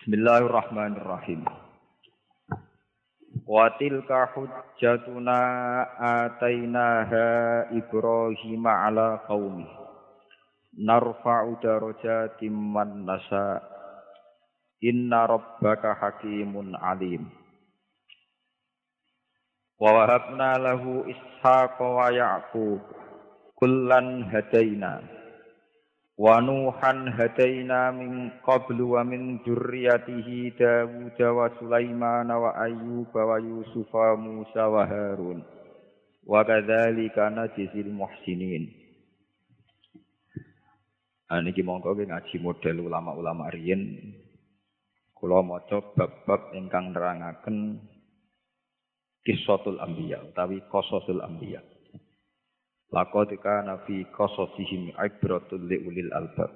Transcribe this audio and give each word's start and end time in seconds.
Bismillahirrahmanirrahim. 0.00 1.44
Wa 3.44 3.68
tilka 3.76 4.32
hujjatuna 4.32 5.36
atainaha 6.00 7.68
Ibrahim 7.68 8.64
ala 8.64 9.20
qaumi. 9.28 9.68
Narfa'u 10.80 11.60
darajatim 11.60 12.48
man 12.48 13.04
nasa. 13.04 13.60
Inna 14.80 15.28
rabbaka 15.28 15.92
hakimun 15.92 16.80
alim. 16.80 17.28
Wa 19.76 20.00
wahabna 20.00 20.56
lahu 20.64 21.04
ishaqa 21.12 21.76
wa 21.76 22.08
ya'qub. 22.08 22.80
Kullan 23.52 24.32
hadaina. 24.32 25.19
Dawud 26.20 26.76
wa 31.16 31.48
Sulaiman 31.56 32.28
wa 32.28 32.52
Ayyub 32.60 33.08
wa 33.08 33.40
Yusuf 33.40 33.88
wa 33.88 34.20
Musa 34.20 34.68
wa 34.68 34.84
Harun. 34.84 35.40
Wa 36.28 36.44
kadzalika 36.44 37.32
najzil 37.32 37.88
muhsinin. 37.88 38.68
Nah, 41.32 41.40
niki 41.40 41.64
monggo 41.64 41.96
ngaji 41.96 42.36
model 42.36 42.84
ulama-ulama 42.84 43.48
riyen. 43.56 44.12
Kula 45.16 45.40
maca 45.40 45.80
bab-bab 45.96 46.52
ingkang 46.52 46.92
nerangaken 46.92 47.80
kisahul 49.24 49.80
anbiya 49.80 50.20
utawi 50.20 50.60
qasasul 50.68 51.24
anbiya. 51.24 51.64
Laqad 52.90 53.30
kana 53.38 53.86
fi 53.86 54.02
qasasihim 54.10 54.90
ibratul 54.98 55.62
liulil 55.62 56.10
albab. 56.10 56.50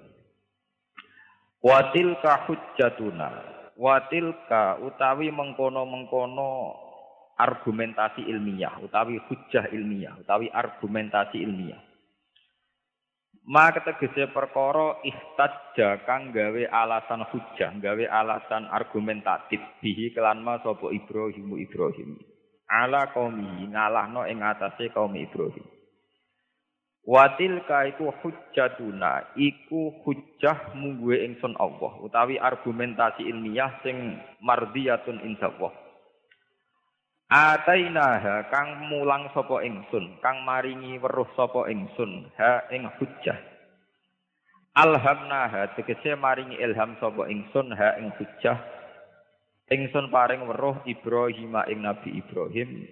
Wa 1.63 1.95
tilka 1.95 2.51
hujjatuna. 2.51 3.31
Wa 3.79 4.03
tilka 4.11 4.83
utawi 4.83 5.31
mengkono-mengkono 5.31 6.75
argumentasi 7.39 8.23
ilmiah 8.27 8.79
utawi 8.83 9.19
hujjah 9.27 9.71
ilmiah 9.75 10.15
utawi 10.23 10.51
argumentasi 10.51 11.43
ilmiah. 11.43 11.83
Ma 13.45 13.69
ketegese 13.71 14.33
perkara 14.33 15.05
ihtajja 15.05 16.07
kang 16.09 16.33
gawe 16.33 16.65
alasan 16.65 17.29
hujjah, 17.29 17.77
gawe 17.77 18.05
alasan 18.09 18.65
argumentatif 18.73 19.61
bihi 19.85 20.17
kelan 20.17 20.41
ma 20.41 20.57
sapa 20.65 20.89
Ibrahim 20.89 21.53
Ibrahim. 21.61 22.17
Ala 22.65 23.13
qaumi 23.13 23.69
ngalahno 23.69 24.25
ing 24.25 24.41
atase 24.41 24.89
kaum 24.97 25.13
Ibrahim. 25.13 25.74
Watil 27.05 27.61
iku 27.61 28.17
hujjatuna 28.25 29.37
iku 29.37 29.93
hujjah 30.09 30.73
mungguwe 30.73 31.21
ingsun 31.21 31.53
Allah 31.61 32.01
utawi 32.01 32.41
argumentasi 32.41 33.29
ilmiah 33.29 33.77
sing 33.85 34.17
mardiyatun 34.41 35.21
indallah. 35.21 35.69
Atainaha 37.29 38.49
kang 38.49 38.89
mulang 38.89 39.29
sapa 39.37 39.61
ingsun, 39.61 40.17
kang 40.25 40.49
maringi 40.49 40.97
weruh 40.97 41.29
sapa 41.37 41.69
ingsun 41.69 42.33
ha 42.41 42.65
ing 42.73 42.89
hujjah. 42.97 43.37
Alhamnaha 44.73 45.77
tegese 45.77 46.17
maringi 46.17 46.57
ilham 46.57 46.97
sapa 47.05 47.29
ingsun 47.29 47.69
ha 47.77 48.01
ing 48.01 48.17
hujjah. 48.17 48.57
Ingsun 49.69 50.09
paring 50.09 50.49
weruh 50.49 50.81
Ibrahim 50.89 51.53
ing 51.69 51.85
Nabi 51.85 52.17
Ibrahim 52.17 52.89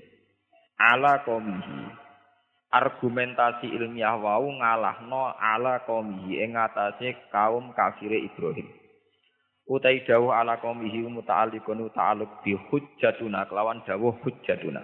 ala 0.76 1.24
qaumihi 1.24 2.01
argumentasi 2.72 3.68
ilmiah 3.68 4.16
wau 4.16 4.48
ngalahno 4.48 5.36
ala 5.36 5.84
qaumihi 5.84 6.40
ing 6.40 6.56
atase 6.56 7.28
kaum 7.28 7.76
kafire 7.76 8.16
Ibrahim. 8.16 8.64
Utai 9.68 10.02
dawuh 10.08 10.32
ala 10.32 10.58
qaumihi 10.58 11.06
muta'alliqun 11.06 11.84
ta'alluq 11.92 12.42
bi 12.42 12.56
hujjatuna 12.56 13.46
kelawan 13.46 13.84
dawuh 13.84 14.16
hujjatuna. 14.24 14.82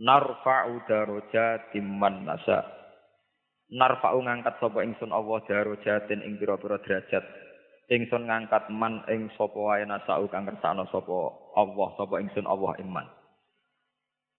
Narfa'u 0.00 0.86
darajatim 0.86 1.84
man 1.84 2.24
nasa. 2.24 2.62
Narfa'u 3.66 4.22
ngangkat 4.22 4.62
sapa 4.62 4.86
ingsun 4.86 5.10
Allah 5.10 5.42
darajatin 5.50 6.22
ing 6.22 6.38
pira-pira 6.38 6.78
derajat. 6.78 7.24
Ingsun 7.90 8.30
ngangkat 8.30 8.70
man 8.70 9.02
ing 9.10 9.34
sapa 9.34 9.58
wae 9.58 9.82
nasau 9.82 10.30
kang 10.30 10.46
kersane 10.46 10.86
sapa 10.94 11.18
Allah 11.58 11.88
sapa 11.98 12.22
ingsun 12.22 12.46
Allah 12.46 12.72
iman. 12.86 13.06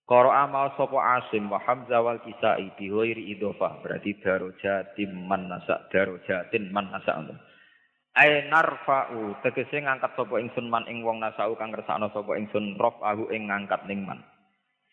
Qara'a 0.07 0.47
ma 0.47 0.71
sapa 0.79 1.19
Asim 1.19 1.51
wa 1.51 1.59
Hamzah 1.59 1.99
wal 1.99 2.23
Kisai 2.23 2.71
bi 2.79 2.87
ghairi 2.87 3.27
idhofah 3.35 3.83
berarti 3.83 4.15
darajatin 4.23 5.11
man 5.27 5.51
nasa 5.51 5.83
darajatin 5.91 6.71
man 6.71 6.87
nasa 6.95 7.19
Ai 8.15 8.47
narfa'u 8.47 9.43
tegese 9.43 9.83
ngangkat 9.83 10.15
sapa 10.15 10.39
ingsun 10.39 10.71
man 10.71 10.87
ing 10.87 11.03
wong 11.03 11.19
nasau 11.19 11.59
kang 11.59 11.75
kersakno 11.75 12.07
sapa 12.15 12.39
ingsun 12.39 12.79
raf'ahu 12.79 13.35
ing 13.35 13.51
ngangkat 13.51 13.83
ning 13.83 14.07
man. 14.07 14.23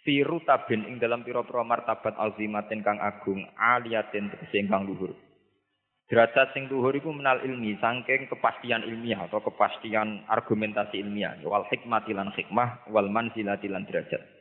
Fi 0.03 0.27
rutabin 0.27 0.83
ing 0.83 0.99
dalam 0.99 1.23
pira-pira 1.23 1.63
martabat 1.63 2.19
azimatin 2.19 2.83
kang 2.83 2.99
agung 2.99 3.47
aliyatin 3.55 4.35
tegese 4.35 4.67
kang 4.67 4.83
luhur. 4.83 5.15
Derajat 6.11 6.59
sing 6.59 6.67
luhur 6.67 6.91
iku 6.91 7.15
menal 7.15 7.39
ilmi 7.41 7.79
saking 7.79 8.29
kepastian 8.29 8.83
ilmiah 8.83 9.31
atau 9.31 9.41
kepastian 9.41 10.27
argumentasi 10.27 11.01
ilmiah 11.01 11.39
wal 11.47 11.65
hikmati 11.71 12.13
lan 12.13 12.35
hikmah 12.35 12.91
wal 12.91 13.07
manzilati 13.09 13.71
lan 13.71 13.87
derajat. 13.89 14.34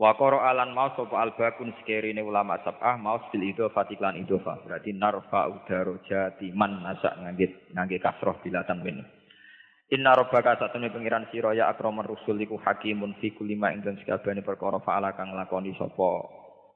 Wa 0.00 0.16
qara 0.16 0.48
alan 0.48 0.72
maus 0.72 0.96
sapa 0.96 1.12
albakun 1.12 1.76
sekerine 1.76 2.24
ulama 2.24 2.56
sab'ah 2.64 2.96
maus 2.96 3.20
bil 3.28 3.44
idhofah 3.44 3.84
iklan 3.84 4.16
idhofah. 4.24 4.64
Berarti 4.64 4.96
narfa 4.96 5.52
udarojati 5.52 6.56
man 6.56 6.80
nasak 6.80 7.20
ngangge 7.20 7.68
ngangge 7.76 8.00
kasroh 8.00 8.40
bilatan 8.40 8.80
wen. 8.80 9.04
Inna 9.92 10.16
rabbaka 10.16 10.56
satune 10.56 10.88
pengiran 10.88 11.28
sira 11.28 11.52
ya 11.52 11.68
akramur 11.68 12.08
rusul 12.08 12.40
iku 12.40 12.56
hakimun 12.56 13.12
fi 13.20 13.36
kulli 13.36 13.60
ma 13.60 13.76
ing 13.76 13.84
sakabehane 13.84 14.40
perkara 14.40 14.80
fa'ala 14.80 15.12
kang 15.12 15.36
lakoni 15.36 15.76
sapa 15.76 16.24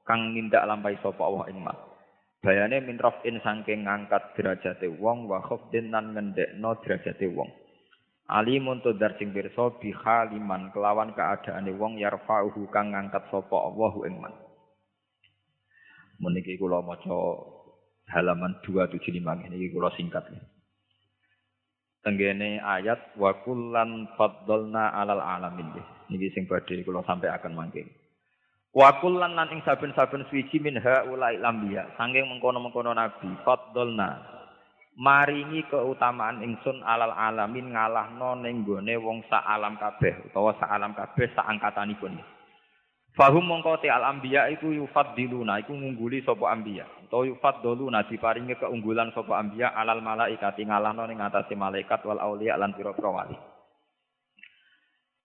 kang 0.05 0.37
nindak 0.37 0.61
lampahi 0.61 1.01
sapa 1.01 1.25
Allah 1.25 1.49
ing 1.49 1.65
Bayane 2.45 2.77
min 2.77 3.01
rafin 3.01 3.41
saking 3.41 3.89
ngangkat 3.89 4.37
derajate 4.37 4.85
wong 5.01 5.25
wa 5.25 5.41
khafdin 5.41 5.89
nan 5.89 6.13
ngendekno 6.13 6.77
derajate 6.85 7.25
wong. 7.33 7.49
Alimun 8.25 8.81
tudar 8.81 9.13
sing 9.21 9.29
pirsa 9.29 9.69
bi 9.77 9.93
haliman 9.93 10.73
kelawan 10.73 11.13
keadaane 11.13 11.69
wong 11.77 12.01
yarfa'uhu 12.01 12.65
kang 12.73 12.89
ngangkat 12.89 13.21
sapa 13.29 13.53
Allahu 13.53 14.01
ing 14.09 14.17
man. 14.17 14.33
Meniki 16.17 16.57
kula 16.57 16.81
maca 16.81 17.13
halaman 18.09 18.57
275 18.65 19.21
niki 19.53 19.69
kula 19.69 19.93
singkat. 19.93 20.25
Tenggene 22.01 22.57
ayat 22.65 23.13
wa 23.13 23.29
kullan 23.45 24.09
faddalna 24.17 24.97
alal 24.97 25.21
alamin. 25.21 25.77
Niki 26.09 26.33
sing 26.33 26.49
badhe 26.49 26.81
kula 26.81 27.05
sampai 27.05 27.29
akan 27.29 27.53
mangke. 27.53 27.85
Wa 28.73 29.05
kullan 29.05 29.37
lan 29.37 29.53
ing 29.53 29.61
saben-saben 29.61 30.25
suci 30.33 30.57
min 30.57 30.81
haulail 30.81 31.39
lambiya, 31.39 31.93
saking 31.93 32.25
mengkono-mengkono 32.25 32.89
nabi 32.91 33.29
faddalna 33.45 34.34
maringi 34.95 35.67
keutamaan 35.67 36.39
ingsun 36.39 36.79
alal 36.79 37.11
alamin 37.11 37.75
ngalahno 37.75 38.39
ning 38.39 38.63
gone 38.63 38.95
wong 38.95 39.19
sak 39.27 39.43
alam 39.43 39.75
kabeh 39.75 40.31
utawa 40.31 40.55
sak 40.55 40.71
alam 40.71 40.95
kabeh 40.95 41.27
sak 41.35 41.43
angkatanipun. 41.43 42.15
Fahum 43.15 43.47
mongko 43.47 43.79
te 43.79 43.87
al 43.87 44.03
anbiya 44.03 44.51
iku 44.51 44.75
yufaddiluna 44.75 45.63
iku 45.63 45.71
ngungguli 45.71 46.19
sapa 46.27 46.51
anbiya 46.51 46.83
utawa 47.07 47.23
yufaddaluna 47.27 48.07
diparingi 48.11 48.59
keunggulan 48.59 49.11
sapa 49.15 49.39
anbiya 49.39 49.71
alal 49.71 50.03
malaikati 50.03 50.67
ngalahno 50.67 51.07
ning 51.07 51.23
atase 51.23 51.55
malaikat 51.55 52.03
wal 52.03 52.19
auliya 52.19 52.59
lan 52.59 52.75
pira-pira 52.75 53.11
wali. 53.11 53.37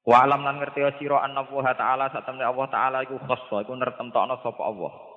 Wa 0.07 0.27
alam 0.27 0.43
lan 0.43 0.59
ngerti 0.59 0.83
sira 0.99 1.23
anna 1.23 1.47
Allah 1.47 1.67
taala 1.79 2.05
satemene 2.11 2.47
Allah 2.47 2.67
taala 2.71 2.99
iku 3.07 3.19
khassa 3.23 3.63
iku 3.63 3.75
nertemtokno 3.75 4.39
sapa 4.43 4.63
Allah. 4.67 5.10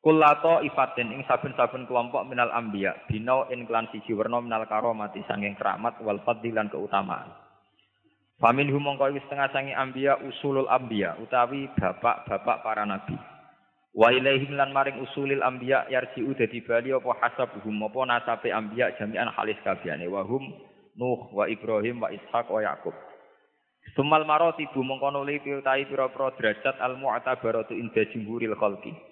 Kulato 0.00 0.64
ifatin 0.64 1.12
ing 1.12 1.28
saben-saben 1.28 1.84
kelompok 1.84 2.24
minal 2.24 2.48
ambia 2.56 2.96
binau 3.04 3.44
in 3.52 3.68
klan 3.68 3.84
siji 3.92 4.16
werna 4.16 4.40
minal 4.40 4.64
karomati 4.64 5.20
sanging 5.28 5.52
keramat 5.60 6.00
wal 6.00 6.16
fadilan 6.24 6.72
keutamaan. 6.72 7.28
Famin 8.40 8.72
humongko 8.72 9.12
wis 9.12 9.20
setengah 9.28 9.52
sangi 9.52 9.76
ambia 9.76 10.16
usulul 10.24 10.64
ambia 10.72 11.20
utawi 11.20 11.68
bapak-bapak 11.76 12.64
para 12.64 12.88
nabi. 12.88 13.12
Wa 13.92 14.08
ilaihim 14.08 14.56
lan 14.56 14.72
maring 14.72 15.04
usulil 15.04 15.44
ambia 15.44 15.84
yarji'u 15.92 16.32
dadi 16.32 16.64
bali 16.64 16.96
apa 16.96 17.20
hasabuhum 17.20 17.84
apa 17.84 18.00
nasabe 18.08 18.48
ambia 18.56 18.96
jami'an 18.96 19.28
halis 19.36 19.60
kabehane 19.60 20.08
wa 20.08 20.24
hum 20.24 20.48
Nuh 20.96 21.28
wa 21.36 21.44
Ibrahim 21.44 22.00
wa 22.00 22.08
Ishak 22.08 22.48
wa 22.48 22.64
Yakub. 22.64 22.96
Sumal 23.92 24.24
maratibu 24.24 24.80
mongko 24.80 25.12
nuli 25.12 25.44
piutai 25.44 25.84
pira-pira 25.84 26.32
derajat 26.40 26.80
al 26.80 26.96
mu'tabaratu 26.96 27.76
inda 27.76 28.08
jumhuril 28.08 28.56
khalqi 28.56 29.09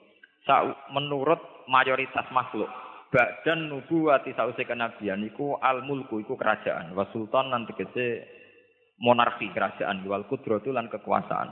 menurut 0.92 1.40
mayoritas 1.68 2.26
makhluk. 2.32 2.68
Badan 3.08 3.72
nubuwati 3.72 4.36
sause 4.36 4.68
kenabian 4.68 5.24
iku 5.24 5.56
al 5.64 5.80
mulku 5.80 6.20
iku 6.20 6.36
kerajaan, 6.36 6.92
wa 6.92 7.08
sultan 7.08 7.48
lan 7.48 7.64
tegese 7.64 8.28
monarki 9.00 9.48
kerajaan 9.48 10.04
wal 10.04 10.28
kudratu 10.28 10.76
lan 10.76 10.92
kekuasaan. 10.92 11.48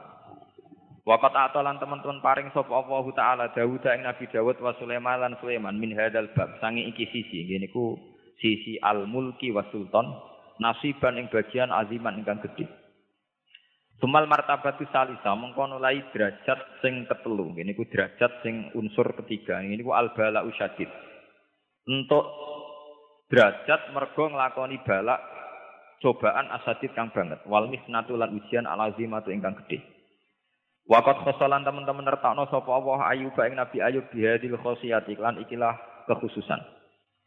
Waqat 1.07 1.33
atolan 1.33 1.79
teman-teman 1.79 2.19
paring 2.19 2.51
sapa 2.51 2.67
Allah 2.67 3.07
taala 3.15 3.45
Dawud 3.55 3.79
ing 3.79 4.03
Nabi 4.03 4.27
Dawud 4.27 4.59
wa 4.59 4.75
Sulaiman 4.75 5.23
lan 5.23 5.33
Sulaiman 5.39 5.79
min 5.79 5.95
hadal 5.95 6.35
bab 6.35 6.59
sangi 6.59 6.83
iki 6.91 7.07
sisi 7.15 7.47
ngene 7.47 7.71
sisi 8.43 8.77
al 8.83 9.07
mulki 9.07 9.55
wa 9.55 9.63
sultan 9.71 10.13
nasiban 10.59 11.17
ing 11.17 11.31
bagian 11.31 11.71
aziman 11.71 12.21
ingkang 12.21 12.43
gedhe. 12.43 12.67
Sumal 13.97 14.29
martabatu 14.29 14.85
salisa 14.93 15.33
mengkono 15.33 15.81
lai 15.81 16.05
derajat 16.13 16.85
sing 16.85 17.09
ketelu. 17.09 17.57
Ini 17.57 17.73
ku 17.73 17.89
derajat 17.89 18.45
sing 18.45 18.69
unsur 18.77 19.09
ketiga. 19.25 19.65
Ini 19.65 19.81
ku 19.81 19.97
al 19.97 20.13
bala 20.13 20.45
usyadid. 20.45 20.89
Untuk 21.89 22.25
derajat 23.33 23.97
mergo 23.97 24.29
nglakoni 24.29 24.85
balak 24.85 25.21
cobaan 26.05 26.53
asadid 26.53 26.93
kang 26.93 27.09
banget. 27.09 27.41
Wal 27.49 27.73
misnatu 27.73 28.21
lan 28.21 28.37
ujian 28.37 28.69
al 28.69 28.93
azimatu 28.93 29.33
ingkang 29.33 29.57
gedhe. 29.65 29.81
Wakat 30.87 31.25
khosolan 31.25 31.67
teman-teman 31.67 32.07
nertakno 32.07 32.47
sapa 32.47 32.71
Allah 32.71 33.11
Ayub 33.11 33.35
ing 33.43 33.59
Nabi 33.59 33.83
Ayub 33.83 34.07
bihadil 34.13 34.55
khosiyati 34.61 35.19
lan 35.19 35.41
ikilah 35.41 35.75
kekhususan. 36.07 36.76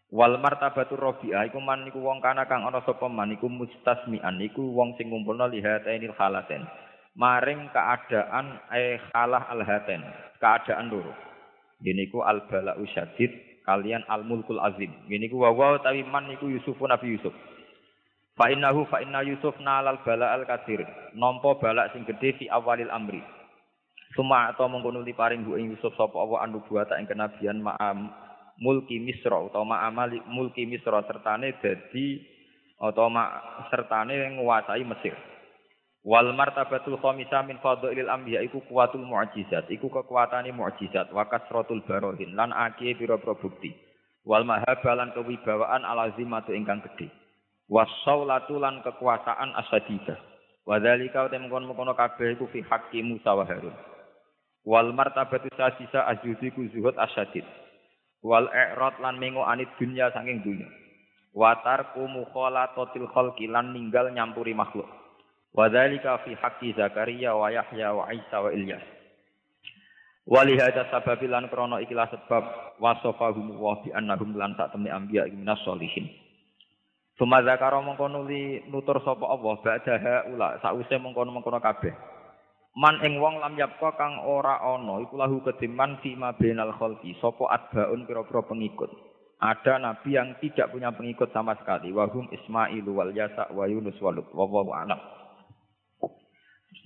Wal 0.10 0.42
martabatu 0.42 0.98
rabi'ah 0.98 1.46
iku 1.54 1.62
man 1.62 1.86
iku 1.86 2.02
wong 2.02 2.18
kana 2.18 2.50
kang 2.50 2.66
ana 2.66 2.82
sapa 2.82 3.06
man 3.06 3.30
iku 3.30 3.46
mustasmi'an 3.46 4.42
iku 4.42 4.66
wong 4.74 4.98
sing 4.98 5.14
ngumpulna 5.14 5.46
lihatainil 5.46 6.18
halaten. 6.18 6.66
Maring 7.14 7.70
keadaan 7.70 8.58
eh 8.74 8.98
halah 9.14 9.46
alhaten, 9.54 10.02
keadaan 10.42 10.90
loro. 10.90 11.14
Ini 11.86 12.10
ku 12.10 12.26
al 12.26 12.42
bala'u 12.50 12.90
syadid 12.90 13.62
kalian 13.70 14.02
al 14.10 14.26
mulkul 14.26 14.58
azim. 14.58 14.90
Ini 15.06 15.30
ku 15.30 15.46
wa 15.46 15.54
tapi 15.78 16.02
man 16.02 16.26
iku 16.34 16.50
Yusufun 16.50 16.90
Nabi 16.90 17.14
Yusuf. 17.14 17.36
Fa 18.34 18.50
innahu 18.50 18.90
fa 18.90 19.06
inna 19.06 19.22
Yusuf 19.22 19.62
nalal 19.62 20.02
bala'al 20.02 20.42
katsir. 20.50 20.90
Nampa 21.14 21.54
balak 21.62 21.94
sing 21.94 22.10
gedhe 22.10 22.34
fi 22.34 22.50
awalil 22.50 22.90
amri. 22.90 23.22
Suma 24.18 24.50
atau 24.50 24.66
mengkono 24.66 25.06
paring 25.06 25.46
bu 25.46 25.54
Yusuf 25.62 25.94
sapa 25.94 26.18
Allah 26.18 26.50
buata 26.66 26.98
ing 26.98 27.06
kenabian 27.06 27.62
ma'am 27.62 28.29
mulki 28.60 29.00
Misra 29.00 29.40
utawa 29.40 29.66
ma'amali 29.66 30.20
mulki 30.28 30.68
Misra 30.68 31.02
sertane 31.08 31.56
dadi 31.64 32.20
utawa 32.80 33.40
sertane 33.72 34.20
nguasai 34.36 34.84
Mesir. 34.84 35.16
Wal 36.00 36.32
martabatul 36.32 36.96
khamisa 37.04 37.44
min 37.44 37.60
fadhilil 37.60 38.08
anbiya 38.08 38.40
iku 38.48 38.64
kuwatul 38.72 39.04
mu'jizat, 39.04 39.68
iku 39.68 39.92
kekuatane 39.92 40.56
mu'jizat 40.56 41.12
wa 41.12 41.28
kasratul 41.28 41.84
barohin 41.84 42.40
lan 42.40 42.56
akeh 42.56 42.96
pira-pira 42.96 43.36
bukti. 43.36 43.76
Wal 44.24 44.48
mahabalan 44.48 45.12
kewibawaan 45.12 45.84
alazimatu 45.84 46.56
ingkang 46.56 46.80
gedhe. 46.88 47.12
Wasaulatu 47.68 48.64
lan 48.64 48.80
kekuasaan 48.80 49.52
asadida. 49.60 50.16
Wa 50.64 50.80
dzalika 50.80 51.28
temkon-kono 51.28 51.92
kabeh 51.92 52.40
iku 52.40 52.48
fi 52.48 52.64
haqqi 52.64 53.04
Musa 53.04 53.36
wa 53.36 53.44
Harun. 53.44 53.76
Wal 54.64 54.96
martabatu 54.96 55.52
sadisa 55.60 56.08
ajudiku 56.08 56.64
zuhud 56.72 56.96
asadid 56.96 57.44
wal 58.26 58.48
i'rad 58.52 58.96
lan 59.00 59.16
mengo 59.20 59.44
anit 59.48 59.70
dunya 59.80 60.12
saking 60.12 60.44
dunya 60.44 60.68
watar 61.32 61.94
mukhalatatil 61.96 63.08
khalqi 63.14 63.48
lan 63.48 63.72
ninggal 63.72 64.12
nyampuri 64.12 64.52
makhluk 64.52 64.88
wa 65.56 65.66
dzalika 65.70 66.22
fi 66.28 66.36
haqqi 66.36 66.78
Zakaria 66.78 67.34
wa 67.34 67.50
Yahya 67.50 67.96
wa 67.96 68.10
Isa 68.14 68.38
wa 68.38 68.52
Ilyas 68.54 69.00
Wali 70.30 70.62
hada 70.62 70.86
sababi 70.94 71.26
lan 71.26 71.50
krono 71.50 71.82
ikilah 71.82 72.06
sebab 72.14 72.78
wasofahum 72.78 73.50
wa 73.58 73.82
bi 73.82 73.90
annahum 73.90 74.38
lan 74.38 74.54
sak 74.54 74.78
temne 74.78 74.94
anbiya 74.94 75.26
minas 75.26 75.58
solihin. 75.66 76.06
Suma 77.18 77.42
zakara 77.42 77.82
mongko 77.82 78.06
nuli 78.06 78.62
nutur 78.70 79.02
sapa 79.02 79.26
Allah 79.26 79.58
ba'daha 79.58 80.30
ula 80.30 80.62
sause 80.62 81.02
mongkono-mongkono 81.02 81.58
kabeh. 81.58 81.98
Man 82.80 82.96
ing 83.04 83.20
wong 83.20 83.44
lam 83.44 83.60
yapka 83.60 83.92
kang 84.00 84.24
ora 84.24 84.64
ana 84.64 85.04
iku 85.04 85.20
lahu 85.20 85.44
kediman 85.44 86.00
fi 86.00 86.16
ma 86.16 86.32
bainal 86.32 86.72
khalqi 86.80 87.12
sapa 87.20 87.52
adbaun 87.52 88.08
pira-pira 88.08 88.40
pengikut. 88.48 88.88
Ada 89.44 89.84
nabi 89.84 90.16
yang 90.16 90.40
tidak 90.40 90.72
punya 90.72 90.88
pengikut 90.96 91.28
sama 91.36 91.60
sekali. 91.60 91.92
Wahum 91.92 92.32
Ismail 92.32 92.88
wal 92.88 93.12
Yasa 93.12 93.52
wa 93.52 93.68
Yunus 93.68 94.00
wa 94.00 94.16
Lut. 94.16 94.32
Wallahu 94.32 94.72
a'lam. 94.72 94.96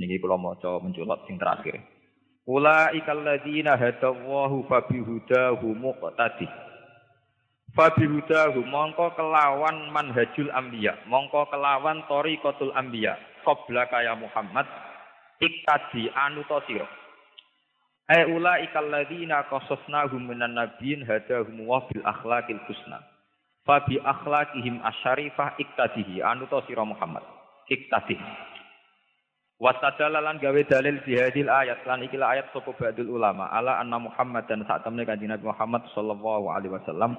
Niki 0.02 0.18
kula 0.18 0.42
maca 0.42 0.82
menculot 0.82 1.30
sing 1.30 1.38
terakhir. 1.38 1.78
Ulaikal 2.50 3.22
ladzina 3.22 3.78
hadallahu 3.78 4.66
fabihudahu 4.66 5.78
muqtadi. 5.78 6.50
Fabihudahu 7.78 8.66
mongko 8.66 9.14
kelawan 9.14 9.94
manhajul 9.94 10.50
anbiya, 10.58 10.98
mongko 11.06 11.54
kelawan 11.54 12.02
tariqatul 12.10 12.74
anbiya. 12.74 13.14
Qabla 13.46 13.86
kaya 13.94 14.18
Muhammad 14.18 14.66
iktadi 15.44 16.08
anu 16.16 16.48
to 16.48 16.58
sira? 16.64 16.88
Ai 18.08 18.24
ula 18.32 18.64
ikal 18.64 18.88
ladina 18.88 19.44
qasasnahum 19.52 20.24
minan 20.24 20.56
nabiyyin 20.56 21.04
hadahum 21.04 21.68
wa 21.68 21.84
bil 21.92 22.04
akhlaqil 22.08 22.60
husna. 22.68 23.04
Fa 23.68 23.84
bi 23.84 24.00
akhlaqihim 24.00 24.80
asyarifah 24.84 25.60
iktadihi. 25.60 26.24
Anu 26.24 26.48
to 26.48 26.64
sira 26.68 26.88
Muhammad? 26.88 27.24
Iktadi. 27.68 28.16
Wastadalalan 29.64 30.44
gawe 30.44 30.62
dalil 30.68 31.00
di 31.08 31.16
hadil 31.16 31.48
ayat. 31.48 31.88
Lan 31.88 32.04
ikilah 32.04 32.36
ayat 32.36 32.52
sapa 32.52 32.76
ba'dul 32.76 33.16
ulama? 33.16 33.48
Ala 33.48 33.80
anna 33.80 33.96
Muhammad 33.96 34.44
dan 34.52 34.68
saat 34.68 34.84
temne 34.84 35.08
kanjeng 35.08 35.32
Nabi 35.32 35.48
Muhammad 35.48 35.88
sallallahu 35.96 36.52
alaihi 36.52 36.76
wasallam 36.76 37.16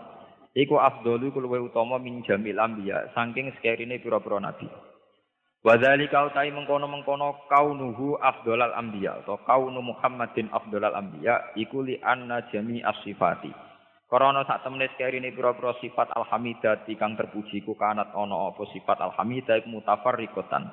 iku 0.52 0.78
afdalu 0.78 1.34
luwih 1.34 1.66
utama 1.66 1.98
min 1.98 2.22
jamil 2.22 2.60
anbiya 2.60 3.10
saking 3.16 3.48
sekerine 3.58 3.96
pira-pira 3.98 4.38
nabi. 4.38 4.68
Wadzalika 5.64 6.28
utai 6.28 6.52
mengkono-mengkono 6.52 7.48
kaunuhu 7.48 8.20
afdolal 8.20 8.76
anbiya 8.76 9.24
atau 9.24 9.40
kaunu 9.48 9.80
Muhammadin 9.80 10.52
afdolal 10.52 10.92
anbiya 10.92 11.56
iku 11.56 11.80
li 11.80 11.96
anna 12.04 12.44
jami 12.52 12.84
as-sifati. 12.84 13.48
Karena 14.04 14.44
sak 14.44 14.60
temene 14.60 14.92
ini 14.92 15.32
pira-pira 15.32 15.72
sifat 15.80 16.12
alhamidah 16.12 16.84
kang 17.00 17.16
terpuji 17.16 17.64
ku 17.64 17.72
kanat 17.80 18.12
ana 18.12 18.52
apa 18.52 18.60
sifat 18.76 19.00
alhamidah 19.00 19.64
iku 19.64 19.80
mutafarriqatan. 19.80 20.68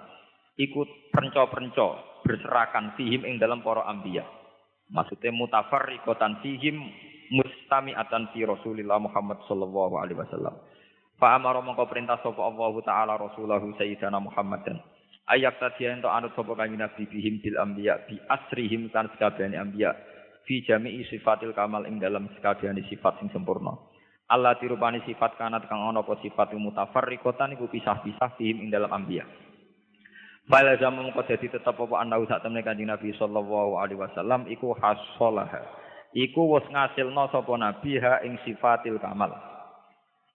Iku 0.59 0.83
perenco-perenco 1.15 2.19
berserakan 2.27 2.91
fihim 2.99 3.23
ing 3.23 3.39
dalam 3.39 3.63
para 3.63 3.87
anbiya. 3.87 4.27
Maksudnya 4.91 5.31
mutafarriqatan 5.31 6.43
fihim 6.43 6.83
mustami'atan 7.31 8.35
fi 8.35 8.43
Rasulillah 8.43 8.99
Muhammad 8.99 9.39
sallallahu 9.47 9.95
alaihi 10.03 10.19
wasallam. 10.19 10.51
Fa 11.21 11.37
amara 11.37 11.61
mongko 11.61 11.85
perintah 11.85 12.17
sapa 12.25 12.41
Allah 12.41 12.73
taala 12.81 13.13
rasulahu 13.13 13.77
sayyidina 13.77 14.17
Muhammadan. 14.17 14.81
Ayak 15.29 15.61
tadi 15.61 15.85
ento 15.85 16.09
anut 16.09 16.33
sapa 16.33 16.57
kanjeng 16.57 16.81
Nabi 16.81 17.05
bihim 17.05 17.37
bil 17.45 17.61
anbiya 17.61 18.09
bi 18.09 18.17
asrihim 18.25 18.89
kan 18.89 19.05
sekabehane 19.13 19.53
anbiya 19.53 19.93
fi 20.49 20.65
jami'i 20.65 21.05
sifatil 21.13 21.53
kamal 21.53 21.85
ing 21.85 22.01
dalam 22.01 22.25
sekabehane 22.33 22.81
sifat 22.89 23.21
sing 23.21 23.29
sempurna. 23.29 23.77
Allah 24.33 24.57
dirupani 24.57 24.97
sifat 25.05 25.37
kanat 25.37 25.69
kang 25.69 25.85
ana 25.85 26.01
apa 26.01 26.17
sifat 26.25 26.57
mutafarriqatan 26.57 27.53
iku 27.53 27.69
pisah-pisah 27.69 28.41
bihim 28.41 28.65
ing 28.65 28.73
dalam 28.73 28.89
anbiya. 28.89 29.29
Fala 30.49 30.73
zaman 30.81 31.05
mongko 31.05 31.21
dadi 31.29 31.53
tetep 31.53 31.77
apa 31.77 31.95
ana 32.01 32.17
sak 32.25 32.41
temne 32.41 32.65
kanjeng 32.65 32.89
Nabi 32.89 33.13
sallallahu 33.13 33.77
alaihi 33.77 34.01
wasallam 34.01 34.49
iku 34.49 34.73
hasolaha. 34.73 35.69
Iku 36.17 36.57
wis 36.57 36.65
ngasilno 36.65 37.29
sapa 37.29 37.53
nabi 37.61 38.01
ha 38.01 38.25
ing 38.25 38.41
sifatil 38.41 38.97
kamal. 38.97 39.50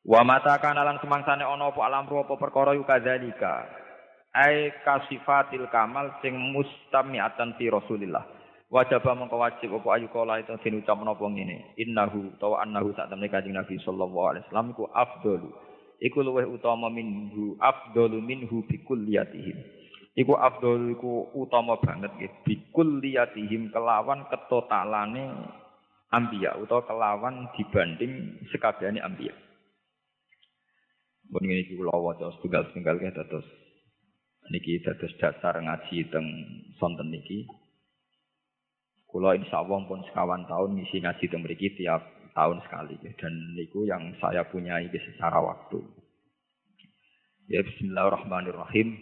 Wa 0.06 0.22
mata 0.22 0.54
kana 0.62 0.86
lan 0.86 1.02
semangsane 1.02 1.42
ana 1.42 1.74
apa 1.74 1.82
alam 1.82 2.06
apa 2.06 2.38
perkara 2.38 2.78
yu 2.78 2.86
kadzalika. 2.86 3.66
Ai 4.30 4.70
kasifatil 4.86 5.66
kamal 5.66 6.22
sing 6.22 6.38
mustami'atan 6.54 7.58
fi 7.58 7.66
Rasulillah. 7.66 8.22
Wajib 8.70 9.02
mongko 9.02 9.34
wajib 9.38 9.74
apa 9.78 9.88
ayu 9.98 10.06
kala 10.10 10.42
itu 10.42 10.54
den 10.62 10.78
ucap 10.78 10.98
napa 11.02 11.26
ngene. 11.26 11.74
Innahu 11.74 12.38
tawa 12.38 12.62
annahu 12.62 12.94
sak 12.94 13.10
temne 13.10 13.26
Kanjeng 13.26 13.58
Nabi 13.58 13.82
sallallahu 13.82 14.26
alaihi 14.30 14.42
wasallam 14.46 14.74
iku 14.74 14.84
afdalu. 14.94 15.50
Iku 16.02 16.18
luweh 16.22 16.46
utama 16.50 16.86
minhu 16.86 17.58
afdalu 17.62 18.18
minhu 18.22 18.62
bi 18.66 18.82
kulliyatihim. 18.86 19.58
Iku 20.18 20.34
afdalu 20.38 20.98
iku 20.98 21.34
utama 21.34 21.78
banget 21.82 22.14
nggih 22.14 22.32
bi 22.46 22.54
kulliyatihim 22.74 23.74
kelawan 23.74 24.26
ketotalane 24.30 25.30
ambiya 26.14 26.58
utawa 26.58 26.82
kelawan 26.86 27.50
dibanding 27.54 28.42
sekabehane 28.50 28.98
ambiya. 28.98 29.45
Pun 31.26 31.42
ini 31.42 31.66
kula 31.74 31.94
waca 31.94 32.30
setunggal-setunggal 32.38 32.96
ke 33.02 33.10
dados 33.14 33.46
niki 34.50 34.78
dados 34.82 35.12
dasar 35.18 35.58
ngaji 35.58 36.06
teng 36.10 36.26
sonten 36.78 37.10
niki. 37.10 37.46
Kula 39.06 39.34
insyaallah 39.38 39.80
pun 39.90 40.02
sekawan 40.06 40.46
tahun 40.46 40.78
ngisi 40.78 41.02
ngaji 41.02 41.24
teng 41.26 41.42
mriki 41.42 41.74
tiap 41.74 42.02
tahun 42.36 42.60
sekali 42.68 43.00
dan 43.16 43.32
niku 43.56 43.88
yang 43.88 44.12
saya 44.22 44.44
punya 44.46 44.78
ini 44.78 44.98
secara 45.02 45.40
waktu. 45.40 45.80
Ya 47.50 47.62
bismillahirrahmanirrahim. 47.62 48.98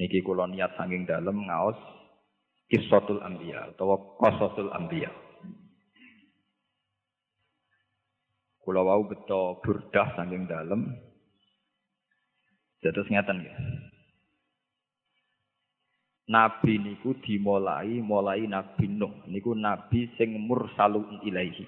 Niki 0.00 0.24
kula 0.24 0.48
niat 0.48 0.80
saking 0.80 1.04
dalem 1.04 1.44
ngaos 1.44 1.76
Kisatul 2.70 3.18
Anbiya 3.20 3.74
atau 3.74 4.16
Qasasul 4.22 4.70
Anbiya. 4.70 5.10
Kula 8.60 8.84
wau 8.84 9.08
beto 9.08 9.60
burdah 9.64 10.16
saking 10.20 10.44
dalem. 10.44 10.92
Dados 12.80 13.08
ngeten 13.08 13.44
ya. 13.44 13.54
Nabi 16.30 16.78
niku 16.78 17.18
dimulai 17.18 17.98
mulai 17.98 18.46
Nabi 18.46 18.86
Nuh 18.86 19.26
niku 19.26 19.50
nabi 19.58 20.14
sing 20.14 20.38
mursalun 20.38 21.20
ilaihi. 21.26 21.66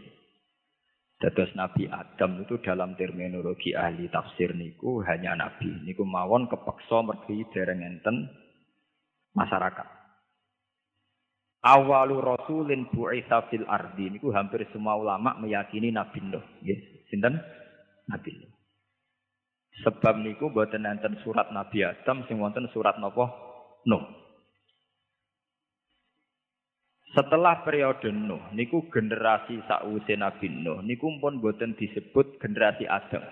Dados 1.18 1.50
Nabi 1.54 1.86
Adam 1.86 2.42
itu 2.42 2.58
dalam 2.62 2.98
terminologi 2.98 3.74
ahli 3.74 4.10
tafsir 4.10 4.54
niku 4.54 5.02
hanya 5.06 5.38
nabi. 5.38 5.70
Niku 5.86 6.02
mawon 6.02 6.50
kepeksa 6.50 7.02
mergi 7.02 7.46
dereng 7.50 7.78
enten 7.82 8.26
masyarakat. 9.34 10.01
Awalu 11.62 12.18
rasulin 12.18 12.90
bu'itsa 12.90 13.46
fil 13.46 13.62
ardi 13.70 14.10
niku 14.10 14.34
hampir 14.34 14.66
semua 14.74 14.98
ulama 14.98 15.38
meyakini 15.38 15.94
Nabi 15.94 16.18
Nuh. 16.18 16.42
Nggih, 16.58 17.06
sinten? 17.06 17.38
Nabi 18.10 18.34
Nuh. 18.34 18.50
Sebab 19.86 20.18
niku 20.26 20.50
mboten 20.50 20.84
enten 20.84 21.22
surat 21.22 21.54
Nabi 21.54 21.86
Adam 21.86 22.26
sing 22.26 22.42
wonten 22.42 22.66
surat 22.74 22.98
napa? 22.98 23.30
Nuh. 23.86 24.02
Setelah 27.14 27.62
periode 27.62 28.10
Nuh, 28.10 28.42
niku 28.58 28.90
generasi 28.90 29.62
sakwise 29.70 30.18
Nabi 30.18 30.50
Nuh, 30.50 30.82
niku 30.82 31.14
pun 31.22 31.38
boten 31.38 31.78
disebut 31.78 32.42
generasi 32.42 32.90
Adam. 32.90 33.22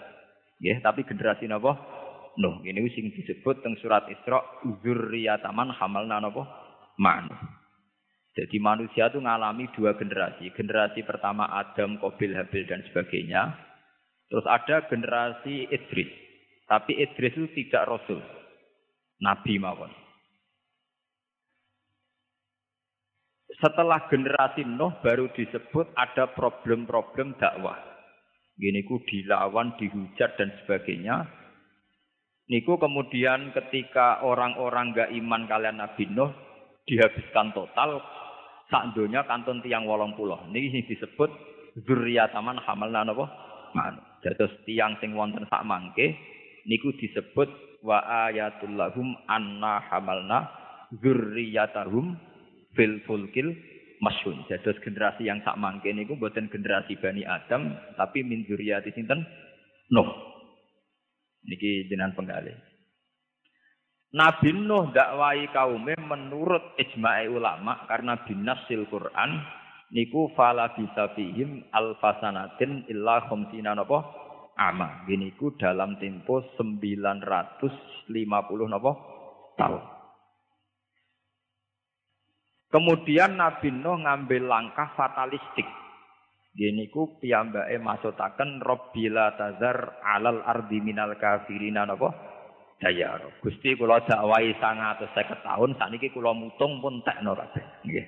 Ya, 0.63 0.79
tapi 0.79 1.03
generasi 1.03 1.51
napa? 1.51 1.77
Nuh. 2.39 2.63
Ini 2.63 2.79
sing 2.95 3.11
disebut 3.11 3.67
teng 3.67 3.75
surat 3.83 4.07
Isra 4.07 4.39
dzurriyataman 4.63 5.75
hamalna 5.75 6.23
napa? 6.23 6.47
Man. 6.95 7.27
Jadi 8.31 8.57
manusia 8.63 9.11
itu 9.11 9.19
mengalami 9.19 9.67
dua 9.75 9.99
generasi. 9.99 10.55
Generasi 10.55 11.03
pertama 11.03 11.51
Adam, 11.51 11.99
Qabil, 11.99 12.31
Habil 12.31 12.63
dan 12.67 12.81
sebagainya. 12.91 13.59
Terus 14.31 14.47
ada 14.47 14.87
generasi 14.87 15.67
Idris. 15.67 16.11
Tapi 16.71 16.95
Idris 16.95 17.35
itu 17.35 17.51
tidak 17.67 17.91
rasul. 17.91 18.23
Nabi 19.19 19.59
mawon. 19.59 19.91
Setelah 23.59 24.07
generasi 24.09 24.65
Nuh 24.65 24.95
baru 25.03 25.29
disebut 25.35 25.91
ada 25.99 26.31
problem-problem 26.33 27.37
dakwah. 27.37 27.77
Gini 28.57 28.87
ku 28.87 29.03
dilawan, 29.05 29.75
dihujat 29.77 30.39
dan 30.39 30.55
sebagainya. 30.63 31.27
Niku 32.51 32.79
kemudian 32.79 33.53
ketika 33.53 34.23
orang-orang 34.25 34.95
gak 34.95 35.11
iman 35.13 35.45
kalian 35.51 35.83
Nabi 35.83 36.07
Nuh 36.09 36.31
dihabiskan 36.89 37.53
total 37.53 38.01
sak 38.71 38.95
donya 38.95 39.27
kantun 39.27 39.61
tiang 39.61 39.85
wolong 39.85 40.15
pulau. 40.15 40.39
Niki 40.49 40.87
disebut 40.87 41.31
zuriyataman 41.85 42.57
hamalna 42.63 43.05
napa? 43.05 43.27
Man. 43.75 43.99
Dados 44.23 44.53
tiang 44.65 44.99
sing 45.03 45.17
wonten 45.17 45.47
sak 45.51 45.67
mangke 45.67 46.15
niku 46.69 46.95
disebut 46.95 47.49
wa 47.83 48.05
ayatul 48.29 48.77
lahum 48.77 49.17
anna 49.27 49.81
hamalna 49.91 50.51
zurriyatahum 51.03 52.15
fil 52.77 53.01
fulkil 53.09 53.51
masyun. 54.01 54.45
Jadi 54.47 54.71
generasi 54.81 55.27
yang 55.27 55.43
sak 55.43 55.59
mangke 55.59 55.91
niku 55.91 56.15
buatan 56.15 56.53
generasi 56.53 56.95
Bani 57.01 57.27
Adam 57.27 57.75
tapi 57.99 58.23
min 58.23 58.47
dzurriyyati 58.47 58.95
sinten? 58.95 59.25
Nuh. 59.91 60.09
Niki 61.49 61.89
jenengan 61.89 62.13
penggalih. 62.13 62.70
Nabi 64.11 64.51
Nuh 64.51 64.91
dakwai 64.91 65.47
kaumnya 65.55 65.95
menurut 66.03 66.75
ijma'i 66.83 67.31
ulama 67.31 67.87
karena 67.87 68.19
binasil 68.27 68.91
Quran 68.91 69.39
niku 69.95 70.35
fala 70.35 70.75
bisa 70.75 71.15
fihim 71.15 71.63
alfasanatin 71.71 72.91
illa 72.91 73.23
khamsina 73.31 73.79
napa 73.79 74.03
ama. 74.59 75.07
Gini 75.07 75.31
ku 75.39 75.55
dalam 75.55 75.95
tempo 76.03 76.43
950 76.59 78.11
napa 78.67 78.93
tahun. 79.55 79.83
Kemudian 82.71 83.39
Nabi 83.39 83.71
Nuh 83.71 83.95
ngambil 83.95 84.43
langkah 84.47 84.91
fatalistik. 84.99 85.71
Gini 86.51 86.91
ku 86.91 87.15
piyambake 87.23 87.79
maksutaken 87.79 88.59
Rabbila 88.59 89.39
tazar 89.39 90.03
alal 90.03 90.43
ardi 90.43 90.83
minal 90.83 91.15
kafirina 91.15 91.87
napa? 91.87 92.40
Dayar. 92.81 93.21
Gusti 93.45 93.77
kula 93.77 94.01
dakwahi 94.09 94.57
150 94.57 95.13
tahun 95.45 95.71
sakniki 95.77 96.09
kula 96.17 96.33
mutung 96.33 96.81
pun 96.81 97.05
tekno 97.05 97.37
kabeh. 97.37 97.65
Nggih. 97.85 98.07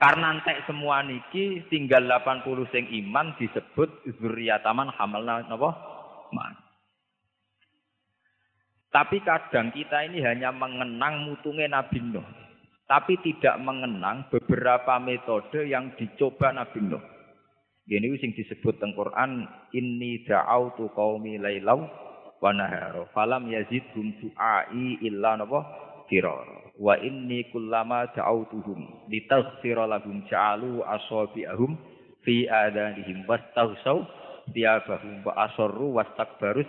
Karena 0.00 0.34
entek 0.34 0.66
semua 0.66 1.06
niki 1.06 1.62
tinggal 1.70 2.10
80 2.10 2.72
sing 2.74 2.84
iman 3.04 3.36
disebut 3.38 3.88
zuriyataman 4.18 4.90
hamalna 4.98 5.46
napa? 5.46 5.70
Man. 6.34 6.54
Tapi 8.90 9.22
kadang 9.22 9.70
kita 9.70 10.10
ini 10.10 10.18
hanya 10.26 10.50
mengenang 10.50 11.30
mutungnya 11.30 11.70
Nabi 11.70 12.02
Nuh 12.02 12.26
tapi 12.90 13.14
tidak 13.22 13.54
mengenang 13.62 14.26
beberapa 14.34 14.98
metode 14.98 15.62
yang 15.70 15.94
dicoba 15.94 16.50
Nabi 16.50 16.82
Nuh. 16.82 16.98
Ini 17.86 18.18
sing 18.18 18.34
disebut 18.34 18.82
teng 18.82 18.98
Quran, 18.98 19.46
inni 19.70 20.26
da'autu 20.26 20.90
qaumi 20.90 21.38
lailau 21.38 21.86
wa 22.40 22.50
nahara 22.56 23.04
falam 23.12 23.46
yazidhum 23.52 24.16
du'ai 24.20 24.98
illa 25.04 25.36
napa 25.36 25.60
firara. 26.08 26.72
Wa 26.80 26.96
inni 26.98 27.44
kullama 27.52 28.08
da'autuhum 28.16 29.08
litaghfira 29.12 29.84
lahum 29.84 30.24
ja'alu 30.26 30.80
asabi'ahum 30.80 31.76
fi 32.24 32.48
adanihim 32.48 33.28
wastahsaw 33.28 34.00
tiabahum 34.56 35.20
wa 35.22 35.36
asarru 35.44 35.92
wastakbarus 36.00 36.66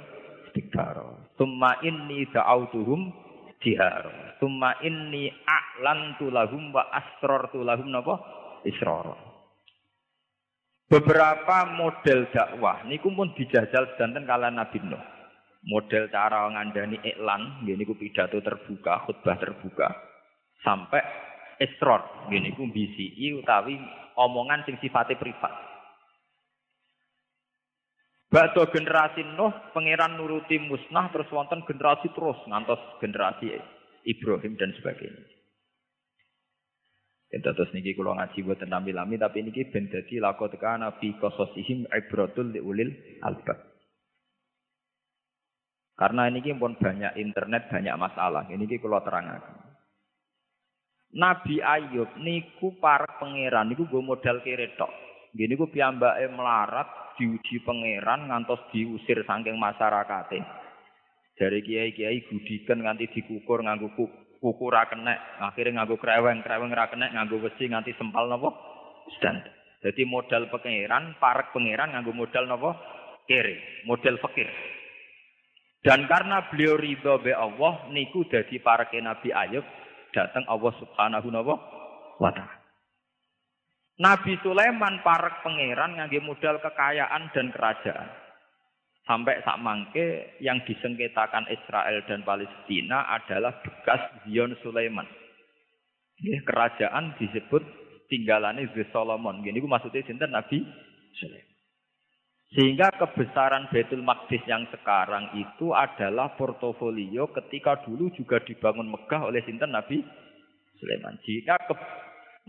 istikbara. 0.51 1.32
Tumma 1.40 1.80
inni 1.88 2.28
da'autuhum 2.36 3.12
jihara. 3.63 4.36
Summa 4.44 4.75
inni 4.84 5.32
a'lantu 5.48 6.28
lahum 6.34 6.75
wa 6.75 6.84
asrartu 6.92 7.63
lahum 7.63 7.88
napa? 7.94 8.20
Israr. 8.68 9.16
Beberapa 10.92 11.72
model 11.80 12.28
dakwah 12.36 12.84
niku 12.84 13.08
pun 13.16 13.32
dijajal 13.34 13.96
sedanten 13.96 14.28
kala 14.28 14.51
Nabi 14.51 14.84
Nuh. 14.84 15.00
Model 15.62 16.10
cara 16.10 16.50
ngandani 16.50 16.98
iklan, 17.06 17.62
nggih 17.62 17.77
niku 17.77 17.94
pidato 17.94 18.41
terbuka, 18.41 19.06
khutbah 19.06 19.38
terbuka. 19.38 19.94
Sampai 20.65 21.06
israr, 21.62 22.30
nggih 22.30 22.41
niku 22.50 22.65
BCI 22.65 23.38
utawi 23.38 23.77
omongan 24.18 24.65
sing 24.65 24.82
sifatnya 24.82 25.22
privat. 25.22 25.53
Bakdo 28.32 28.72
generasi 28.72 29.27
Nuh, 29.36 29.51
pangeran 29.75 30.15
nuruti 30.15 30.56
musnah 30.56 31.12
terus 31.12 31.27
wonten 31.36 31.68
generasi 31.68 32.08
terus 32.15 32.39
ngantos 32.48 32.80
generasi 33.03 33.60
Ibrahim 34.08 34.56
dan 34.56 34.72
sebagainya. 34.80 35.24
Kita 37.32 37.56
terus 37.56 37.72
niki 37.72 37.96
kalau 37.96 38.15
ngaji 38.15 38.44
buat 38.44 38.60
nami 38.68 38.91
lami 38.91 39.15
tapi 39.15 39.44
niki 39.44 39.72
ben 39.72 39.88
dadi 39.88 40.20
lakot 40.20 40.51
kana 40.60 40.96
fi 41.00 41.15
qasasihim 41.15 41.88
ibratul 41.91 42.51
liulil 42.51 42.91
albab. 43.24 43.71
Karena 46.01 46.25
ini 46.25 46.41
pun 46.58 46.74
banyak 46.74 47.13
internet, 47.22 47.70
banyak 47.70 47.93
masalah. 47.93 48.50
Ini 48.50 48.65
kalau 48.81 49.05
terangkan. 49.05 49.38
Nabi 51.13 51.62
Ayub 51.62 52.10
niku 52.17 52.74
para 52.81 53.05
pangeran 53.22 53.70
niku 53.70 53.86
gue 53.86 54.01
modal 54.01 54.41
keretok. 54.41 54.89
Gini 55.38 55.53
ku 55.53 55.70
piyambake 55.70 56.25
melarat 56.34 56.89
diuji 57.22 57.62
pangeran 57.62 58.34
ngantos 58.34 58.65
diusir 58.74 59.22
saking 59.29 59.62
masyarakatnya. 59.62 60.41
Dari 61.38 61.62
kiai-kiai 61.62 62.25
gudikan 62.34 62.81
nganti 62.81 63.05
dikukur 63.13 63.62
nganggo 63.62 63.93
kuku 64.41 64.65
ra 64.74 64.89
kenek, 64.89 65.22
akhirnya 65.38 65.86
nganggo 65.86 66.01
kreweng, 66.01 66.41
kreweng 66.41 66.74
ra 66.74 66.89
kenek 66.89 67.13
nganggo 67.13 67.46
besi 67.46 67.70
nganti 67.70 67.93
sempal 68.01 68.25
napa? 68.25 68.50
Stand. 69.22 69.46
Jadi 69.86 70.01
modal 70.10 70.50
pangeran, 70.50 71.13
parek 71.22 71.53
pangeran 71.53 71.93
nganggo 71.93 72.10
modal 72.10 72.50
napa? 72.50 72.74
Kere, 73.29 73.86
model 73.86 74.17
fakir. 74.17 74.50
Dan 75.82 76.06
karena 76.06 76.46
beliau 76.54 76.78
ridho 76.78 77.18
be 77.26 77.34
Allah, 77.34 77.90
niku 77.90 78.22
dadi 78.30 78.62
parek 78.62 78.94
Nabi 79.02 79.34
Ayub, 79.34 79.66
datang 80.14 80.46
Allah 80.46 80.74
Subhanahu 80.78 81.28
wa 82.22 82.32
taala. 82.32 82.62
Nabi 84.02 84.34
Sulaiman 84.42 85.02
parek 85.02 85.46
pangeran 85.46 85.98
nganggo 85.98 86.22
modal 86.22 86.62
kekayaan 86.62 87.34
dan 87.34 87.54
kerajaan. 87.54 88.10
Sampai 89.06 89.42
sak 89.42 89.58
mangke 89.58 90.38
yang 90.38 90.62
disengketakan 90.62 91.50
Israel 91.50 92.06
dan 92.06 92.22
Palestina 92.22 93.10
adalah 93.10 93.62
bekas 93.66 94.26
Zion 94.26 94.54
Sulaiman. 94.62 95.10
Kerajaan 96.22 97.18
disebut 97.18 97.66
tinggalannya 98.14 98.70
The 98.78 98.86
Solomon. 98.94 99.42
Gini 99.42 99.58
maksudnya 99.66 100.06
sinten 100.06 100.30
Nabi 100.30 100.62
Sulaiman. 101.18 101.50
Sehingga 102.51 102.91
kebesaran 103.00 103.72
Betul 103.72 104.03
Maqdis 104.03 104.43
yang 104.43 104.67
sekarang 104.75 105.31
itu 105.39 105.72
adalah 105.72 106.36
portofolio 106.36 107.31
ketika 107.31 107.79
dulu 107.88 108.12
juga 108.12 108.43
dibangun 108.43 108.91
megah 108.91 109.24
oleh 109.24 109.39
sinten 109.48 109.72
Nabi 109.72 110.03
Sulaiman. 110.75 111.15
Jika 111.24 111.55
ke, 111.63 111.75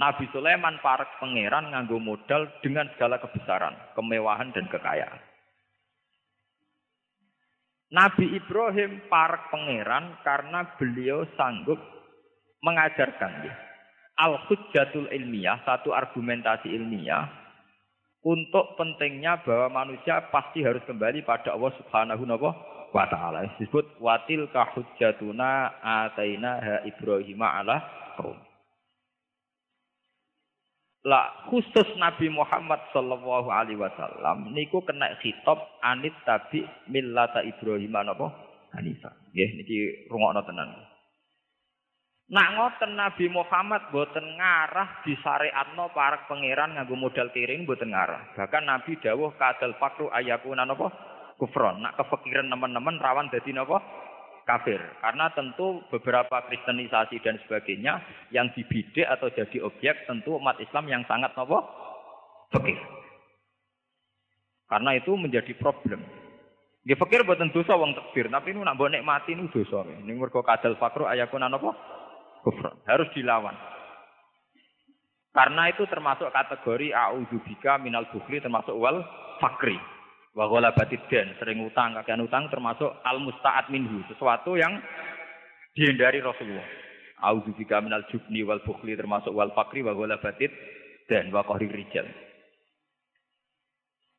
Nabi 0.02 0.26
Sulaiman 0.35 0.82
para 0.82 1.06
pangeran 1.23 1.71
nganggo 1.71 2.02
modal 2.02 2.50
dengan 2.66 2.90
segala 2.99 3.23
kebesaran, 3.23 3.78
kemewahan 3.94 4.50
dan 4.50 4.66
kekayaan. 4.66 5.23
Nabi 7.94 8.26
Ibrahim 8.35 9.06
parek 9.06 9.54
pangeran 9.54 10.18
karena 10.26 10.66
beliau 10.82 11.23
sanggup 11.38 11.78
mengajarkan 12.66 13.47
ya. 13.47 13.54
Al-hujjatul 14.18 15.12
ilmiah, 15.14 15.62
satu 15.62 15.94
argumentasi 15.94 16.75
ilmiah 16.75 17.42
untuk 18.23 18.79
pentingnya 18.79 19.43
bahwa 19.43 19.83
manusia 19.83 20.23
pasti 20.31 20.62
harus 20.62 20.83
kembali 20.87 21.26
pada 21.26 21.55
Allah 21.55 21.75
Subhanahu 21.75 22.23
wa 22.95 23.05
taala. 23.11 23.50
Disebut 23.59 23.99
watil 23.99 24.47
kahujjatuna 24.55 25.83
ataina 25.83 26.62
ha 26.62 26.75
Ibrahim 26.87 27.41
ala 27.43 27.83
kaum. 28.14 28.38
Lah 31.02 31.50
khusus 31.50 31.99
Nabi 31.99 32.31
Muhammad 32.31 32.79
sallallahu 32.95 33.50
alaihi 33.50 33.81
wasallam 33.81 34.55
niku 34.55 34.87
kena 34.87 35.19
khitab 35.19 35.59
anit 35.83 36.14
tabi 36.23 36.62
millata 36.87 37.43
Ibrahim 37.43 37.91
napa 37.91 38.31
Hanifah. 38.73 39.12
Nggih 39.37 39.50
niki 39.61 39.79
rungokno 40.09 40.41
tenan. 40.49 40.73
Nak 42.33 42.49
ngoten 42.57 42.97
Nabi 42.97 43.29
Muhammad 43.29 43.93
boten 43.93 44.25
ngarah 44.41 45.05
disyariatno 45.05 45.93
para 45.93 46.25
pangeran 46.25 46.73
nganggo 46.73 46.97
modal 46.97 47.29
kiring 47.29 47.69
boten 47.69 47.93
ngarah. 47.93 48.33
Bahkan 48.33 48.65
Nabi 48.65 48.97
dawuh 49.05 49.37
kadal 49.37 49.77
fakru 49.77 50.09
ayakuna 50.09 50.65
napa 50.65 50.89
kufron. 51.37 51.85
Nak 51.85 52.01
kefikiran 52.01 52.49
teman-teman 52.49 52.97
rawan 52.97 53.29
dadi 53.29 53.53
napa 53.53 53.85
kafir. 54.49 54.81
Karena 55.05 55.29
tentu 55.37 55.85
beberapa 55.93 56.41
kristenisasi 56.49 57.21
dan 57.21 57.37
sebagainya 57.45 58.01
yang 58.33 58.49
dibidik 58.57 59.05
atau 59.05 59.29
jadi 59.29 59.61
objek 59.69 60.09
tentu 60.09 60.41
umat 60.41 60.57
Islam 60.57 60.89
yang 60.89 61.05
sangat 61.05 61.37
napa 61.37 61.69
fakir. 62.49 62.81
Karena 64.73 64.97
itu 64.97 65.12
menjadi 65.21 65.53
problem. 65.61 66.01
Nggih 66.81 66.97
fakir 66.97 67.29
boten 67.29 67.53
dosa 67.53 67.77
wong 67.77 67.93
takbir, 67.93 68.33
tapi 68.33 68.57
nu 68.57 68.65
nak 68.65 68.81
mbok 68.81 68.89
mati 69.05 69.37
nu 69.37 69.53
dosa. 69.53 69.85
Ning 69.85 70.17
mergo 70.17 70.41
kadal 70.41 70.81
fakru 70.81 71.05
ayakuna 71.05 71.53
napa 71.53 72.01
kufran. 72.43 72.77
Harus 72.85 73.09
dilawan. 73.15 73.55
Karena 75.33 75.73
itu 75.73 75.89
termasuk 75.89 76.29
kategori 76.29 76.93
a'udzubika 76.93 77.81
minal 77.81 78.05
bukhli 78.13 78.43
termasuk 78.43 78.77
wal 78.77 79.01
fakri. 79.41 79.81
Wa 80.37 80.49
ghalabati 80.49 80.97
dan 81.09 81.37
sering 81.41 81.65
utang, 81.65 81.97
kakean 81.97 82.25
utang 82.25 82.49
termasuk 82.53 82.89
al 83.05 83.21
musta'at 83.21 83.69
minhu, 83.73 84.01
sesuatu 84.13 84.57
yang 84.57 84.77
dihindari 85.73 86.21
Rasulullah. 86.21 86.69
A'udzubika 87.25 87.81
minal 87.81 88.05
jubni 88.13 88.45
wal 88.45 88.61
bukhli 88.61 88.93
termasuk 88.93 89.33
wal 89.33 89.53
fakri 89.57 89.81
wa 89.81 89.97
ghalabati 89.97 90.53
dan 91.09 91.33
wa 91.33 91.41
rijal. 91.57 92.05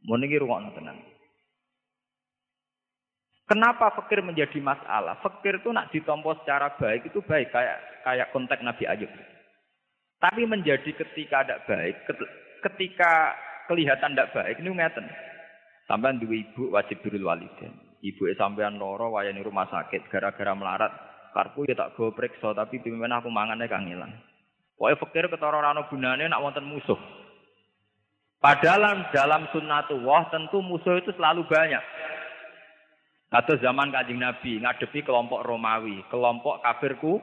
Mun 0.04 0.26
iki 0.26 0.42
rungokno 0.42 0.74
tenan. 0.76 0.98
Kenapa 3.44 3.92
fakir 3.94 4.24
menjadi 4.24 4.58
masalah? 4.64 5.20
Fakir 5.20 5.60
itu 5.60 5.70
nak 5.70 5.92
ditompo 5.92 6.32
secara 6.42 6.74
baik 6.80 7.12
itu 7.12 7.20
baik 7.22 7.52
kayak 7.52 7.93
kayak 8.04 8.30
konteks 8.36 8.62
Nabi 8.62 8.86
Ayub. 8.86 9.12
Tapi 10.20 10.48
menjadi 10.48 10.92
ketika 10.96 11.44
tidak 11.44 11.64
baik, 11.68 11.96
ketika 12.64 13.36
kelihatan 13.68 14.16
tidak 14.16 14.32
baik 14.32 14.60
ini 14.60 14.72
ngeten. 14.72 15.08
Sampai 15.84 16.16
dua 16.16 16.32
ibu 16.32 16.72
wajib 16.72 17.04
birul 17.04 17.28
walidain. 17.28 17.76
Ibu 18.00 18.32
sampean 18.40 18.80
loro 18.80 19.12
wayani 19.16 19.44
rumah 19.44 19.68
sakit 19.68 20.08
gara-gara 20.08 20.56
melarat. 20.56 20.92
Karpu 21.36 21.66
ya 21.68 21.76
tak 21.76 21.98
go 21.98 22.14
periksa 22.14 22.54
tapi 22.54 22.80
pimpin 22.80 23.12
aku 23.12 23.28
mangannya 23.28 23.68
kangilan. 23.68 24.12
Pokoknya 24.78 25.00
fakir 25.02 25.26
ketara 25.32 25.60
rano 25.60 25.88
gunane 25.90 26.30
nak 26.30 26.44
wonten 26.44 26.68
musuh. 26.68 27.00
Padahal 28.44 29.08
dalam 29.16 29.48
sunnatullah 29.56 30.28
tentu 30.30 30.60
musuh 30.60 31.00
itu 31.00 31.16
selalu 31.16 31.48
banyak. 31.48 31.80
Atau 33.34 33.58
zaman 33.58 33.90
kajing 33.90 34.20
Nabi 34.22 34.62
ngadepi 34.62 35.02
kelompok 35.02 35.42
Romawi, 35.42 36.06
kelompok 36.12 36.62
kafirku 36.62 37.18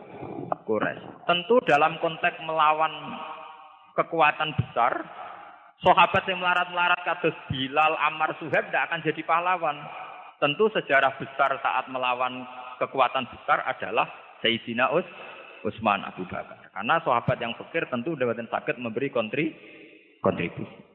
Quraisy. 0.71 1.27
Tentu 1.27 1.59
dalam 1.67 1.99
konteks 1.99 2.39
melawan 2.47 2.95
kekuatan 3.99 4.55
besar, 4.55 5.03
sahabat 5.83 6.23
yang 6.31 6.39
melarat-melarat 6.39 7.03
kados 7.03 7.35
Bilal, 7.51 7.99
Ammar, 7.99 8.39
Suhaib 8.39 8.71
tidak 8.71 8.87
akan 8.87 9.03
jadi 9.03 9.23
pahlawan. 9.27 9.77
Tentu 10.39 10.71
sejarah 10.71 11.19
besar 11.19 11.59
saat 11.59 11.91
melawan 11.91 12.47
kekuatan 12.79 13.27
besar 13.35 13.67
adalah 13.67 14.07
Sayyidina 14.41 14.95
Us, 14.95 15.05
Utsman 15.67 16.07
Abu 16.07 16.23
Bakar. 16.31 16.71
Karena 16.71 17.03
sahabat 17.03 17.37
yang 17.43 17.53
fakir 17.59 17.85
tentu 17.91 18.15
dapat 18.15 18.41
sakit 18.47 18.79
memberi 18.79 19.11
kontri, 19.11 19.53
kontribusi. 20.23 20.87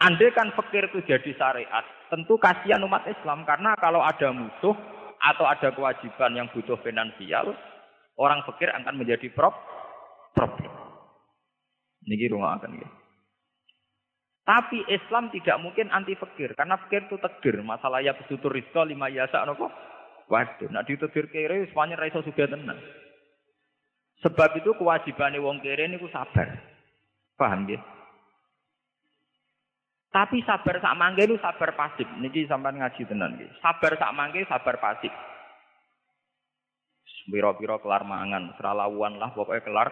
Andai 0.00 0.32
kan 0.32 0.48
fakir 0.56 0.88
itu 0.88 1.04
jadi 1.04 1.30
syariat, 1.36 1.84
tentu 2.08 2.40
kasihan 2.40 2.80
umat 2.88 3.04
Islam 3.04 3.44
karena 3.44 3.76
kalau 3.76 4.00
ada 4.00 4.32
musuh 4.32 4.72
atau 5.20 5.44
ada 5.44 5.68
kewajiban 5.76 6.32
yang 6.32 6.48
butuh 6.48 6.80
finansial, 6.80 7.52
orang 8.20 8.44
fakir 8.44 8.68
akan 8.68 9.00
menjadi 9.00 9.32
prop 9.32 9.56
problem. 10.36 10.68
Rumah 12.04 12.60
akan 12.60 12.80
ya. 12.80 12.88
Tapi 14.44 14.82
Islam 14.90 15.30
tidak 15.30 15.56
mungkin 15.62 15.88
anti 15.94 16.18
fakir 16.18 16.52
karena 16.58 16.76
fakir 16.80 17.06
itu 17.06 17.16
tegir. 17.22 17.62
Masalah 17.64 18.02
ya 18.02 18.12
pesutur 18.18 18.50
rizqa 18.50 18.82
lima 18.84 19.06
yasa 19.08 19.46
nopo. 19.46 19.70
Waduh, 20.30 20.70
nak 20.70 20.86
ditegur 20.86 21.26
kere 21.30 21.66
semuanya 21.70 21.98
raiso 21.98 22.22
sudah 22.22 22.46
tenang. 22.46 22.78
Sebab 24.22 24.62
itu 24.62 24.70
kewajiban 24.78 25.34
wong 25.42 25.58
kere 25.58 25.90
ini 25.90 25.98
sabar. 26.10 26.48
Paham 27.34 27.66
ya? 27.66 27.80
Tapi 30.10 30.42
sabar 30.42 30.82
sak 30.82 30.98
mangke 30.98 31.30
itu 31.30 31.38
sabar 31.38 31.70
pasif. 31.78 32.06
Niki 32.18 32.46
sampean 32.50 32.82
ngaji 32.82 33.06
tenan 33.06 33.38
nggih. 33.38 33.50
Sabar 33.62 33.94
sak 33.94 34.14
mangke 34.18 34.42
sabar 34.50 34.82
pasif. 34.82 35.14
Biro-biro 37.28 37.82
kelar 37.84 38.06
mangan, 38.08 38.56
seralawan 38.56 39.20
lah 39.20 39.34
pokoknya 39.36 39.60
kelar 39.66 39.88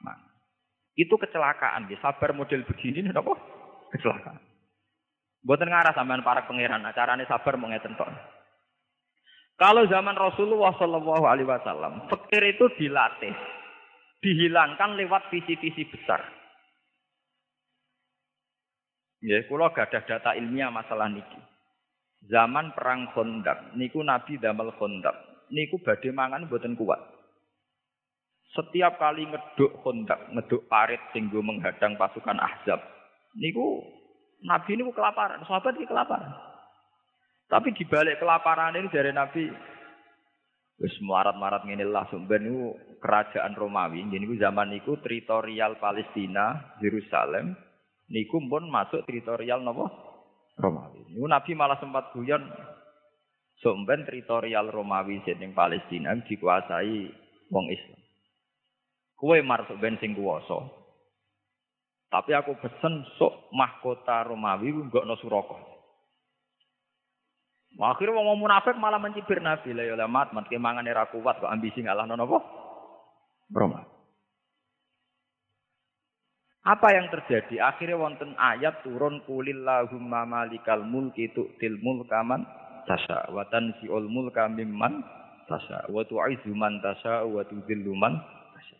mangan. 0.00 0.30
Itu 0.96 1.20
kecelakaan 1.20 1.84
nggih. 1.84 2.00
Sabar 2.00 2.32
model 2.32 2.64
begini 2.64 3.04
napa? 3.04 3.36
Kecelakaan. 3.92 4.40
Mboten 5.44 5.70
ngarah 5.70 5.94
sampean 5.94 6.26
para 6.26 6.42
pangeran, 6.48 6.82
acarane 6.82 7.22
sabar 7.28 7.54
mau 7.54 7.70
ngeten. 7.70 7.94
Kalau 9.56 9.88
zaman 9.88 10.18
Rasulullah 10.18 10.74
Shallallahu 10.76 11.24
Alaihi 11.24 11.48
Wasallam, 11.48 12.10
fakir 12.10 12.44
itu 12.44 12.66
dilatih, 12.76 13.32
dihilangkan 14.20 14.98
lewat 15.00 15.32
visi-visi 15.32 15.86
besar. 15.88 16.20
Ya, 19.24 19.40
kula 19.48 19.72
gadah 19.72 20.02
data 20.04 20.36
ilmiah 20.36 20.68
masalah 20.68 21.08
niki. 21.08 21.40
Zaman 22.26 22.74
perang 22.76 23.08
Khandaq 23.14 23.78
niku 23.78 24.02
Nabi 24.04 24.36
damel 24.36 24.74
Khandaq. 24.76 25.14
Niku 25.50 25.78
badhe 25.82 26.10
mangan 26.10 26.50
mboten 26.50 26.74
kuat. 26.74 26.98
Setiap 28.56 28.96
kali 28.96 29.28
ngeduk 29.28 29.84
Khandaq, 29.84 30.32
ngeduk 30.32 30.64
parit 30.66 31.02
sing 31.12 31.28
menghadang 31.28 31.94
pasukan 32.00 32.40
Ahzab, 32.40 32.80
niku 33.36 33.84
Nabi 34.44 34.76
niku 34.76 34.92
kelaparan, 34.92 35.44
sahabat 35.44 35.76
iki 35.76 35.88
kelaparan. 35.88 36.32
Tapi 37.46 37.72
di 37.72 37.84
balik 37.86 38.18
kelaparan 38.18 38.74
ini 38.74 38.90
dari 38.90 39.14
Nabi 39.14 39.48
wis 40.76 40.92
marat-marat 41.00 41.64
ngene 41.64 41.88
lah 41.88 42.04
sumber 42.12 42.42
niku 42.42 42.76
kerajaan 43.00 43.56
Romawi. 43.56 44.04
Jadi 44.08 44.18
niku 44.20 44.34
zaman 44.36 44.72
niku 44.74 44.98
teritorial 45.00 45.80
Palestina, 45.80 46.76
Yerusalem, 46.82 47.56
niku 48.12 48.42
pun 48.44 48.68
masuk 48.68 49.06
teritorial 49.08 49.62
nopo 49.64 49.88
Romawi. 50.58 51.16
Niku 51.16 51.26
Nabi 51.28 51.50
malah 51.56 51.78
sempat 51.80 52.12
guyon 52.12 52.44
somben 53.60 54.04
teritorial 54.04 54.68
Romawi 54.68 55.22
sing 55.24 55.52
Palestina 55.56 56.12
dikuasai 56.16 57.08
wong 57.48 57.66
Islam. 57.72 58.00
Kue 59.16 59.40
masuk 59.40 59.80
ben 59.80 59.96
sing 59.96 60.12
kuwasa. 60.12 60.60
Tapi 62.12 62.36
aku 62.36 62.54
pesen 62.60 63.02
sok 63.16 63.50
mahkota 63.52 64.28
Romawi 64.28 64.70
enggak 64.70 65.08
no 65.08 65.16
suroko. 65.18 65.56
Akhirnya 67.76 68.16
wong 68.16 68.40
munafik 68.40 68.76
malah 68.80 68.96
mencibir 68.96 69.36
Nabi 69.44 69.76
lah 69.76 69.84
ya 69.84 70.08
mat 70.08 70.32
mat 70.32 70.48
kemangan 70.48 70.88
era 70.88 71.04
kuat 71.12 71.44
kok 71.44 71.52
ambisi 71.52 71.84
ngalah 71.84 72.08
nono 72.08 72.24
apa? 72.24 72.38
Romawi. 73.52 73.96
Apa 76.66 76.88
yang 76.98 77.06
terjadi? 77.14 77.62
Akhirnya 77.62 77.94
wonten 77.94 78.34
ayat 78.34 78.82
turun 78.82 79.22
kulillahumma 79.22 80.26
malikal 80.26 80.82
mulki 80.82 81.30
tu'til 81.30 81.78
mulka 81.78 82.26
man 82.86 83.02
tasha 83.02 83.18
wa 83.34 83.42
tansi'ul 83.50 84.06
mulka 84.06 84.46
mimman 84.46 85.02
tasha 85.50 85.90
wa 85.90 86.06
tu'izu 86.06 86.54
man 86.54 86.78
tasha 86.78 87.26
wa 87.26 87.42
tudhillu 87.42 87.98
man 87.98 88.14
tasha. 88.54 88.78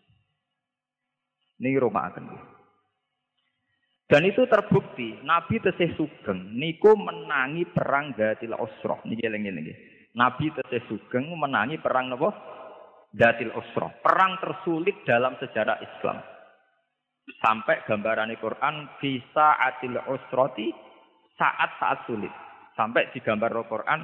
Ini 1.58 1.82
rumah 1.82 2.14
akan 2.14 2.54
dan 4.06 4.22
itu 4.22 4.46
terbukti 4.46 5.18
Nabi 5.26 5.58
tesih 5.58 5.98
sugeng 5.98 6.54
niku 6.54 6.94
menangi 6.94 7.66
perang 7.66 8.14
Datil 8.14 8.54
Usrah. 8.54 9.02
Niki 9.02 9.26
eling-eling 9.26 9.66
Nabi 10.14 10.54
tesih 10.54 10.86
sugeng 10.86 11.26
menangi 11.34 11.82
perang 11.82 12.14
napa 12.14 12.30
Datil 13.10 13.50
Usrah. 13.50 13.90
Perang 13.98 14.38
tersulit 14.38 15.02
dalam 15.02 15.34
sejarah 15.42 15.82
Islam. 15.82 16.22
Sampai 17.42 17.82
gambaran 17.82 18.30
Quran 18.38 18.86
bisa 19.02 19.58
atil 19.58 19.98
usroti 20.06 20.70
saat-saat 21.34 22.06
sulit. 22.06 22.30
Sampai 22.76 23.08
di 23.10 23.24
gambar 23.24 23.56
Al-Quran 23.56 24.00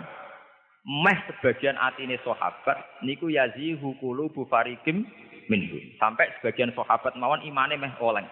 meh 0.83 1.19
sebagian 1.31 1.79
atine 1.79 2.19
sahabat 2.27 3.05
niku 3.07 3.31
yazihu 3.31 3.95
qulubu 4.01 4.49
farikim 4.49 5.07
minhum. 5.47 5.85
Sampai 6.01 6.33
sebagian 6.41 6.75
sahabat 6.75 7.15
mawon 7.21 7.45
imane 7.45 7.77
meh 7.77 7.93
oleng. 8.01 8.27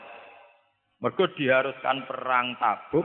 Mergo 1.00 1.28
diharuskan 1.36 2.08
perang 2.08 2.56
Tabuk 2.56 3.04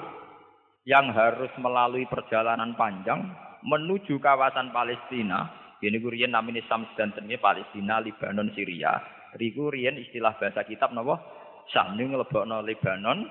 yang 0.87 1.11
harus 1.11 1.51
melalui 1.59 2.07
perjalanan 2.07 2.75
panjang 2.75 3.23
menuju 3.63 4.19
kawasan 4.19 4.71
Palestina. 4.71 5.63
Ini 5.85 6.01
kurian 6.01 6.33
namanya 6.33 6.65
Samsdan 6.65 7.13
Palestina, 7.37 8.01
Libanon, 8.01 8.49
Syria. 8.57 8.97
Riku 9.37 9.69
riyen 9.69 10.01
istilah 10.01 10.33
bahasa 10.39 10.65
kitab 10.65 10.97
napa? 10.97 11.21
Sam 11.69 11.93
niku 11.93 12.17
nglebokno 12.17 12.65
Lebanon, 12.65 13.29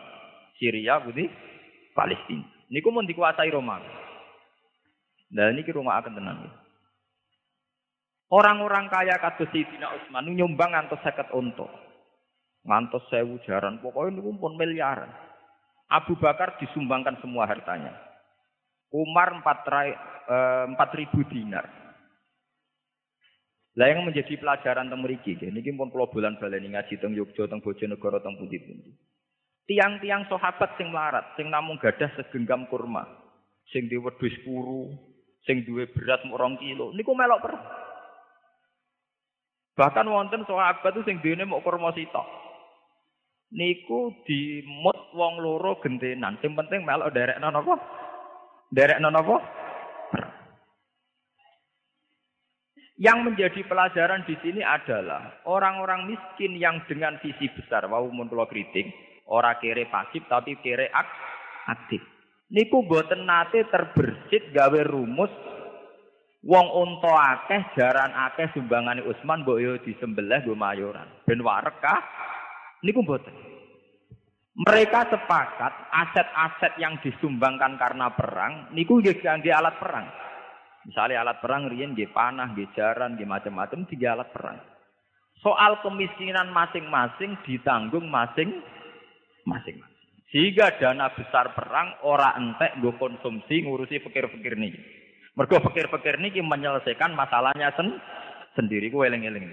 Syria, 0.54 1.02
putih 1.02 1.26
Palestina. 1.96 2.53
Niku 2.72 2.88
mun 2.88 3.09
dikuasai 3.09 3.53
Roma. 3.53 3.81
Nah 5.35 5.50
ini 5.50 5.66
rumah 5.68 5.98
akan 6.00 6.14
tenang. 6.14 6.38
Orang-orang 8.33 8.88
kaya 8.88 9.20
kados 9.20 9.50
Sayyidina 9.53 9.90
Utsman 9.94 10.33
nyumbang 10.33 10.72
ngantos 10.72 11.03
50 11.03 11.35
unta. 11.35 11.68
Ngantos 12.64 13.05
sewu 13.12 13.37
jaran, 13.44 13.77
pokoknya 13.85 14.18
niku 14.18 14.33
pun 14.40 14.57
miliaran. 14.57 15.12
Abu 15.92 16.16
Bakar 16.16 16.57
disumbangkan 16.57 17.20
semua 17.20 17.44
hartanya. 17.44 17.92
Umar 18.88 19.37
4 19.37 20.72
eh, 20.72 21.24
dinar. 21.29 21.66
Lah 23.74 23.90
yang 23.90 24.07
menjadi 24.07 24.38
pelajaran 24.38 24.87
teng 24.87 25.03
mriki, 25.03 25.35
niki 25.50 25.74
pun 25.74 25.90
kula 25.90 26.07
bulan 26.07 26.38
baleni 26.38 26.70
ngaji 26.72 26.94
teng 27.03 27.11
Yogyakarta, 27.11 27.50
teng 27.50 27.61
Bojonegoro, 27.61 28.22
teng 28.22 28.38
pundi-pundi. 28.38 28.94
Tiang-tiang 29.64 30.29
sahabat 30.29 30.77
sing 30.77 30.92
melarat, 30.92 31.24
sing 31.40 31.48
namung 31.48 31.81
gadah 31.81 32.12
segenggam 32.20 32.68
kurma, 32.68 33.09
sing 33.72 33.88
di 33.88 33.96
wedhus 33.96 34.37
puru, 34.44 34.92
sing 35.48 35.64
duwe 35.64 35.88
beras 35.88 36.20
mung 36.29 36.37
rong 36.37 36.55
kilo, 36.61 36.92
niku 36.92 37.16
melok 37.16 37.40
perang. 37.40 37.64
Bahkan 39.74 40.07
wonten 40.07 40.44
sahabat 40.44 40.92
itu 40.92 41.03
sing 41.09 41.16
duwene 41.24 41.48
mok 41.48 41.64
kurma 41.64 41.96
sitok. 41.96 42.29
Niku 43.57 44.12
dimut 44.29 45.16
wong 45.16 45.40
loro 45.40 45.81
gentenan, 45.81 46.37
sing 46.44 46.53
penting 46.53 46.85
melok 46.85 47.09
derekno 47.16 47.48
napa? 47.48 47.74
Derekno 48.68 49.09
napa? 49.09 49.37
Yang 53.00 53.18
menjadi 53.27 53.61
pelajaran 53.66 54.22
di 54.29 54.37
sini 54.38 54.62
adalah 54.62 55.42
orang-orang 55.48 56.07
miskin 56.07 56.55
yang 56.55 56.85
dengan 56.87 57.18
visi 57.18 57.50
besar, 57.50 57.90
wau 57.90 58.07
mun 58.07 58.31
kritik, 58.46 58.87
Ora 59.24 59.56
kere 59.56 59.88
pasif 59.88 60.24
tapi 60.28 60.60
kere 60.60 60.92
ak 60.92 61.08
aktif. 61.70 62.02
Niku 62.52 62.84
boten 62.84 63.24
nate 63.24 63.64
terbersit 63.72 64.52
gawe 64.52 64.80
rumus 64.84 65.32
wong 66.44 66.66
unta 66.68 67.12
akeh 67.32 67.72
jaran 67.72 68.12
akeh 68.12 68.52
sumbangane 68.52 69.00
Utsman 69.00 69.42
mbok 69.42 69.60
yo 69.64 69.80
disembelih 69.80 70.44
nggo 70.44 70.52
mayoran. 70.52 71.08
Ben 71.24 71.40
warek? 71.40 71.80
Niku 72.84 73.00
boten. 73.00 73.32
Mereka 74.54 75.10
sepakat 75.10 75.72
aset-aset 75.90 76.78
yang 76.78 76.94
disumbangkan 77.02 77.74
karena 77.74 78.06
perang 78.14 78.70
niku 78.70 79.02
nggih 79.02 79.18
kangge 79.18 79.50
alat 79.50 79.74
perang. 79.82 80.06
Misalnya 80.84 81.24
alat 81.24 81.40
perang 81.40 81.66
riyen 81.66 81.96
nggih 81.96 82.12
panah, 82.12 82.52
nggih 82.52 82.70
jaran, 82.76 83.16
nggih 83.16 83.26
macam-macam 83.26 83.88
tiga 83.88 84.14
alat 84.14 84.30
perang. 84.30 84.60
Soal 85.40 85.80
kemiskinan 85.82 86.54
masing-masing 86.54 87.34
ditanggung 87.42 88.06
masing 88.06 88.62
masing-masing. 89.44 89.94
Sehingga 90.35 90.74
dana 90.83 91.14
besar 91.14 91.54
perang 91.54 92.02
ora 92.02 92.35
entek 92.35 92.83
nggo 92.83 92.98
konsumsi 92.98 93.62
ngurusi 93.62 94.02
pikir-pikir 94.02 94.59
nih. 94.59 94.74
Mergo 95.38 95.62
pikir-pikir 95.62 96.18
niki 96.18 96.42
menyelesaikan 96.42 97.14
masalahnya 97.14 97.70
sen 97.78 98.02
sendiri 98.59 98.90
ku 98.90 99.07
eling-eling. 99.07 99.46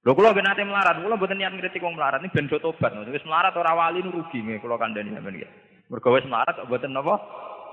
Lho 0.00 0.16
kula 0.16 0.32
ben 0.32 0.48
ate 0.48 0.64
melarat, 0.64 0.96
kula 0.96 1.20
mboten 1.20 1.36
niat 1.36 1.52
ngritik 1.52 1.84
wong 1.84 1.92
melarat, 1.92 2.24
ini 2.24 2.32
ben 2.32 2.48
do 2.48 2.56
tobat. 2.56 2.96
Wis 3.12 3.24
melarat 3.28 3.52
ora 3.52 3.76
wali 3.76 4.00
rugi 4.00 4.40
nggih 4.40 4.60
kula 4.64 4.80
kandhani 4.80 5.12
sampean 5.12 5.36
iki. 5.36 5.48
Mergo 5.92 6.08
wis 6.16 6.24
melarat 6.24 6.56
kok 6.56 6.68
mboten 6.72 6.92
napa? 6.96 7.14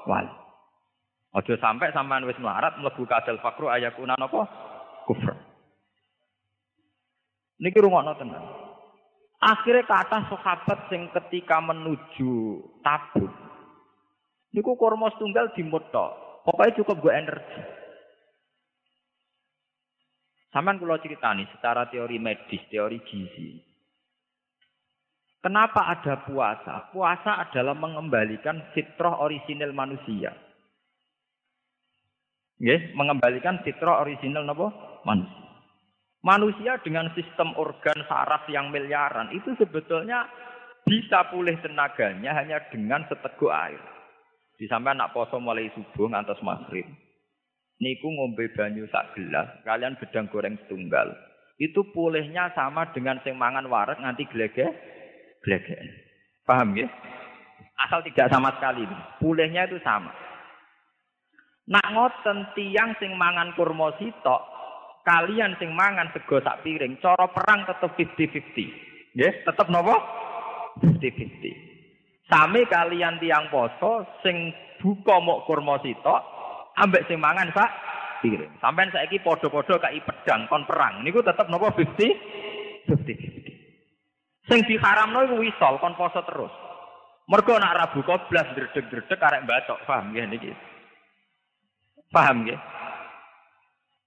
Wali. 0.03 0.31
Aja 1.35 1.55
sampai 1.59 1.95
sampean 1.95 2.27
wis 2.27 2.39
melarat 2.39 2.75
mlebu 2.75 3.07
kadal 3.07 3.39
fakru 3.39 3.71
ayakuna 3.71 4.19
napa? 4.19 4.43
Kufur. 5.07 5.35
Niki 7.63 7.79
rungokno 7.79 8.11
tenan. 8.19 8.66
Akhirnya 9.37 9.85
kata 9.85 10.33
sahabat 10.33 10.89
sing 10.89 11.13
ketika 11.13 11.61
menuju 11.61 12.57
tabut. 12.81 13.29
Niku 14.49 14.73
kormos 14.73 15.13
tunggal 15.21 15.53
dimutto. 15.53 16.41
Pokoknya 16.41 16.77
cukup 16.81 17.05
gue 17.05 17.13
energi. 17.13 17.61
Saman 20.49 20.81
kalau 20.81 20.97
ceritani 20.97 21.45
secara 21.53 21.85
teori 21.91 22.17
medis, 22.17 22.63
teori 22.71 22.97
gizi. 23.05 23.61
Kenapa 25.37 25.85
ada 25.85 26.25
puasa? 26.25 26.89
Puasa 26.89 27.45
adalah 27.45 27.77
mengembalikan 27.77 28.73
fitrah 28.73 29.21
orisinil 29.21 29.69
manusia. 29.69 30.33
Yes, 32.57 32.89
mengembalikan 32.97 33.61
fitrah 33.61 34.01
orisinal 34.01 34.41
nopo 34.43 34.73
manusia. 35.05 35.46
Manusia 36.27 36.75
dengan 36.83 37.07
sistem 37.15 37.55
organ 37.55 38.03
saraf 38.03 38.51
yang 38.51 38.67
miliaran 38.67 39.31
itu 39.31 39.55
sebetulnya 39.55 40.27
bisa 40.83 41.23
pulih 41.31 41.55
tenaganya 41.63 42.35
hanya 42.35 42.59
dengan 42.67 43.07
seteguk 43.07 43.47
air. 43.47 43.79
Di 44.59 44.67
sampai 44.67 44.91
anak 44.91 45.15
poso 45.15 45.39
mulai 45.39 45.71
subuh 45.71 46.11
ngantos 46.11 46.43
maghrib. 46.43 46.83
Niku 47.79 48.11
ngombe 48.11 48.51
banyu 48.51 48.91
sak 48.91 49.15
gelas, 49.15 49.47
kalian 49.63 49.95
gedang 50.03 50.27
goreng 50.27 50.59
setunggal. 50.67 51.15
Itu 51.63 51.87
pulihnya 51.95 52.51
sama 52.51 52.91
dengan 52.91 53.23
sing 53.23 53.39
mangan 53.39 53.71
warek 53.71 53.95
nganti 53.95 54.27
glege 54.27 54.67
glege. 55.47 55.79
Paham 56.43 56.75
ya? 56.75 56.91
Asal 57.87 58.03
tidak 58.03 58.27
sama 58.27 58.51
sekali. 58.59 58.83
Pulihnya 59.23 59.63
itu 59.71 59.79
sama. 59.79 60.11
Nak 61.71 61.87
ngoten 61.87 62.51
tiang 62.51 62.99
sing 62.99 63.15
mangan 63.15 63.55
kurma 63.55 63.95
sitok 63.95 64.56
kalian 65.07 65.55
sing 65.55 65.71
mangan 65.71 66.11
sego 66.11 66.43
sak 66.43 66.67
piring, 66.67 66.99
cara 66.99 67.31
perang 67.31 67.63
tetep 67.63 67.95
50-50. 67.95 69.15
Nggih, 69.15 69.33
tetep 69.47 69.67
napa? 69.71 69.95
50-50. 70.83 72.27
Sami 72.27 72.67
kalian 72.67 73.15
tiang 73.23 73.47
poso 73.47 74.03
sing 74.19 74.51
buka 74.83 75.15
mok 75.23 75.47
kurma 75.47 75.79
sitok, 75.79 76.21
ambek 76.75 77.07
sing 77.07 77.23
mangan 77.23 77.47
sak 77.55 77.71
piring. 78.19 78.51
Sampeyan 78.59 78.91
saiki 78.91 79.23
padha-padha 79.23 79.79
kai 79.79 80.03
pedang 80.03 80.51
kon 80.51 80.67
perang. 80.67 80.99
Niku 81.07 81.23
tetep 81.23 81.47
napa 81.47 81.71
50 81.71 82.91
50-50. 82.91 84.51
Sing 84.51 84.59
diharamno 84.67 85.23
iku 85.23 85.35
wisol 85.39 85.79
kon 85.79 85.95
poso 85.95 86.19
terus. 86.27 86.51
Mergo 87.27 87.55
nak 87.59 87.75
rabu 87.75 88.03
koblas 88.07 88.47
dredeg-dredeg 88.55 89.19
arek 89.19 89.43
batok, 89.47 89.83
paham 89.83 90.15
nggih 90.15 90.27
niki? 90.31 90.51
Paham 92.11 92.47
nggih? 92.47 92.55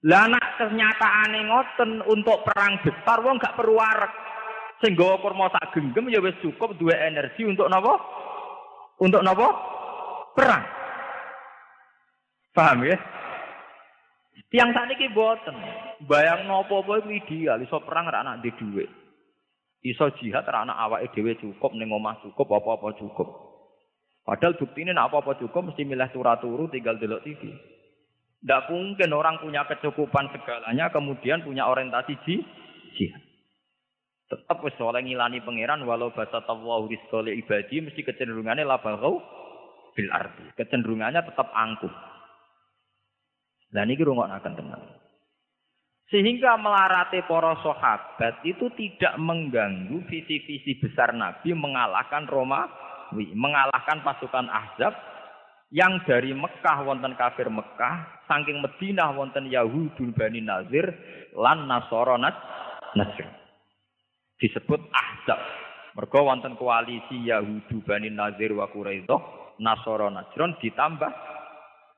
Lah 0.00 0.24
nak 0.32 0.56
kenyataane 0.56 1.40
ngoten 1.44 1.90
untuk 2.08 2.40
perang 2.48 2.80
besar 2.80 3.20
wong 3.20 3.36
gak 3.36 3.52
perlu 3.52 3.76
arek. 3.76 4.12
Sing 4.80 4.96
gawa 4.96 5.20
kurma 5.20 5.52
sak 5.52 5.76
genggam 5.76 6.08
ya 6.08 6.24
wis 6.24 6.40
cukup 6.40 6.72
duwe 6.80 6.96
energi 6.96 7.44
untuk 7.44 7.68
napa? 7.68 8.00
Untuk 8.96 9.20
napa? 9.20 9.48
Perang. 10.32 10.64
Paham 12.56 12.88
ya? 12.88 12.96
Tiang 14.50 14.72
sakniki 14.72 15.12
boten. 15.12 15.54
Bayang 16.08 16.48
nopo 16.48 16.80
iku 16.82 17.12
ideal 17.12 17.60
iso 17.60 17.78
perang 17.84 18.08
ra 18.08 18.24
anak 18.24 18.40
di 18.40 18.50
dhuwit. 18.56 18.88
Iso 19.84 20.10
jihad 20.16 20.48
ra 20.48 20.64
anak 20.64 20.80
awake 20.80 21.12
dhewe 21.12 21.36
cukup 21.38 21.76
ning 21.76 21.92
omah 21.92 22.18
cukup 22.24 22.48
apa-apa 22.58 22.96
cukup. 22.98 23.28
Padahal 24.24 24.56
buktine 24.56 24.96
nek 24.96 25.12
apa-apa 25.12 25.38
cukup 25.38 25.70
mesti 25.70 25.84
milih 25.84 26.08
turu-turu 26.10 26.72
tinggal 26.72 26.96
delok 26.96 27.22
TV. 27.22 27.52
Tidak 28.40 28.72
mungkin 28.72 29.10
orang 29.12 29.36
punya 29.44 29.68
kecukupan 29.68 30.32
segalanya 30.32 30.88
kemudian 30.88 31.44
punya 31.44 31.68
orientasi 31.68 32.16
jihad. 32.96 33.22
Tetap 34.30 34.62
oleh 34.62 35.02
ngilani 35.02 35.42
pangeran 35.42 35.82
walau 35.84 36.14
basa 36.14 36.40
tawahu 36.46 36.86
rizqa 36.86 37.20
ibadi 37.26 37.82
mesti 37.82 38.00
kecenderungannya 38.06 38.62
labagau 38.62 39.18
bil 39.92 40.08
arti. 40.14 40.46
Kecenderungannya 40.54 41.20
tetap 41.26 41.50
angkuh. 41.50 41.90
Dan 43.74 43.90
ini 43.90 44.02
akan 44.02 44.54
tenang. 44.54 44.82
Sehingga 46.10 46.58
melarati 46.58 47.22
para 47.26 47.54
sahabat 47.62 48.42
itu 48.42 48.66
tidak 48.74 49.14
mengganggu 49.14 50.02
visi-visi 50.10 50.74
besar 50.82 51.14
Nabi 51.14 51.54
mengalahkan 51.54 52.26
Romawi, 52.26 53.30
mengalahkan 53.30 54.02
pasukan 54.02 54.50
Ahzab 54.50 54.90
yang 55.70 56.02
dari 56.02 56.34
Mekah 56.34 56.82
wonten 56.82 57.14
kafir 57.14 57.46
Mekah, 57.46 58.26
saking 58.26 58.58
Madinah 58.58 59.14
wonten 59.14 59.46
Yahudul 59.46 60.10
Bani 60.10 60.42
Nazir 60.42 60.86
lan 61.38 61.70
Nasara 61.70 62.18
Nasr. 62.18 63.26
Disebut 64.42 64.82
Ahzab. 64.90 65.40
Mergo 65.94 66.26
wonten 66.26 66.58
koalisi 66.58 67.22
Yahudu 67.22 67.82
Bani 67.86 68.10
Nazir 68.10 68.50
wa 68.54 68.66
Quraidah, 68.66 69.54
Nasara 69.62 70.10
Najron 70.10 70.58
ditambah 70.58 71.10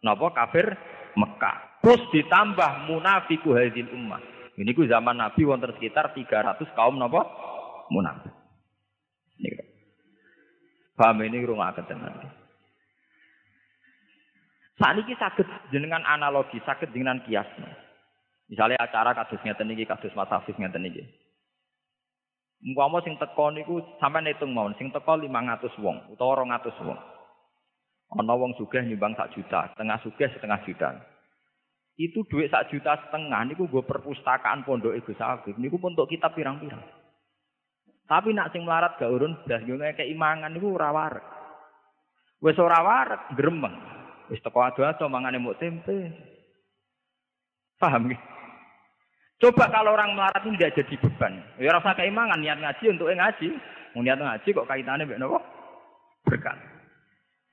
napa 0.04 0.26
kafir 0.36 0.68
Mekah. 1.16 1.80
Terus 1.80 2.02
ditambah 2.12 2.92
munafiku 2.92 3.56
hadil 3.56 3.88
ummah. 3.88 4.20
Ini 4.52 4.70
ku 4.76 4.84
zaman 4.84 5.16
Nabi 5.16 5.48
wonten 5.48 5.72
sekitar 5.80 6.12
300 6.12 6.60
kaum 6.76 7.00
napa 7.00 7.24
munafik. 7.88 8.36
Paham 10.92 11.24
ini 11.24 11.40
rumah 11.40 11.72
tenan. 11.72 12.41
Saat 14.80 14.96
ini 14.96 15.12
sakit 15.12 15.68
jenengan 15.68 16.00
analogi, 16.08 16.56
sakit 16.64 16.88
dengan 16.92 17.20
kias. 17.28 17.44
Misalnya 18.48 18.80
acara 18.80 19.12
kados 19.12 19.40
ngeten 19.44 19.72
iki, 19.72 19.84
kados 19.84 20.12
matafis 20.16 20.56
ngeten 20.56 20.88
iki. 20.88 21.04
Umpama 22.62 23.02
sing 23.02 23.18
teko 23.18 23.50
niku 23.50 23.82
sampean 23.98 24.30
hitung 24.30 24.54
mawon, 24.54 24.76
sing 24.78 24.94
teko 24.94 25.18
500 25.18 25.82
wong 25.82 26.14
utawa 26.14 26.46
200 26.46 26.86
wong. 26.86 26.98
Ana 28.12 28.34
wong 28.36 28.54
sugih 28.54 28.84
nyumbang 28.84 29.16
sak 29.18 29.34
juta, 29.34 29.72
setengah 29.74 29.98
sugih 30.04 30.30
setengah 30.30 30.60
juta. 30.68 30.94
Itu 31.96 32.24
duit 32.28 32.52
sak 32.52 32.70
juta 32.72 32.96
setengah 33.02 33.40
niku 33.48 33.68
gue 33.68 33.82
perpustakaan 33.84 34.64
pondok 34.64 34.96
Gus 35.04 35.20
Agib 35.20 35.58
niku 35.60 35.76
untuk 35.82 36.08
kita 36.08 36.32
pirang-pirang. 36.32 36.80
Tapi 38.08 38.36
nak 38.36 38.52
sing 38.52 38.68
melarat 38.68 39.00
gak 39.00 39.08
urun 39.08 39.36
blas 39.44 39.64
yo 39.64 39.76
keimangan 39.76 40.52
niku 40.52 40.76
ora 40.76 40.92
warak. 40.92 41.24
Wis 42.44 42.56
ora 42.60 42.80
warak 42.84 43.32
gremeng. 43.32 44.01
Wis 44.32 44.40
teko 44.40 44.64
ado-ado 44.64 45.12
mangane 45.12 45.36
muk 45.36 45.60
tempe. 45.60 46.08
Paham 47.76 48.08
ya? 48.08 48.16
Coba 49.36 49.68
kalau 49.68 49.92
orang 49.92 50.16
melarat 50.16 50.40
ini 50.48 50.56
tidak 50.56 50.80
jadi 50.80 50.94
beban. 51.04 51.34
Ya 51.60 51.76
rasa 51.76 51.92
keimangan 51.92 52.40
niat 52.40 52.56
ngaji 52.56 52.96
untuk 52.96 53.12
ngaji. 53.12 53.48
Niat 53.92 54.16
ngaji 54.16 54.48
kok 54.56 54.64
kaitannya 54.64 55.04
mbek 55.04 55.20
napa? 55.20 55.36
Berkah. 56.24 56.56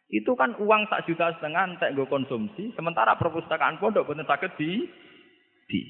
Itu 0.08 0.40
kan 0.40 0.56
uang 0.56 0.88
sak 0.88 1.04
juta 1.06 1.36
setengah 1.36 1.76
entek 1.76 1.94
gue 1.94 2.08
konsumsi, 2.08 2.72
sementara 2.74 3.20
perpustakaan 3.20 3.78
pondok 3.78 4.08
boten 4.08 4.26
saged 4.26 4.56
di 4.56 4.88
di. 5.68 5.82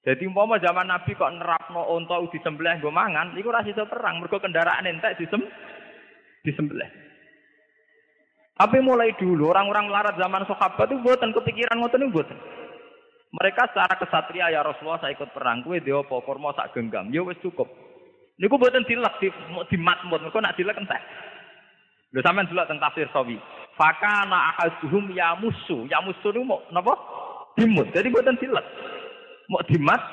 Jadi 0.00 0.24
umpama 0.24 0.56
zaman 0.58 0.88
Nabi 0.88 1.12
kok 1.12 1.28
nerapno 1.28 1.92
unta 1.92 2.18
disembelih 2.32 2.80
gue 2.80 2.90
mangan, 2.90 3.36
iku 3.36 3.52
iso 3.68 3.84
perang, 3.84 4.18
mergo 4.18 4.40
kendaraan 4.40 4.88
entek 4.88 5.20
disem 5.20 5.44
disembelih. 6.42 7.09
Tapi 8.60 8.76
mulai 8.84 9.16
dulu 9.16 9.48
orang-orang 9.56 9.88
melarat 9.88 10.20
zaman 10.20 10.44
sahabat 10.44 10.84
itu 10.92 11.00
buatan 11.00 11.32
kepikiran 11.32 11.80
ngoten 11.80 12.04
itu 12.04 12.12
buatan. 12.12 12.36
Mereka 13.32 13.72
secara 13.72 13.96
kesatria 13.96 14.52
ya 14.52 14.60
Rasulullah 14.60 15.00
saya 15.00 15.16
ikut 15.16 15.32
perang 15.32 15.64
kue 15.64 15.80
dia 15.80 15.96
apa 15.96 16.12
kurma 16.20 16.52
sak 16.52 16.76
genggam. 16.76 17.08
Ya 17.08 17.24
wis 17.24 17.40
cukup. 17.40 17.72
Niku 18.36 18.60
buatan 18.60 18.84
dilek 18.84 19.16
di 19.16 19.32
di 19.64 19.76
matmut. 19.80 20.20
Mereka 20.20 20.44
nak 20.44 20.60
dilek 20.60 20.76
entek. 20.76 21.00
Lho 22.12 22.20
sampean 22.20 22.52
delok 22.52 22.68
tentang 22.68 22.92
tafsir 22.92 23.08
sawi. 23.16 23.40
Fakana 23.80 24.52
ahaduhum 24.52 25.08
ya 25.16 25.40
musu. 25.40 25.88
Ya 25.88 26.04
musu 26.04 26.28
niku 26.28 26.44
mau 26.44 26.60
napa? 26.68 26.92
Dimut. 27.56 27.88
Jadi 27.96 28.12
buatan 28.12 28.36
dilek. 28.36 28.66
Mau 29.48 29.64
dimat. 29.64 30.04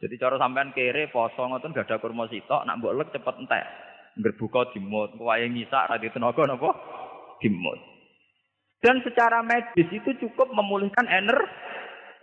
Jadi 0.00 0.16
cara 0.16 0.40
sampean 0.40 0.72
kere 0.72 1.12
poso 1.12 1.44
ngoten 1.44 1.76
gak 1.76 1.92
ada 1.92 2.00
kurma 2.00 2.24
sitok 2.32 2.64
nak 2.64 2.80
mbok 2.80 3.04
lek 3.04 3.12
cepet 3.12 3.36
entek. 3.36 3.64
Berbuka 4.12 4.72
dimut, 4.76 5.16
wae 5.20 5.44
ngisak 5.48 5.88
ra 5.88 5.96
tenaga 5.96 6.44
napa? 6.44 7.01
Dimut. 7.42 7.78
Dan 8.82 8.98
secara 9.06 9.42
medis 9.42 9.86
itu 9.90 10.10
cukup 10.22 10.50
memulihkan 10.54 11.06
ener 11.06 11.38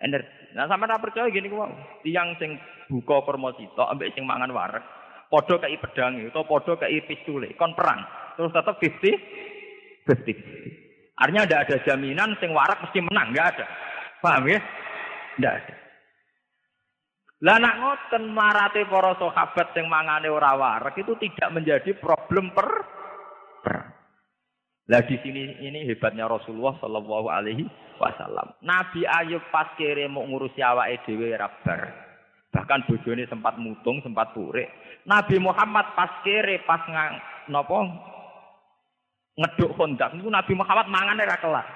energi. 0.04 0.56
Nah 0.56 0.66
sama 0.66 0.90
tak 0.90 1.08
percaya 1.08 1.30
gini 1.30 1.48
kau, 1.48 1.70
tiang 2.04 2.36
sing 2.42 2.58
buka 2.90 3.22
kormo 3.24 3.54
sitok, 3.54 3.86
ambek 3.86 4.12
sing 4.18 4.26
mangan 4.26 4.50
warek, 4.50 4.84
podo 5.30 5.62
kei 5.62 5.78
pedang 5.78 6.20
itu, 6.20 6.42
podo 6.44 6.76
kei 6.80 7.00
pistule, 7.06 7.54
kon 7.56 7.78
perang, 7.78 8.02
terus 8.36 8.52
tetap 8.52 8.76
fifty, 8.82 9.12
fifty. 10.10 10.34
Artinya 11.20 11.46
tidak 11.46 11.64
ada 11.68 11.76
jaminan 11.86 12.34
sing 12.40 12.56
warak 12.56 12.80
mesti 12.80 13.00
menang, 13.04 13.36
nggak 13.36 13.50
ada. 13.56 13.66
Paham 14.24 14.48
ya? 14.48 14.60
Tidak 15.38 15.54
ada. 15.54 15.76
Lah 17.40 17.56
nak 17.56 17.76
ngoten 17.80 18.24
marate 18.36 18.84
para 18.84 19.16
sahabat 19.16 19.72
sing 19.72 19.88
mangane 19.88 20.28
ora 20.28 20.60
warak 20.60 20.96
itu 21.00 21.16
tidak 21.24 21.56
menjadi 21.56 21.96
problem 21.96 22.52
per 22.52 22.68
perang. 23.64 23.99
Lah 24.90 25.06
di 25.06 25.22
sini 25.22 25.54
ini 25.62 25.86
hebatnya 25.86 26.26
Rasulullah 26.26 26.74
Shallallahu 26.82 27.30
Alaihi 27.30 27.62
Wasallam. 28.02 28.58
Nabi 28.66 29.06
Ayub 29.06 29.46
pas 29.54 29.70
kere 29.78 30.10
mau 30.10 30.26
ngurusi 30.26 30.66
awake 30.66 31.06
dhewe 31.06 31.30
rabar. 31.38 31.94
Bahkan 32.50 32.90
bojone 32.90 33.30
sempat 33.30 33.62
mutung, 33.62 34.02
sempat 34.02 34.34
purik. 34.34 34.66
Nabi 35.06 35.38
Muhammad 35.38 35.94
pas 35.94 36.10
kere 36.26 36.66
pas 36.66 36.82
ngang 36.90 37.22
nopo 37.54 37.86
ngeduk 39.38 39.78
kondak 39.78 40.10
niku 40.18 40.34
Nabi 40.34 40.58
Muhammad 40.58 40.90
mangan 40.90 41.22
era 41.22 41.38
kelar. 41.38 41.70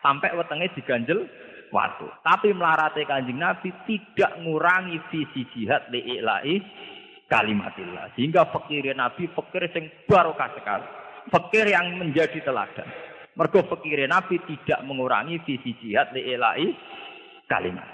Sampai 0.00 0.32
wetenge 0.32 0.72
diganjel 0.72 1.28
waktu. 1.68 2.08
Tapi 2.24 2.48
melarate 2.56 3.04
Kanjeng 3.04 3.44
Nabi 3.44 3.76
tidak 3.84 4.40
ngurangi 4.40 5.04
visi 5.12 5.44
jihad 5.52 5.92
li'ila'i 5.92 6.64
kalimatillah. 7.28 8.16
Sehingga 8.16 8.48
fakir 8.48 8.88
Nabi 8.96 9.28
fakir 9.36 9.68
sing 9.68 9.92
barokah 10.08 10.48
sekali 10.56 11.03
fakir 11.30 11.68
yang 11.68 11.96
menjadi 11.96 12.40
teladan. 12.44 12.88
Mergo 13.34 13.66
fakir 13.66 13.98
Nabi 14.06 14.38
tidak 14.46 14.80
mengurangi 14.86 15.42
visi 15.42 15.74
jihad 15.82 16.14
li 16.14 16.22
ilai 16.34 16.70
kalimat. 17.50 17.86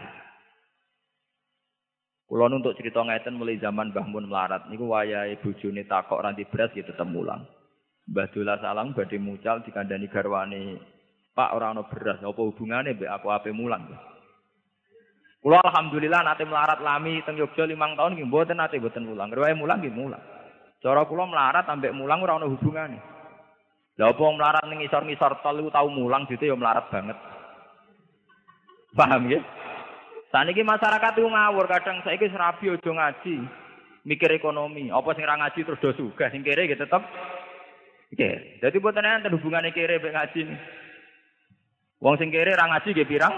Kulo 2.30 2.46
untuk 2.46 2.78
cerita 2.78 3.02
ngeten 3.02 3.34
mulai 3.34 3.58
zaman 3.58 3.90
Mbah 3.90 4.06
Mun 4.06 4.30
melarat 4.30 4.70
niku 4.70 4.86
wayahe 4.86 5.42
bojone 5.42 5.82
takok 5.82 6.22
ranti 6.22 6.46
beras 6.46 6.70
ya 6.78 6.86
tetep 6.86 7.02
mulang. 7.02 7.42
Mbah 8.06 8.30
Dula 8.30 8.54
Salang 8.62 8.94
badhe 8.94 9.18
mucal 9.18 9.66
dikandani 9.66 10.06
garwane, 10.06 10.78
Pak 11.34 11.50
ora 11.58 11.74
ana 11.74 11.82
beras, 11.90 12.22
apa 12.22 12.38
hubungane 12.38 12.94
mbek 12.94 13.10
aku 13.10 13.34
ape 13.34 13.50
mulang? 13.50 13.82
Kulo 15.42 15.58
alhamdulillah 15.58 16.22
nate 16.22 16.46
melarat 16.46 16.78
lami 16.78 17.18
teng 17.26 17.34
Yogya 17.34 17.66
limang 17.66 17.98
tahun 17.98 18.14
nggih 18.14 18.30
mboten 18.30 18.62
nate 18.62 18.78
mboten 18.78 19.10
mulang. 19.10 19.34
Riwaye 19.34 19.58
mulang 19.58 19.82
nggih 19.82 19.90
mulang. 19.90 20.22
Cara 20.78 21.02
melarat 21.02 21.66
ambek 21.66 21.96
mulang 21.98 22.22
ora 22.22 22.38
ana 22.38 22.46
hubungane. 22.46 23.09
Lah 24.00 24.16
apa 24.16 24.24
melarat 24.32 24.64
ning 24.64 24.80
ngisor-ngisor 24.80 25.44
tol 25.44 25.60
iku 25.60 25.68
tau 25.68 25.92
mulang 25.92 26.24
gitu 26.24 26.48
ya 26.48 26.56
melarat 26.56 26.88
banget. 26.88 27.20
Paham 28.96 29.28
ya? 29.28 29.44
Saniki 30.32 30.64
masyarakat 30.64 31.20
itu 31.20 31.28
ngawur, 31.28 31.68
kadang 31.68 32.00
saiki 32.00 32.32
serabi 32.32 32.72
aja 32.72 32.90
ngaji, 32.90 33.44
mikir 34.08 34.30
ekonomi. 34.32 34.88
Apa 34.88 35.12
sing 35.12 35.28
ra 35.28 35.36
ngaji 35.36 35.68
terus 35.68 35.82
do 35.84 35.92
sugih, 35.92 36.32
sing 36.32 36.40
kere 36.40 36.64
gitu 36.64 36.80
tetep 36.80 37.02
Oke, 38.10 38.58
jadi 38.58 38.76
buat 38.82 38.98
enten 38.98 39.38
hubungannya 39.38 39.70
kere 39.70 40.02
mek 40.02 40.10
ngaji. 40.10 40.42
Wong 42.02 42.18
sing 42.18 42.34
kere 42.34 42.58
ra 42.58 42.66
ngaji 42.66 42.90
nggih 42.90 43.06
pirang? 43.06 43.34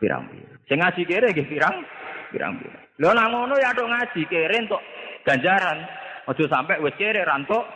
Pirang. 0.00 0.24
Sing 0.64 0.80
ngaji 0.80 1.02
kere 1.04 1.28
nggih 1.28 1.44
pirang? 1.44 1.84
Pirang. 2.32 2.56
Lho 2.96 3.10
nang 3.12 3.28
ngono 3.34 3.52
ya 3.60 3.76
tok 3.76 3.90
ngaji 3.92 4.20
kere 4.32 4.56
untuk 4.64 4.80
ganjaran. 5.28 5.84
Aja 6.24 6.44
sampai 6.48 6.80
wis 6.80 6.96
kere 6.96 7.20
rantuk 7.28 7.68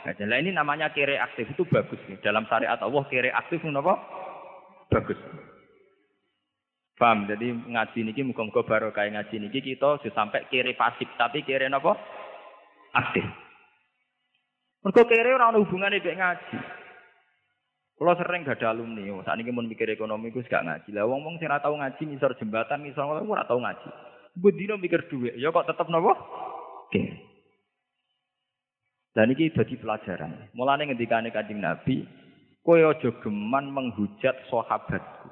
Nah, 0.00 0.38
ini 0.40 0.50
namanya 0.54 0.88
kere 0.96 1.20
aktif 1.20 1.52
itu 1.52 1.68
bagus 1.68 2.00
nih. 2.08 2.16
Dalam 2.24 2.48
syariat 2.48 2.80
Allah 2.80 3.04
kere 3.12 3.28
aktif 3.32 3.60
apa? 3.64 3.94
Bagus. 4.88 5.20
Paham? 6.96 7.28
Jadi 7.28 7.52
ngaji 7.52 7.98
niki 8.08 8.20
muga-muga 8.24 8.64
baru 8.64 8.88
kayak 8.92 9.16
ngaji 9.16 9.36
niki 9.48 9.60
kita 9.60 10.00
sudah 10.00 10.12
sampai 10.12 10.48
kere 10.48 10.72
pasif 10.76 11.08
tapi 11.20 11.44
kere 11.44 11.68
apa? 11.68 11.92
Aktif. 12.96 13.24
Mergo 14.80 15.04
kere 15.04 15.36
ora 15.36 15.52
ono 15.52 15.60
hubungane 15.60 16.00
ngaji. 16.00 16.56
Kalau 18.00 18.16
sering 18.16 18.48
gak 18.48 18.64
ada 18.64 18.72
alumni, 18.72 19.12
oh, 19.12 19.20
saat 19.20 19.36
ini 19.36 19.52
mau 19.52 19.60
mikir 19.60 19.84
ekonomi 19.92 20.32
gue 20.32 20.40
gak 20.48 20.64
ngaji. 20.64 20.88
Lah 20.96 21.04
wong 21.04 21.20
wong 21.20 21.36
ora 21.36 21.60
tau 21.60 21.76
ngaji 21.76 22.08
misal 22.08 22.32
jembatan 22.40 22.80
misal 22.80 23.12
ora 23.12 23.44
tau 23.44 23.60
ngaji. 23.60 23.88
Gue 24.40 24.56
dino 24.56 24.80
mikir 24.80 25.04
duit, 25.12 25.36
ya 25.36 25.52
kok 25.52 25.68
tetep 25.68 25.84
nopo? 25.92 26.16
Oke. 26.88 27.29
Dan 29.10 29.34
ini 29.34 29.50
jadi 29.50 29.74
pelajaran. 29.74 30.54
Mulane 30.54 30.86
ngendikane 30.86 31.34
Kanjeng 31.34 31.58
Nabi, 31.58 32.06
kowe 32.62 32.78
aja 32.78 33.10
geman 33.18 33.74
menghujat 33.74 34.46
sahabatku. 34.46 35.28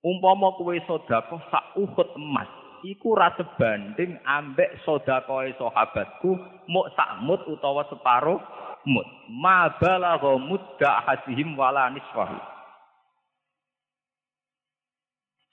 Umpama 0.00 0.56
kowe 0.56 0.72
sedekah 0.72 1.42
sak 1.52 1.76
uhud 1.76 2.08
emas, 2.16 2.48
iku 2.80 3.12
ra 3.12 3.28
sebanding 3.36 4.16
ambek 4.24 4.80
sedekahe 4.88 5.52
sahabatku 5.60 6.32
muk 6.70 6.88
sak 6.96 7.20
mut 7.20 7.44
utawa 7.44 7.84
separo 7.92 8.40
mut. 8.88 9.04
Ma 9.28 9.68
balagha 9.76 10.32
mudda 10.40 11.04
hasihim 11.04 11.60
wala 11.60 11.92
nisfahu. 11.92 12.40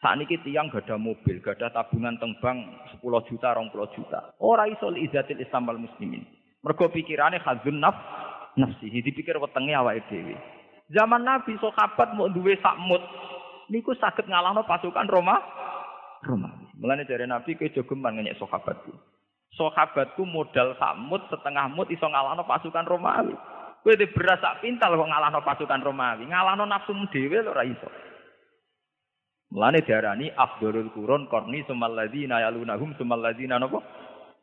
Ini 0.05 0.37
tiang 0.45 0.69
gak 0.69 0.85
ada 0.85 1.01
mobil, 1.01 1.41
gak 1.41 1.57
ada 1.57 1.81
tabungan 1.81 2.13
tembang 2.21 2.61
10 2.93 3.01
juta, 3.25 3.57
20 3.57 3.97
juta. 3.97 4.37
Ora 4.37 4.69
iso 4.69 4.93
izatil 4.93 5.41
Islam 5.41 5.65
muslimin. 5.81 6.21
Mergo 6.65 6.89
pikirane 6.89 7.37
khadzun 7.45 7.77
naf 7.77 7.93
nafsi, 8.57 8.89
dipikir 8.89 9.37
wetenge 9.37 9.77
awake 9.77 10.01
dhewe. 10.09 10.33
Zaman 10.89 11.21
Nabi 11.21 11.53
sahabat 11.61 12.17
mau 12.17 12.25
duwe 12.25 12.57
sakmut 12.57 13.01
niku 13.69 13.93
saged 14.01 14.25
ngalahno 14.25 14.65
pasukan 14.65 15.05
Roma 15.05 15.37
Roma. 16.25 16.49
Mulane 16.81 17.05
dari 17.05 17.29
Nabi 17.29 17.53
ke 17.53 17.69
jogeman 17.69 18.17
ngenyek 18.17 18.41
sahabatku. 18.41 18.91
Sahabatku 19.53 20.25
modal 20.25 20.73
sakmut 20.81 21.21
setengah 21.29 21.69
mut 21.69 21.87
iso 21.93 22.09
ngalahno 22.09 22.43
pasukan 22.43 22.89
Romawi. 22.89 23.37
Kowe 23.85 23.93
di 23.93 24.09
beras 24.09 24.41
sak 24.41 24.65
pintal 24.65 24.97
kok 24.97 25.05
ngalahno 25.05 25.45
pasukan 25.45 25.85
Romawi, 25.85 26.25
ngalahno 26.25 26.65
nafsu 26.65 26.97
dhewe 27.13 27.45
ora 27.45 27.61
iso. 27.61 27.87
Mulane 29.53 29.85
diarani 29.85 30.33
afdhalul 30.33 30.89
qurun 30.91 31.29
qarni 31.29 31.61
sumal 31.69 31.93
ladzina 31.93 32.41
yalunahum 32.41 32.97
sumal 32.97 33.21
ladzina 33.21 33.61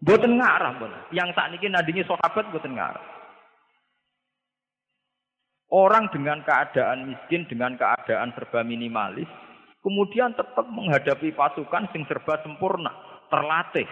Mboten 0.02 0.34
ngarah, 0.34 0.74
mboten. 0.76 1.00
Yang 1.14 1.30
saat 1.38 1.54
ini 1.54 1.70
nandingi 1.70 2.02
sahabat 2.02 2.50
mboten 2.50 2.74
ngarah. 2.74 3.04
Orang 5.72 6.10
dengan 6.12 6.42
keadaan 6.44 7.08
miskin, 7.08 7.48
dengan 7.48 7.78
keadaan 7.80 8.34
serba 8.36 8.60
minimalis, 8.60 9.30
kemudian 9.80 10.36
tetap 10.36 10.68
menghadapi 10.68 11.32
pasukan 11.32 11.88
sing 11.94 12.04
serba 12.04 12.36
sempurna, 12.44 12.92
terlatih. 13.32 13.88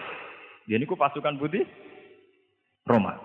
Jadi 0.69 0.85
ku 0.85 0.99
pasukan 0.99 1.41
budi 1.41 1.65
Roma. 2.85 3.17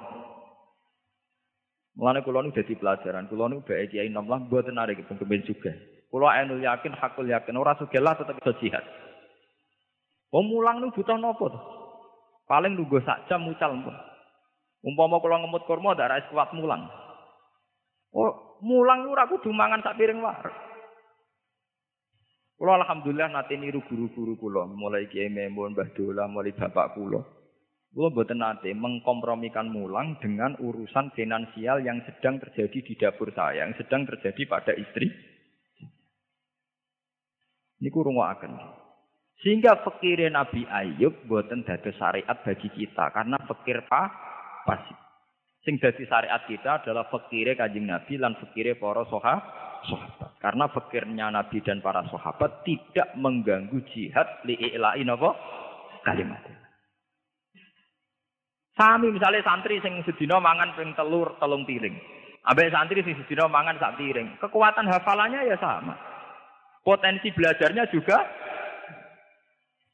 Mulane 2.00 2.24
kula 2.24 2.48
nu 2.48 2.56
dadi 2.56 2.80
pelajaran, 2.80 3.28
kula 3.28 3.52
nu 3.52 3.66
bae 3.66 3.92
kiai 3.92 4.08
nom 4.08 4.28
lah 4.30 4.40
mboten 4.40 4.80
arek 4.80 5.04
kepen 5.04 5.44
juga. 5.44 5.72
Kula 6.08 6.38
ainul 6.38 6.64
yakin, 6.64 6.96
hakul 6.96 7.28
yakin 7.28 7.60
ora 7.60 7.76
sugih 7.76 8.00
tetep 8.00 8.40
iso 8.40 8.54
jihad. 8.64 8.84
Wong 10.32 10.48
mulang 10.48 10.80
nu 10.80 10.96
butuh 10.96 11.20
nopo 11.20 11.52
to? 11.52 11.75
Paling 12.46 12.78
nunggu 12.78 13.02
sak 13.02 13.26
jam 13.26 13.42
mucal 13.42 13.74
pun. 13.82 13.96
Umpama 14.86 15.18
kula 15.18 15.42
ngemut 15.42 15.66
kurma 15.66 15.98
ndak 15.98 16.30
kuat 16.30 16.54
mulang. 16.54 16.86
Oh, 18.14 18.62
mulang 18.62 19.10
ora 19.10 19.26
kudu 19.26 19.50
mangan 19.50 19.82
sak 19.82 19.98
piring 19.98 20.22
war. 20.22 20.46
Kula 22.56 22.80
alhamdulillah 22.80 23.34
nate 23.36 23.60
niru 23.60 23.84
guru-guru 23.84 24.40
kula, 24.40 24.64
mulai 24.64 25.12
Kiai 25.12 25.28
Memun, 25.28 25.76
Mbah 25.76 25.92
Dola, 25.92 26.24
mulai 26.32 26.56
bapak 26.56 26.96
kula. 26.96 27.20
Kula 27.92 28.08
mboten 28.16 28.40
nate 28.40 28.72
mengkompromikan 28.72 29.68
mulang 29.68 30.16
dengan 30.24 30.56
urusan 30.64 31.12
finansial 31.12 31.84
yang 31.84 32.00
sedang 32.08 32.40
terjadi 32.40 32.80
di 32.80 32.94
dapur 32.96 33.36
saya, 33.36 33.68
yang 33.68 33.76
sedang 33.76 34.08
terjadi 34.08 34.48
pada 34.48 34.72
istri. 34.72 35.12
Niku 37.84 38.08
rungokaken. 38.08 38.85
Sehingga 39.44 39.84
fikir 39.84 40.24
Nabi 40.32 40.64
Ayub 40.68 41.28
boten 41.28 41.68
dados 41.68 41.96
syariat 42.00 42.40
bagi 42.40 42.72
kita 42.72 43.12
karena 43.12 43.36
fikir 43.44 43.84
pa 43.90 44.08
pasif. 44.64 44.96
Sing 45.66 45.82
dadi 45.82 46.06
syariat 46.06 46.46
kita 46.46 46.86
adalah 46.86 47.10
fakire 47.10 47.58
Kanjeng 47.58 47.90
Nabi 47.90 48.22
lan 48.22 48.38
fakire 48.38 48.78
para 48.78 49.02
sahabat. 49.10 50.38
Karena 50.38 50.70
fakirnya 50.70 51.34
Nabi 51.34 51.58
dan 51.66 51.82
para 51.82 52.06
sahabat 52.06 52.62
tidak 52.62 53.18
mengganggu 53.18 53.82
jihad 53.90 54.46
li'i'la'i 54.46 55.02
napa 55.02 55.34
kalimat. 56.06 56.46
Sami 58.78 59.10
misalnya 59.10 59.42
santri 59.42 59.82
sing 59.82 60.06
sedina 60.06 60.38
mangan 60.38 60.78
ping 60.78 60.94
telur 60.94 61.34
telung 61.42 61.66
piring. 61.66 61.98
Ambek 62.46 62.70
santri 62.70 63.02
sing 63.02 63.18
sedina 63.26 63.50
mangan 63.50 63.82
sak 63.82 63.98
piring. 63.98 64.38
Kekuatan 64.38 64.86
hafalannya 64.86 65.50
ya 65.50 65.58
sama. 65.58 65.98
Potensi 66.86 67.34
belajarnya 67.34 67.90
juga 67.90 68.22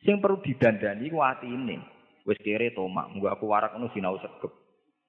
sing 0.06 0.18
perlu 0.22 0.42
didandani 0.42 1.10
ku 1.10 1.22
ini. 1.46 1.78
Wis 2.22 2.38
kere 2.46 2.70
tomak, 2.78 3.10
muga 3.18 3.34
aku 3.34 3.50
warak 3.50 3.74
ngono 3.74 3.90
sinau 3.98 4.18
segep. 4.22 4.54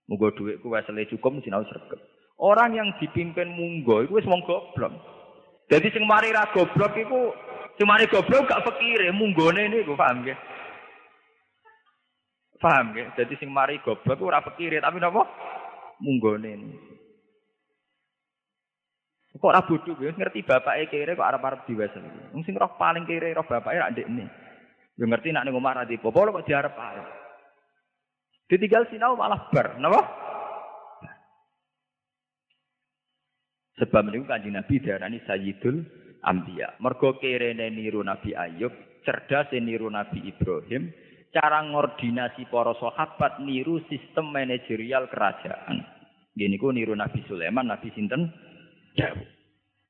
Munggo 0.08 0.32
dhuwitku 0.32 0.66
wesele 0.72 1.04
cukup 1.12 1.44
sinau 1.44 1.62
sregep. 1.68 2.00
Orang 2.40 2.74
yang 2.74 2.88
dipimpin 2.98 3.52
munggo 3.52 4.02
iku 4.02 4.18
wis 4.18 4.26
wong 4.26 4.42
goblok. 4.48 4.90
Jadi 5.70 5.92
sing 5.94 6.04
mari 6.08 6.34
ra 6.34 6.48
goblok 6.50 6.96
iku 6.98 7.30
sing 7.78 7.86
mari 7.86 8.08
goblok 8.10 8.48
gak 8.48 8.64
fikire 8.66 9.12
munggone 9.14 9.70
niku 9.70 9.94
paham 9.94 10.24
nggih. 10.24 10.36
Paham 12.58 12.96
nggih? 12.96 13.06
Jadi 13.14 13.34
sing 13.38 13.52
mari 13.52 13.78
goblok 13.84 14.18
iku 14.18 14.26
ora 14.26 14.42
fikire 14.42 14.82
tapi 14.82 14.98
napa? 14.98 15.22
Munggone. 16.02 16.52
Kok 19.32 19.48
ora 19.48 19.64
kuwi 19.64 20.12
ngerti 20.12 20.44
bapake 20.44 20.90
kere 20.92 21.14
kok 21.14 21.28
arep-arep 21.28 21.64
diwasen. 21.64 22.34
Wong 22.34 22.42
sing 22.42 22.58
roh 22.58 22.72
paling 22.74 23.06
kere 23.06 23.32
roh 23.32 23.46
bapake 23.46 23.78
ra 23.78 23.92
ndekne. 23.92 24.41
Yo 25.00 25.08
ngerti 25.08 25.32
nek 25.32 25.48
ning 25.48 25.56
omah 25.56 25.82
ra 25.82 25.84
dipopo 25.88 26.20
kok 26.20 26.44
diarep-arep. 26.44 27.06
Ditinggal 28.52 28.84
sinau 28.92 29.16
malah 29.16 29.48
bar, 29.48 29.80
napa? 29.80 30.00
Sebab 33.80 34.12
niku 34.12 34.28
Kanjeng 34.28 34.52
Nabi 34.52 34.74
diarani 34.84 35.18
Sayyidul 35.24 35.80
Ambiya. 36.22 36.76
Mergo 36.78 37.16
kerene 37.16 37.72
niru 37.72 38.04
Nabi 38.04 38.36
Ayub, 38.36 38.70
cerdas 39.02 39.48
niru 39.56 39.88
Nabi 39.88 40.28
Ibrahim, 40.28 40.92
cara 41.32 41.64
ngordinasi 41.64 42.46
para 42.52 42.76
sahabat 42.76 43.40
niru 43.40 43.80
sistem 43.88 44.28
manajerial 44.28 45.08
kerajaan. 45.08 45.82
Gini 46.36 46.60
ku 46.60 46.68
niru 46.70 46.92
Nabi 46.92 47.24
Sulaiman, 47.24 47.72
Nabi 47.72 47.88
sinten? 47.96 48.28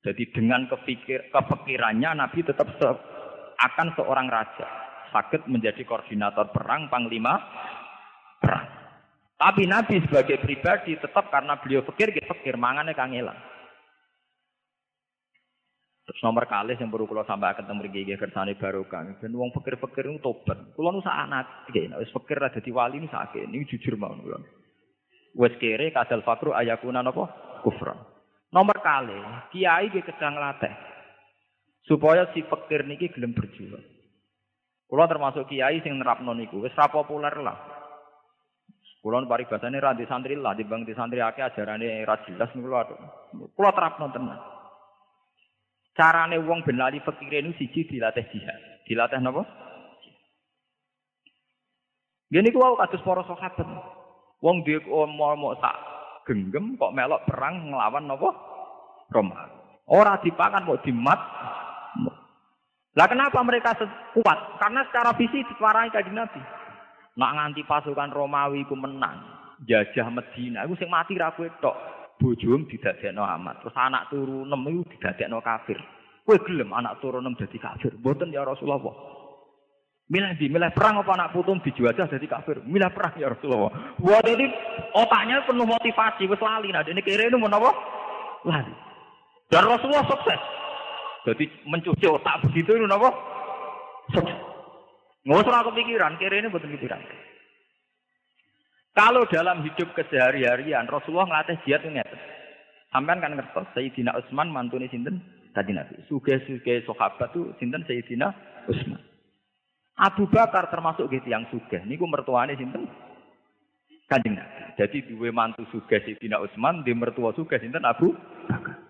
Jadi 0.02 0.24
dengan 0.30 0.70
kepikir, 0.70 1.30
kepikirannya 1.34 2.16
Nabi 2.16 2.46
tetap 2.46 2.70
se 2.78 2.88
akan 3.62 3.88
seorang 3.94 4.26
raja. 4.26 4.81
Sakit 5.12 5.44
menjadi 5.46 5.84
koordinator 5.84 6.48
perang, 6.50 6.88
panglima 6.88 7.36
perang. 8.40 8.68
Tapi 9.36 9.66
Nabi 9.66 9.98
sebagai 10.06 10.38
pribadi 10.38 10.94
tetap 10.96 11.28
karena 11.28 11.58
beliau 11.58 11.82
pikir, 11.82 12.14
kita 12.14 12.32
pikir 12.40 12.56
mangannya 12.56 12.94
kangelan. 12.94 13.34
Terus 16.02 16.18
nomor 16.22 16.46
kali 16.50 16.74
yang 16.78 16.90
baru 16.90 17.06
kalau 17.06 17.26
sampai 17.26 17.54
akan 17.54 17.66
temui 17.66 17.90
gigi 17.90 18.14
kersane 18.18 18.58
baru 18.58 18.86
kan. 18.86 19.18
Dan 19.22 19.34
uang 19.38 19.54
pikir-pikir 19.54 20.10
itu 20.10 20.18
tobat. 20.18 20.58
Kalau 20.74 20.90
nusa 20.94 21.10
anak, 21.10 21.70
gini, 21.70 21.94
wis 21.98 22.10
pikir 22.10 22.42
ada 22.42 22.58
di 22.58 22.70
wali 22.74 23.02
ini 23.02 23.06
sakit. 23.10 23.46
Ini 23.46 23.66
jujur 23.70 23.94
mau 23.98 24.14
nulan. 24.14 24.42
Wes 25.38 25.54
kere 25.62 25.94
kadal 25.94 26.26
fakru 26.26 26.54
ayakuna 26.54 27.02
nopo 27.02 27.26
kufran. 27.62 27.98
Nomor 28.52 28.78
kali, 28.82 29.16
kiai 29.54 29.88
dia 29.88 30.04
sedang 30.04 30.36
latih 30.36 30.74
supaya 31.88 32.28
si 32.34 32.44
pikir 32.44 32.84
niki 32.84 33.10
gelem 33.10 33.32
berjuang. 33.32 33.80
Kalau 34.92 35.08
termasuk 35.08 35.48
kiai 35.48 35.80
sing 35.80 35.96
nerapno 35.96 36.36
niku 36.36 36.60
wis 36.60 36.76
ra 36.76 36.84
populer 36.92 37.32
lah. 37.40 37.56
Kulon 39.00 39.24
paribasane 39.24 39.80
ra 39.80 39.96
di 39.96 40.04
santri 40.04 40.36
lah, 40.36 40.52
bang 40.52 40.84
di 40.84 40.92
santri 40.92 41.16
akeh 41.16 41.40
ajarane 41.40 42.04
ra 42.04 42.20
jelas 42.28 42.52
niku 42.52 42.68
lho. 42.68 42.96
Kula 43.56 43.72
terapno 43.72 44.12
tenan. 44.12 44.36
Carane 45.96 46.36
wong 46.44 46.60
ben 46.68 46.76
lali 46.76 47.00
fikire 47.00 47.40
niku 47.40 47.56
siji 47.56 47.88
dilatih 47.88 48.28
jihad. 48.36 48.84
Dilatih 48.84 49.24
napa? 49.24 49.48
Gini 52.28 52.52
ku 52.52 52.60
wau 52.60 52.76
kados 52.76 53.00
para 53.00 53.24
sahabat. 53.24 53.64
Wong 54.44 54.60
duwe 54.60 55.08
mau 55.08 55.56
sak 55.56 55.76
genggam 56.28 56.76
kok 56.76 56.92
melok 56.92 57.24
perang 57.32 57.72
nglawan 57.72 58.12
napa? 58.12 58.28
Roma. 59.08 59.40
Ora 59.88 60.20
dipakan 60.20 60.68
kok 60.68 60.84
dimat. 60.84 61.20
Lah 62.92 63.08
kenapa 63.08 63.40
mereka 63.40 63.72
kuat? 64.12 64.38
Karena 64.60 64.84
secara 64.84 65.16
visi 65.16 65.40
disuarai 65.48 65.88
kanjeng 65.88 66.12
Nabi. 66.12 66.40
Nak 67.16 67.32
nganti 67.36 67.64
pasukan 67.64 68.12
Romawi 68.12 68.64
ku 68.68 68.72
menang, 68.72 69.20
jajah 69.68 70.08
Medina, 70.08 70.64
iku 70.64 70.76
sing 70.80 70.88
mati 70.88 71.16
ra 71.16 71.32
kowe 71.32 71.48
tok. 71.60 71.76
Bojom 72.20 72.68
didadekno 72.68 73.24
amat. 73.24 73.64
Terus 73.64 73.76
anak 73.76 74.08
turu 74.12 74.44
nem 74.44 74.64
iku 74.68 74.82
didadekno 74.96 75.40
kafir. 75.40 75.76
Kowe 76.24 76.36
gelem 76.44 76.72
anak 76.72 77.00
turu 77.00 77.20
nem 77.20 77.36
dadi 77.36 77.56
kafir? 77.60 77.96
Mboten 77.96 78.32
ya 78.32 78.44
Rasulullah. 78.44 78.92
Milih 80.12 80.36
di, 80.36 80.52
milih 80.52 80.68
perang 80.76 81.00
apa 81.00 81.16
anak 81.16 81.32
putum 81.32 81.56
dijuajah 81.64 82.04
jadi 82.04 82.26
kafir? 82.28 82.60
Milih 82.64 82.92
perang 82.92 83.16
ya 83.16 83.32
Rasulullah. 83.32 83.72
Wah 84.04 84.20
jadi 84.20 84.44
otaknya 84.92 85.40
penuh 85.48 85.64
motivasi, 85.64 86.28
wes 86.28 86.40
lali. 86.44 86.68
Nah 86.68 86.84
ini 86.84 87.00
kira 87.00 87.28
ini 87.28 87.36
mau 87.40 87.48
apa? 87.48 87.70
Lali. 88.44 88.74
Dan 89.48 89.64
Rasulullah 89.68 90.04
sukses. 90.04 90.40
Jadi 91.22 91.44
mencuci 91.70 92.06
otak 92.10 92.42
begitu 92.50 92.74
ini 92.74 92.90
apa? 92.90 93.10
Sukses. 94.10 94.52
Nggak 95.22 95.46
usah 95.46 95.62
kepikiran, 95.70 96.18
kira 96.18 96.34
ini 96.42 96.50
betul 96.50 96.74
pikiran. 96.74 96.98
Kalau 98.92 99.22
dalam 99.30 99.62
hidup 99.62 99.94
kesehari-harian, 99.94 100.84
Rasulullah 100.90 101.30
ngelatih 101.30 101.62
jihad 101.64 101.86
ini 101.86 102.02
Sampai 102.92 103.16
kan 103.24 103.32
ngertos, 103.32 103.72
Sayyidina 103.72 104.12
Utsman 104.20 104.52
mantune 104.52 104.84
sinten? 104.92 105.16
Tadi 105.56 105.72
Nabi. 105.72 105.96
Suge-suge 106.12 106.84
sahabat 106.84 107.32
tuh 107.32 107.56
sinten 107.56 107.80
Sayyidina 107.88 108.28
Utsman. 108.68 109.00
Abu 109.96 110.28
Bakar 110.28 110.68
termasuk 110.68 111.08
gitu 111.08 111.32
yang 111.32 111.48
suge. 111.48 111.80
Niku 111.88 112.04
mertuane 112.04 112.52
sinten? 112.52 112.84
Kanjeng 114.12 114.36
Nabi. 114.36 114.76
Jadi 114.76 115.08
dua 115.08 115.32
mantu 115.32 115.64
suge 115.72 116.04
Sayyidina 116.04 116.36
Utsman, 116.42 116.84
di 116.84 116.92
mertua 116.92 117.32
suge 117.32 117.56
sinten 117.62 117.86
Abu 117.88 118.12
Bakar. 118.44 118.81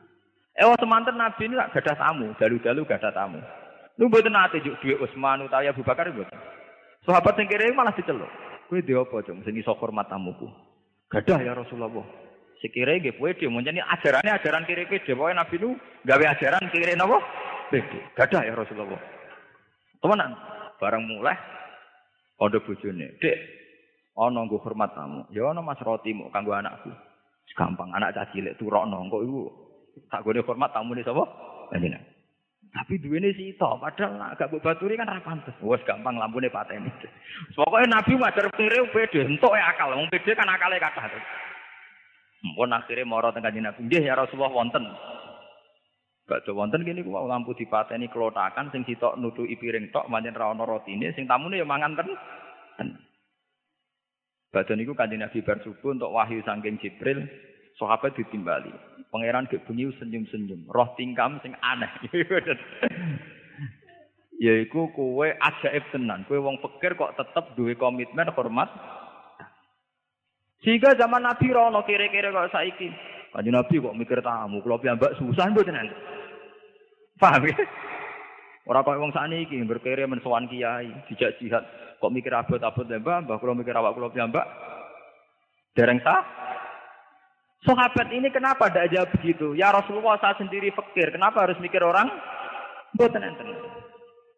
Eh, 0.63 0.77
semanten 0.79 1.19
Nabi 1.19 1.51
ini 1.51 1.59
gak 1.59 1.75
ada 1.83 1.99
tamu, 1.99 2.31
dalu-dalu 2.39 2.87
gak 2.87 3.03
ada 3.03 3.11
tamu. 3.11 3.43
Lu 3.99 4.07
mboten 4.07 4.31
nate 4.31 4.63
juk 4.63 4.79
dhuwit 4.79 5.03
Utsman 5.03 5.43
utawa 5.43 5.67
Abu 5.67 5.83
Bakar 5.83 6.07
mboten. 6.07 6.39
Sahabat 7.03 7.35
kere 7.51 7.75
malah 7.75 7.91
diceluk. 7.99 8.31
Kowe 8.71 8.79
dhe 8.79 8.95
apa, 8.95 9.27
Cung? 9.27 9.43
Sing 9.43 9.59
iso 9.59 9.75
hormat 9.75 10.07
tamuku. 10.07 10.47
Gadah 11.11 11.43
ya 11.43 11.59
Rasulullah. 11.59 12.07
Sekire 12.63 13.03
nggih 13.03 13.19
pede 13.19 13.51
menjadi 13.51 13.83
ajarane 13.83 14.31
ajaran 14.31 14.63
kiri 14.63 14.87
pede. 14.87 15.19
Pokoke 15.19 15.35
Nabi 15.35 15.57
nu 15.59 15.75
gawe 16.07 16.25
ajaran 16.31 16.71
kiri 16.71 16.95
napa? 16.95 17.19
Pede. 17.69 17.99
Gadah 18.15 18.47
ya 18.47 18.55
Rasulullah. 18.55 19.03
Temenan. 19.99 20.31
Barang 20.79 21.05
mulai 21.11 21.37
ada 22.39 22.59
bojone. 22.63 23.19
Dek, 23.19 23.37
ana 24.15 24.47
nggo 24.47 24.63
hormat 24.63 24.95
tamu. 24.95 25.27
Ya 25.35 25.51
ana 25.51 25.59
Mas 25.59 25.83
Roti 25.83 26.15
mau 26.15 26.31
kanggo 26.31 26.55
anakku. 26.55 26.95
Gampang 27.53 27.93
anak 27.93 28.15
cah 28.17 28.31
cilik 28.33 28.57
turokno 28.57 28.97
engko 29.05 29.21
iku 29.27 29.62
tak 30.09 30.23
gone 30.25 30.41
hormat 30.45 30.73
tamu 30.73 30.97
ni 30.97 31.05
sapa? 31.05 31.25
Kanjeng 31.73 31.97
Tapi 32.73 32.97
duwene 33.05 33.37
sito, 33.37 33.77
padahal 33.77 34.33
agak 34.33 34.49
mbok 34.49 34.65
baturi 34.65 34.97
kan 34.97 35.05
ra 35.05 35.21
pantes. 35.21 35.53
Wes 35.61 35.85
gampang 35.85 36.17
lampune 36.17 36.49
pateni. 36.49 36.89
Pokoke 37.57 37.85
Nabi 37.85 38.17
ngajar 38.17 38.49
pire 38.57 38.81
pede, 38.89 39.29
ya 39.29 39.65
akal. 39.69 39.93
Wong 39.93 40.09
pede 40.09 40.33
kan 40.33 40.49
akale 40.49 40.81
kathah. 40.81 41.13
Mun 42.57 42.73
akhire 42.73 43.05
mara 43.05 43.29
teng 43.29 43.45
Kanjeng 43.45 43.69
Nabi, 43.69 43.85
nggih 43.85 44.09
ya 44.09 44.17
Rasulullah 44.17 44.49
wonten. 44.57 44.89
Ada 46.33 46.49
wonten 46.57 46.81
gini 46.81 47.05
ku 47.05 47.13
lampu 47.13 47.53
dipateni 47.53 48.09
kelotakan 48.09 48.73
sing 48.73 48.89
sitok 48.89 49.21
nutuki 49.21 49.61
piring 49.61 49.93
tok 49.93 50.09
manjen 50.09 50.33
ra 50.33 50.57
ono 50.57 50.65
rotine 50.65 51.13
sing 51.13 51.29
tamune 51.29 51.61
ya 51.61 51.69
mangan 51.69 51.93
ten. 51.93 52.09
Badan 54.49 54.81
niku 54.81 54.97
Kanjeng 54.97 55.21
Nabi 55.21 55.45
bar 55.45 55.61
subuh 55.61 55.93
untuk 55.93 56.13
wahyu 56.13 56.41
saking 56.45 56.81
Jibril, 56.81 57.25
sahabat 57.77 58.17
ditimbali. 58.17 58.73
Pangeran 59.13 59.45
gek 59.49 59.69
bengi 59.69 59.93
senyum-senyum, 60.01 60.73
roh 60.73 60.89
tingkam 60.97 61.37
sing 61.45 61.53
aneh. 61.61 61.93
Yaiku 64.43 64.91
kowe 64.97 65.29
ajaib 65.29 65.85
tenan, 65.93 66.25
kowe 66.27 66.41
wong 66.41 66.59
pikir 66.59 66.97
kok 66.99 67.15
tetep 67.15 67.53
duwe 67.55 67.77
komitmen 67.77 68.33
hormat. 68.33 68.73
Sehingga 70.65 70.97
zaman 70.99 71.23
Nabi 71.23 71.53
rono 71.53 71.85
kira-kira 71.85 72.33
kok 72.33 72.51
saiki. 72.51 72.89
Kanjeng 73.37 73.55
Nabi 73.55 73.79
kok 73.79 73.97
mikir 73.97 74.19
tamu, 74.25 74.65
kula 74.65 74.81
piyambak 74.81 75.15
susah 75.21 75.47
mboten. 75.53 75.77
Paham 77.21 77.47
ya? 77.47 77.55
Ora 78.67 78.87
kok 78.87 78.99
wong 78.99 79.13
sakniki 79.13 79.59
berkere 79.67 80.07
men 80.07 80.23
sowan 80.23 80.47
kiai, 80.47 80.91
dijak 81.11 81.39
jihad, 81.43 81.63
kok 81.99 82.13
mikir 82.15 82.31
abot-abot 82.35 82.87
mbah, 82.87 83.23
mbah 83.27 83.37
kula 83.43 83.59
mikir 83.59 83.75
awak 83.75 83.95
kula 83.95 84.11
piyambak. 84.11 84.47
Dereng 85.75 85.99
sah? 86.03 86.23
Sahabat 87.63 88.11
ini 88.11 88.27
kenapa 88.35 88.67
tidak 88.67 88.91
jawab 88.91 89.11
begitu? 89.15 89.55
Ya 89.55 89.71
Rasulullah 89.71 90.19
saya 90.19 90.35
sendiri 90.35 90.75
fakir. 90.75 91.15
Kenapa 91.15 91.47
harus 91.47 91.59
mikir 91.63 91.79
orang? 91.79 92.11
Buatan 92.99 93.23
enten. 93.23 93.55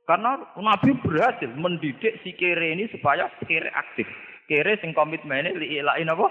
Karena 0.05 0.37
Nabi 0.61 0.93
berhasil 1.01 1.49
mendidik 1.57 2.21
si 2.21 2.37
kere 2.37 2.77
ini 2.77 2.85
supaya 2.93 3.33
kere 3.49 3.73
aktif. 3.73 4.05
Kere 4.45 4.77
sing 4.85 4.93
komitmennya 4.93 5.57
liilain 5.57 6.13
apa? 6.13 6.29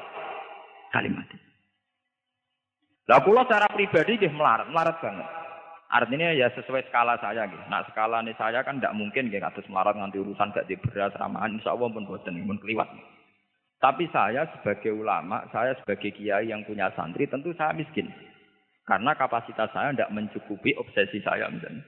Kalimat. 0.94 1.26
Lah 3.10 3.20
kula 3.26 3.44
secara 3.50 3.68
pribadi 3.74 4.22
dia 4.22 4.30
melarat, 4.30 4.70
melarat 4.70 5.02
banget. 5.02 5.28
Artinya 5.90 6.30
ya 6.30 6.54
sesuai 6.54 6.94
skala 6.94 7.18
saya 7.18 7.50
gitu. 7.50 7.62
Nah 7.74 7.82
skala 7.90 8.22
ini 8.22 8.38
saya 8.38 8.62
kan 8.62 8.78
tidak 8.78 8.94
mungkin 8.94 9.34
kayak 9.34 9.50
atas 9.50 9.66
melarat 9.66 9.98
nanti 9.98 10.22
urusan 10.22 10.54
gak 10.54 10.70
di 10.70 10.78
beras 10.78 11.14
ramahan. 11.18 11.58
Insya 11.58 11.74
Allah 11.74 11.90
pun 11.90 12.06
buatan, 12.06 12.46
pun 12.46 12.62
keliwat. 12.62 12.90
Tapi 13.84 14.08
saya 14.16 14.48
sebagai 14.56 14.96
ulama, 14.96 15.44
saya 15.52 15.76
sebagai 15.84 16.16
kiai 16.16 16.48
yang 16.48 16.64
punya 16.64 16.88
santri, 16.96 17.28
tentu 17.28 17.52
saya 17.60 17.76
miskin. 17.76 18.08
Karena 18.88 19.12
kapasitas 19.12 19.76
saya 19.76 19.92
tidak 19.92 20.16
mencukupi 20.16 20.72
obsesi 20.80 21.20
saya 21.20 21.52
misalnya. 21.52 21.84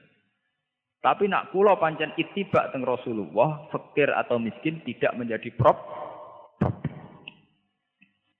Tapi 1.00 1.24
nak 1.24 1.56
kulo 1.56 1.72
pancen 1.80 2.12
itibak 2.20 2.68
teng 2.76 2.84
Rasulullah, 2.84 3.72
fakir 3.72 4.12
atau 4.12 4.36
miskin 4.36 4.84
tidak 4.84 5.16
menjadi 5.16 5.48
prop. 5.56 5.80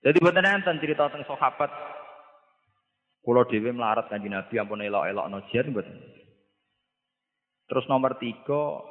Jadi 0.05 0.21
buatan 0.21 0.45
enten 0.45 0.77
cerita 0.77 1.09
tentang 1.09 1.25
sahabat 1.25 1.73
kulo 3.25 3.41
dewi 3.49 3.73
melarat 3.73 4.05
kanji 4.05 4.29
Nabi 4.29 4.53
ampun 4.61 4.85
elok-elok 4.85 5.33
nojian 5.33 5.73
buatan. 5.73 5.97
Terus 7.67 7.89
nomor 7.89 8.21
tiga, 8.21 8.85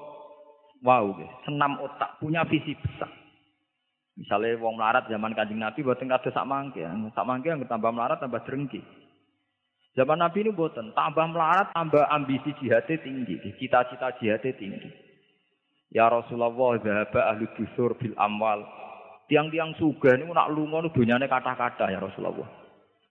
wow, 0.82 1.06
senam 1.46 1.78
otak, 1.86 2.18
punya 2.18 2.42
visi 2.50 2.74
besar. 2.74 3.25
Misalnya 4.16 4.56
wong 4.64 4.80
melarat 4.80 5.04
zaman 5.12 5.36
kanjeng 5.36 5.60
Nabi 5.60 5.84
buatan 5.84 6.08
kado 6.08 6.32
sak 6.32 6.48
mangke, 6.48 6.80
sak 7.12 7.28
mangke 7.28 7.52
yang 7.52 7.60
tambah 7.68 7.92
melarat 7.92 8.16
tambah 8.16 8.40
drengki. 8.48 8.80
Zaman 9.92 10.24
Nabi 10.24 10.48
ini 10.48 10.56
buatan 10.56 10.96
tambah 10.96 11.28
melarat 11.28 11.76
tambah 11.76 12.00
ambisi 12.08 12.56
jihadnya 12.56 12.96
tinggi, 13.04 13.36
cita-cita 13.60 14.16
jihadnya 14.16 14.56
tinggi. 14.56 14.88
Ya 15.92 16.08
Rasulullah, 16.08 16.80
zahaba 16.80 17.20
ahli 17.28 17.44
dusur 17.60 17.92
bil 18.00 18.16
amwal. 18.16 18.64
Tiang-tiang 19.28 19.76
suga 19.76 20.16
ini 20.16 20.26
nak 20.32 20.48
lunga 20.48 20.80
nu 20.80 20.88
dunyane 20.90 21.28
kata-kata 21.28 21.92
ya 21.92 22.00
Rasulullah. 22.00 22.48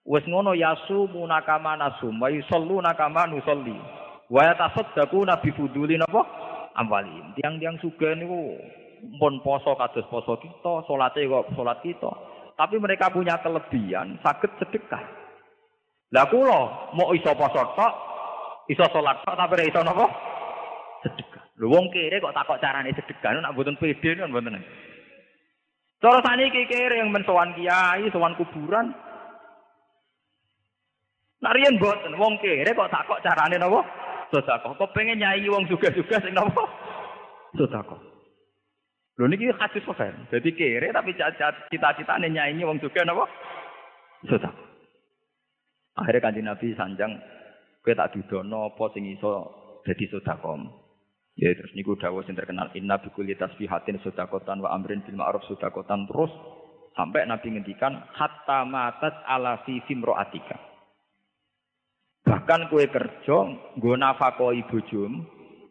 Wes 0.06 0.26
ngono 0.26 0.58
yasu 0.58 1.06
munakama 1.10 1.78
nasum, 1.78 2.18
wa 2.18 2.30
yusallu 2.30 2.82
nakama 2.82 3.30
nusalli. 3.30 3.74
Wa 4.26 4.42
yatasaddaqu 4.42 5.22
nabi 5.22 5.54
fuduli 5.54 5.98
napa? 5.98 6.26
Amwalin. 6.74 7.34
Tiang-tiang 7.38 7.78
suga 7.78 8.14
niku 8.14 8.58
pun 9.14 9.38
poso 9.40 9.78
kados 9.78 10.06
poso 10.10 10.34
kita, 10.42 10.82
salate 10.86 11.22
kok 11.26 11.54
salat 11.54 11.78
kita. 11.86 12.10
Tapi 12.56 12.80
mereka 12.80 13.12
punya 13.12 13.36
kelebihan 13.44 14.16
sakit 14.24 14.50
sedekah. 14.58 15.04
Lah 16.14 16.26
kula 16.30 16.90
mau 16.96 17.12
iso 17.12 17.30
poso 17.36 17.62
tok, 17.76 17.94
iso 18.72 18.84
salat 18.90 19.22
tok 19.22 19.36
tapi 19.36 19.68
iso 19.68 19.80
napa? 19.82 20.06
Sedekah. 21.04 21.44
Lho 21.56 21.72
wong 21.72 21.88
kere 21.88 22.20
kok 22.20 22.36
takok 22.36 22.60
carane 22.60 22.92
sedekah 22.92 23.40
nak 23.40 23.54
mboten 23.56 23.78
pede 23.80 24.16
kan 24.16 24.28
mboten. 24.28 24.60
Cara 25.96 26.20
saniki 26.20 26.68
kere 26.68 27.00
yang 27.00 27.08
mensowan 27.12 27.56
kiai, 27.56 28.08
sowan 28.12 28.36
kuburan. 28.36 28.92
Nak 31.40 31.54
riyen 31.56 31.76
mboten 31.76 32.16
wong 32.16 32.40
kere 32.40 32.72
kok 32.72 32.92
takok 32.92 33.22
carane 33.22 33.56
napa? 33.60 33.80
Sedekah. 34.32 34.74
Kok 34.74 34.92
pengen 34.96 35.20
nyai 35.20 35.46
wong 35.46 35.68
juga-juga 35.68 36.18
sing 36.24 36.32
napa? 36.32 36.64
Sedekah. 37.56 38.15
Lho 39.16 39.24
niki 39.32 39.48
hadis 39.48 39.80
sahih. 39.84 40.12
Jadi 40.28 40.52
kere 40.52 40.92
tapi 40.92 41.16
cita-citane 41.16 42.28
nyanyi 42.28 42.68
wong 42.68 42.76
juga 42.84 43.00
napa? 43.00 43.24
Sudah. 44.28 44.52
Akhirnya 45.96 46.20
kanjeng 46.20 46.44
Nabi 46.44 46.76
sanjang 46.76 47.12
kowe 47.80 47.96
tak 47.96 48.12
didono 48.12 48.76
apa 48.76 48.84
sing 48.92 49.08
iso 49.08 49.32
dadi 49.88 50.04
sedekah. 50.12 50.60
Ya 51.36 51.52
terus 51.56 51.72
niku 51.72 51.96
dawuh 51.96 52.24
sing 52.28 52.36
terkenal 52.36 52.68
inna 52.76 53.00
bi 53.00 53.08
kulli 53.12 53.36
tasbihatin 53.36 54.00
sedekatan 54.04 54.60
wa 54.60 54.72
amrin 54.76 55.00
bil 55.04 55.16
ma'ruf 55.16 55.44
sedekatan 55.48 56.04
terus 56.08 56.32
sampai 56.92 57.24
Nabi 57.24 57.56
ngendikan 57.56 57.96
hatta 58.12 58.68
matat 58.68 59.16
ala 59.24 59.64
fi 59.64 59.80
fimroatika. 59.88 60.56
Bahkan 62.26 62.68
kue 62.68 62.88
kerja 62.92 63.36
nggo 63.80 63.92
nafakoi 63.96 64.64
bojom 64.68 65.24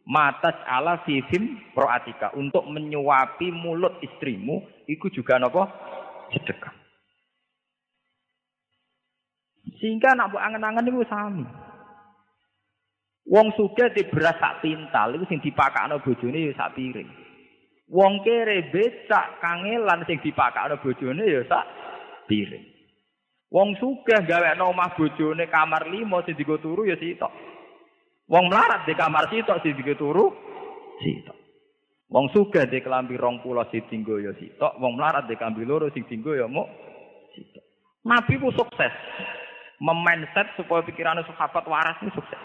matas 0.06 0.54
ala 0.70 1.02
sifim 1.04 1.58
proatika 1.74 2.30
untuk 2.38 2.64
menyuapi 2.70 3.50
mulut 3.50 3.98
istrimu 4.06 4.62
itu 4.86 5.10
juga 5.10 5.42
nopo? 5.42 5.66
Sedekah. 6.30 6.74
Sehingga 9.82 10.14
nak 10.14 10.34
buat 10.34 10.46
angen-angen 10.46 10.90
itu 10.90 11.06
sami. 11.10 11.46
Wong 13.26 13.50
suga 13.58 13.90
di 13.90 14.06
beras 14.06 14.38
sak 14.38 14.62
pintal 14.62 15.18
itu 15.18 15.26
sing 15.26 15.42
dipakakno 15.42 15.98
bojone 16.06 16.46
ya 16.46 16.54
sak 16.54 16.78
piring. 16.78 17.10
Wong 17.90 18.22
kere 18.22 18.70
becak 18.70 19.42
kangelan 19.42 20.06
sing 20.06 20.22
dipakakno 20.22 20.78
bojone 20.78 21.26
ya 21.26 21.42
sak 21.50 21.66
piring. 22.30 22.62
Wong 23.50 23.74
sugih 23.82 24.22
gawe 24.30 24.54
omah 24.62 24.94
bojone 24.94 25.50
kamar 25.50 25.90
limo 25.90 26.22
sing 26.22 26.38
digo 26.38 26.62
turu 26.62 26.86
ya 26.86 26.94
sitok 27.02 27.55
Wong 28.26 28.50
melarat 28.50 28.90
di 28.90 28.98
kamar 28.98 29.30
sitok 29.30 29.62
si 29.62 29.76
turu 29.94 30.34
sitok. 30.98 31.38
Wong 32.10 32.30
suga 32.34 32.66
di 32.66 32.82
kelambi 32.82 33.18
rong 33.18 33.42
pulau 33.46 33.66
si 33.70 33.82
tinggo 33.86 34.18
ya 34.18 34.34
sitok. 34.34 34.82
Wong 34.82 34.98
melarat 34.98 35.30
di 35.30 35.38
kelambi 35.38 35.62
loro 35.62 35.94
si 35.94 36.02
tinggo 36.10 36.34
ya 36.34 36.50
mau 36.50 36.66
sitok. 37.38 37.66
Nabi 38.06 38.42
ku 38.42 38.50
sukses. 38.54 38.94
Memindset 39.76 40.56
supaya 40.56 40.88
pikirannya 40.88 41.28
sahabat 41.28 41.68
waras 41.68 42.00
ini 42.00 42.10
sukses. 42.16 42.40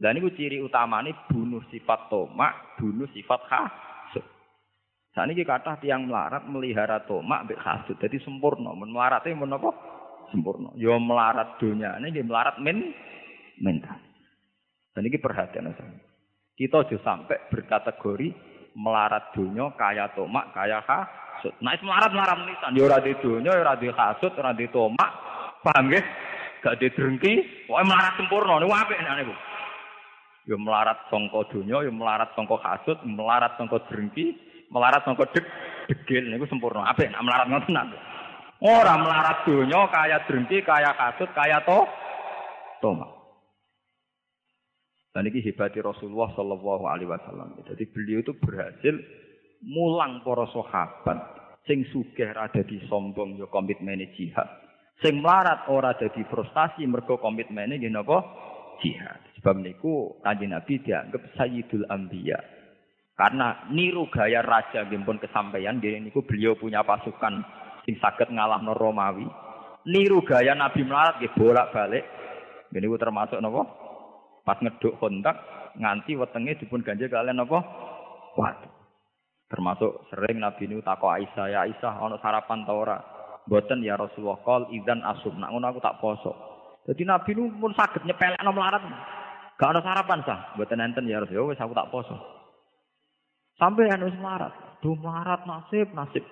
Dan 0.00 0.16
ini 0.16 0.32
ciri 0.32 0.62
utama 0.62 1.04
ini 1.04 1.12
bunuh 1.28 1.60
sifat 1.68 2.08
tomak, 2.08 2.80
bunuh 2.80 3.10
sifat 3.12 3.40
hasud. 3.50 4.24
Saat 5.12 5.28
ini 5.28 5.44
kata 5.44 5.82
tiang 5.82 6.08
melarat 6.08 6.46
melihara 6.48 7.04
tomak 7.04 7.44
bek 7.44 7.60
hasud. 7.60 8.00
Jadi 8.00 8.16
sempurna. 8.24 8.72
Melaratnya 8.72 9.36
men 9.36 9.52
apa? 9.52 9.70
Sempurna. 10.32 10.72
Yo 10.80 10.96
melarat 10.96 11.60
dunia 11.60 12.00
ini 12.00 12.14
dia 12.14 12.24
melarat 12.24 12.56
men 12.62 12.96
mental. 13.60 14.09
Dan 14.90 15.06
ini 15.06 15.18
perhatian 15.22 15.70
saya. 15.74 15.98
Kita 16.58 16.84
juga 16.84 17.00
sampai 17.06 17.38
berkategori 17.48 18.28
melarat 18.76 19.32
dunia 19.32 19.72
kaya 19.74 20.10
tomak, 20.12 20.52
kaya 20.52 20.82
hasut. 20.84 21.54
Nah, 21.64 21.74
melarat 21.80 22.10
melarat 22.12 22.36
menisan. 22.42 22.76
Ya 22.76 22.84
ora 22.86 22.98
di 23.00 23.12
dunia, 23.18 23.50
ya 23.54 23.62
ora 23.64 23.74
di 23.78 23.88
hasut, 23.88 24.32
ora 24.36 24.52
di 24.52 24.66
tomak. 24.68 25.10
Paham 25.64 25.92
ya? 25.92 26.02
Gak 26.60 26.76
di 26.76 26.92
drengki, 26.92 27.64
pokoknya 27.64 27.88
melarat 27.88 28.14
sempurna. 28.20 28.60
Ini 28.60 28.68
wape 28.68 28.94
nih 29.00 29.24
Bu. 29.24 29.34
Ya 30.48 30.56
melarat 30.56 30.98
songko 31.08 31.40
dunia, 31.48 31.84
ya 31.84 31.92
melarat 31.92 32.32
songko 32.36 32.56
hasut, 32.60 32.98
melarat 33.04 33.56
songko 33.56 33.80
drengki, 33.88 34.36
melarat 34.68 35.00
songko 35.04 35.24
deg 35.32 35.44
degil 35.88 36.28
niku 36.28 36.44
sempurna. 36.48 36.84
Apa 36.88 37.08
nak 37.08 37.24
melarat 37.24 37.46
ngoten 37.48 37.96
Orang 38.60 39.08
melarat 39.08 39.48
dunia 39.48 39.88
kaya 39.88 40.20
drengki, 40.28 40.60
kaya 40.60 40.92
hasut, 40.92 41.32
kaya 41.32 41.64
to 41.64 41.88
tomak. 42.84 43.19
Dan 45.10 45.26
ini 45.26 45.42
hebati 45.42 45.82
Rasulullah 45.82 46.30
Shallallahu 46.38 46.84
Alaihi 46.86 47.10
Wasallam. 47.10 47.58
Jadi 47.66 47.82
beliau 47.90 48.22
itu 48.22 48.30
berhasil 48.38 48.94
mulang 49.66 50.22
para 50.22 50.46
sahabat 50.54 51.18
sing 51.68 51.84
sugih 51.90 52.30
ada 52.32 52.62
di 52.64 52.78
sombong 52.86 53.36
yo 53.36 53.50
komitmen 53.50 54.00
jihad. 54.14 54.46
Sing 55.00 55.18
melarat 55.18 55.66
ora 55.72 55.96
di 55.96 56.22
frustasi 56.28 56.84
mergo 56.86 57.18
komitmene 57.18 57.80
nggih 57.80 57.90
napa 57.90 58.20
jihad. 58.84 59.18
Sebab 59.40 59.64
niku 59.64 60.20
kanjeng 60.20 60.52
Nabi 60.52 60.78
dianggap 60.84 61.22
Sayyidul 61.34 61.88
Anbiya. 61.88 62.38
Karena 63.16 63.68
niru 63.72 64.08
gaya 64.08 64.40
raja 64.40 64.84
pun 64.86 65.18
kesampaian 65.18 65.80
nggih 65.80 66.00
niku 66.04 66.22
beliau 66.22 66.54
punya 66.54 66.84
pasukan 66.84 67.40
sing 67.82 67.96
saged 67.98 68.30
ngalahno 68.30 68.76
Romawi. 68.76 69.26
Niru 69.88 70.22
gaya 70.22 70.54
Nabi 70.54 70.84
melarat 70.84 71.18
nggih 71.18 71.34
bolak-balik. 71.34 72.04
Niku 72.70 72.94
termasuk 73.00 73.40
napa? 73.42 73.79
Pas 74.50 74.58
ngeduk 74.58 74.98
kontak 74.98 75.38
nganti 75.78 76.18
wetenge 76.18 76.58
dipun 76.58 76.82
ganjil 76.82 77.06
kalian 77.06 77.38
napa? 77.38 77.62
Waduh. 78.34 78.74
Termasuk 79.46 80.10
sering 80.10 80.42
Nabi 80.42 80.66
niku 80.66 80.82
takok 80.82 81.14
Aisyah, 81.14 81.46
"Ya 81.54 81.60
Aisyah, 81.70 82.02
ana 82.02 82.18
sarapan 82.18 82.66
ta 82.66 82.74
ora?" 82.74 82.98
Ya 83.46 83.94
Rasulullah, 83.94 84.42
"Qol 84.42 84.74
idzan 84.74 85.06
asum." 85.06 85.38
Nak 85.38 85.54
ngono 85.54 85.70
aku 85.70 85.78
tak 85.78 86.02
poso. 86.02 86.34
Jadi 86.82 87.06
Nabi 87.06 87.30
niku 87.30 87.62
pun 87.62 87.70
saged 87.78 88.02
nyepelekno 88.02 88.50
melarat. 88.50 88.82
Gak 89.54 89.70
ada 89.70 89.86
sarapan 89.86 90.18
sah. 90.26 90.50
Buat 90.58 90.74
nenten 90.74 91.06
ya 91.06 91.22
harus 91.22 91.30
ya 91.30 91.46
wes 91.46 91.62
aku 91.62 91.70
tak 91.70 91.86
poso. 91.94 92.18
Sampai 93.54 93.86
anu 93.86 94.10
melarat. 94.18 94.50
Duh 94.82 94.98
melarat 94.98 95.46
nasib 95.46 95.94
nasib. 95.94 96.26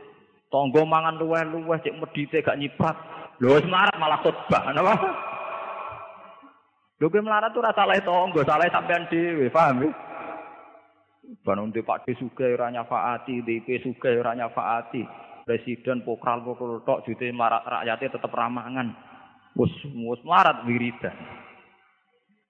Tonggo 0.50 0.82
mangan 0.82 1.22
luweh-luweh 1.22 1.78
cek 1.86 1.94
medite 2.02 2.42
gak 2.42 2.58
nyipat. 2.58 2.98
Lho 3.38 3.62
melarat 3.62 3.94
malah 3.94 4.18
khotbah. 4.26 4.62
Napa? 4.74 4.94
Lho 6.98 7.06
kowe 7.06 7.22
melarat 7.22 7.54
rasa 7.54 7.78
salah 7.78 8.02
tonggo, 8.02 8.42
salah 8.42 8.66
sampean 8.74 9.06
dhewe, 9.06 9.46
paham 9.54 9.86
ya? 9.86 9.90
Bangun 11.46 11.70
di 11.70 11.84
Pak 11.84 12.08
Suge 12.18 12.56
ora 12.56 12.74
nyafaati, 12.74 13.44
DP 13.46 13.84
Suge 13.84 14.18
ora 14.18 14.34
nyafaati. 14.34 15.06
Presiden 15.46 16.02
pokral 16.02 16.42
pokral 16.42 16.82
tok 16.82 17.06
jute 17.06 17.30
rakyatnya 17.30 18.12
tetep 18.18 18.32
ramangan. 18.34 18.92
Mus 19.54 19.72
mus 19.94 20.20
melarat 20.26 20.66
wiridan. 20.66 21.14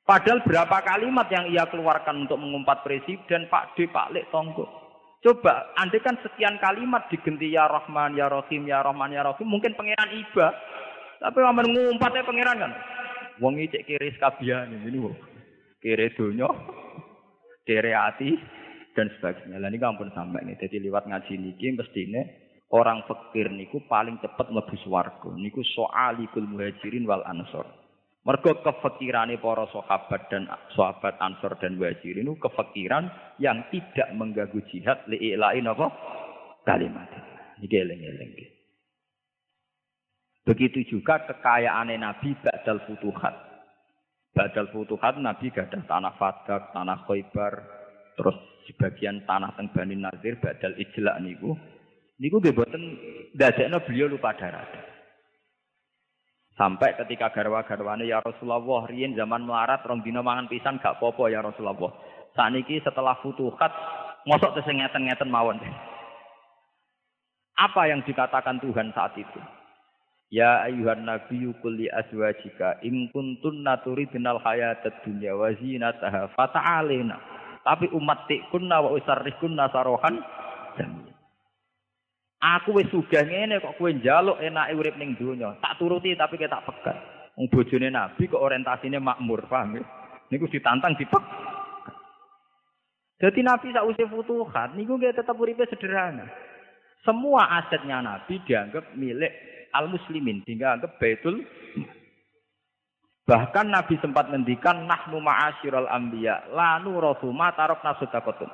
Padahal 0.08 0.40
berapa 0.40 0.78
kalimat 0.80 1.28
yang 1.28 1.52
ia 1.52 1.68
keluarkan 1.68 2.24
untuk 2.24 2.40
mengumpat 2.40 2.80
presiden 2.80 3.44
Pak 3.52 3.76
D, 3.76 3.92
Pak 3.92 4.16
Lek, 4.16 4.32
Tonggo. 4.32 4.64
Coba, 5.20 5.76
andai 5.76 6.00
kan 6.00 6.16
sekian 6.24 6.56
kalimat 6.56 7.12
digenti 7.12 7.52
ya 7.52 7.68
Rahman, 7.68 8.16
ya 8.16 8.32
Rahim, 8.32 8.64
ya 8.64 8.80
Rahman, 8.80 9.12
ya 9.12 9.20
Rahim, 9.20 9.44
mungkin 9.44 9.76
pangeran 9.76 10.08
iba. 10.16 10.48
Tapi 11.20 11.38
aman 11.44 11.68
ngumpatnya 11.68 12.24
pangeran 12.24 12.56
kan. 12.56 12.72
Wong 13.38 13.54
cek 13.58 13.86
kiri 13.86 14.14
skabian 14.18 14.74
ini 14.74 14.98
wong. 14.98 15.14
Kiri 15.78 16.10
dunya, 16.18 16.50
kiri 17.62 17.94
hati 17.94 18.34
dan 18.98 19.06
sebagainya. 19.14 19.62
Lah 19.62 19.70
ini 19.70 19.78
ampun 19.78 20.10
sampai 20.10 20.42
nih. 20.42 20.58
Jadi 20.58 20.82
lewat 20.82 21.06
ngaji 21.06 21.38
niki 21.38 21.70
mestine 21.78 22.22
orang 22.74 23.06
fakir 23.06 23.46
niku 23.54 23.86
paling 23.86 24.18
cepat 24.18 24.50
mlebu 24.50 24.74
swarga. 24.82 25.30
Niku 25.38 25.62
soalikul 25.62 26.50
muhajirin 26.50 27.06
wal 27.06 27.22
ansor. 27.30 27.66
Mergo 28.26 28.60
kefakirane 28.60 29.40
para 29.40 29.64
sahabat 29.72 30.28
dan 30.28 30.44
sahabat 30.76 31.16
Ansor 31.16 31.56
dan 31.64 31.80
Muhajirin 31.80 32.28
itu 32.28 32.36
kefakiran 32.36 33.08
yang 33.40 33.64
tidak 33.72 34.10
mengganggu 34.12 34.60
jihad 34.68 35.00
li'ilain 35.08 35.64
apa? 35.64 35.88
Kalimat. 36.66 37.08
Iki 37.64 37.72
eling-eling. 37.72 38.57
Begitu 40.48 40.80
juga 40.88 41.20
kekayaan 41.28 41.92
Nabi 42.00 42.32
Ba'dal 42.40 42.80
Futuhat. 42.88 43.36
Ba'dal 44.32 44.72
Futuhat 44.72 45.20
Nabi 45.20 45.52
gadah 45.52 45.84
tanah 45.84 46.16
Fadak, 46.16 46.72
tanah 46.72 47.04
Khaybar, 47.04 47.52
terus 48.16 48.32
sebagian 48.64 49.28
tanah 49.28 49.52
teng 49.60 49.68
Bani 49.76 50.00
Nazir 50.00 50.40
Ba'dal 50.40 50.72
Ijla 50.80 51.20
niku. 51.20 51.52
Niku 52.16 52.40
nggih 52.40 52.56
boten 52.56 52.80
ndadekno 53.36 53.84
beliau 53.84 54.08
lupa 54.08 54.32
darah. 54.40 54.64
Sampai 56.56 56.96
ketika 56.96 57.30
garwa-garwane 57.30 58.08
ya 58.08 58.18
Rasulullah 58.24 58.88
riyen 58.88 59.14
zaman 59.14 59.44
melarat 59.44 59.84
rong 59.84 60.02
dina 60.02 60.24
mangan 60.24 60.50
pisan 60.50 60.80
gak 60.80 60.96
popo 60.96 61.28
ya 61.28 61.44
Rasulullah. 61.44 61.92
Saniki 62.32 62.80
setelah 62.80 63.20
futuhat 63.20 63.70
ngosok 64.24 64.56
teseng 64.58 64.80
ngeten-ngeten 64.80 65.28
mawon. 65.28 65.60
Apa 67.54 67.86
yang 67.86 68.00
dikatakan 68.02 68.58
Tuhan 68.58 68.90
saat 68.96 69.14
itu? 69.14 69.57
Ya 70.28 70.60
ayuhan 70.60 71.08
nabiyyu 71.08 71.56
qul 71.64 71.80
li 71.80 71.88
azwajika 71.88 72.84
in 72.84 73.08
kuntunna 73.08 73.80
turidnal 73.80 74.36
hayatad 74.44 75.00
dunya 75.00 75.32
wa 75.32 75.48
zinataha 75.56 76.28
fata'alina. 76.36 77.16
Tapi 77.64 77.88
umat 77.96 78.28
kunna 78.52 78.84
wa 78.84 78.92
usarrikunna 78.92 79.72
sarohan. 79.72 80.20
Aku 82.38 82.76
wis 82.76 82.86
sugih 82.92 83.24
ngene 83.24 83.58
kok 83.58 83.74
kowe 83.80 83.90
njaluk 83.90 84.38
enake 84.38 84.76
urip 84.76 84.94
ning 85.00 85.16
donya. 85.16 85.56
Tak 85.58 85.80
turuti 85.80 86.14
tapi 86.14 86.38
kita 86.38 86.60
tak 86.60 86.64
pegat. 86.70 86.96
Wong 87.34 87.48
bojone 87.50 87.88
Nabi 87.90 88.30
kok 88.30 88.38
orientasine 88.38 89.00
makmur, 89.02 89.48
paham 89.50 89.80
ya? 89.80 89.82
Niku 90.30 90.46
ditantang 90.46 90.94
dipek. 90.94 91.24
Jadi 93.18 93.40
Nabi 93.42 93.74
sausé 93.74 94.06
futuhat 94.06 94.76
niku 94.78 95.00
nggih 95.00 95.16
tetep 95.16 95.34
uripe 95.34 95.66
sederhana. 95.66 96.28
Semua 97.02 97.58
asetnya 97.58 97.98
Nabi 97.98 98.38
dianggap 98.46 98.94
milik 98.94 99.47
al-muslimin, 99.78 100.42
dianggap 100.42 100.98
baitul 100.98 101.46
Bahkan 103.28 103.68
Nabi 103.68 104.00
sempat 104.00 104.32
ngendikan 104.32 104.88
nahnu 104.88 105.20
ma'asyiral 105.20 105.84
anbiya 105.92 106.48
la 106.48 106.80
nurathu 106.80 107.28
ma 107.28 107.52
tarakna 107.52 107.92
sadaqatun. 108.00 108.48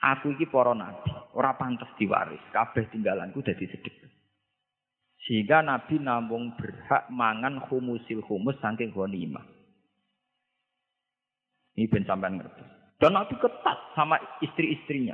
Aku 0.00 0.32
iki 0.32 0.48
para 0.48 0.72
nabi, 0.72 1.12
ora 1.36 1.52
pantas 1.60 1.92
diwaris. 2.00 2.40
Kabeh 2.56 2.88
tinggalanku 2.88 3.44
dadi 3.44 3.68
sedekah. 3.68 4.08
Sehingga 5.28 5.60
Nabi 5.60 6.00
namung 6.00 6.56
berhak 6.56 7.12
mangan 7.12 7.60
humusil 7.68 8.24
humus 8.24 8.56
saking 8.64 8.96
ghanimah. 8.96 9.44
Ini 11.76 11.84
ben 11.92 12.08
sampean 12.08 12.40
ngerti. 12.40 12.64
Dan 12.96 13.12
Nabi 13.12 13.36
ketat 13.36 13.92
sama 13.92 14.16
istri-istrinya. 14.40 15.12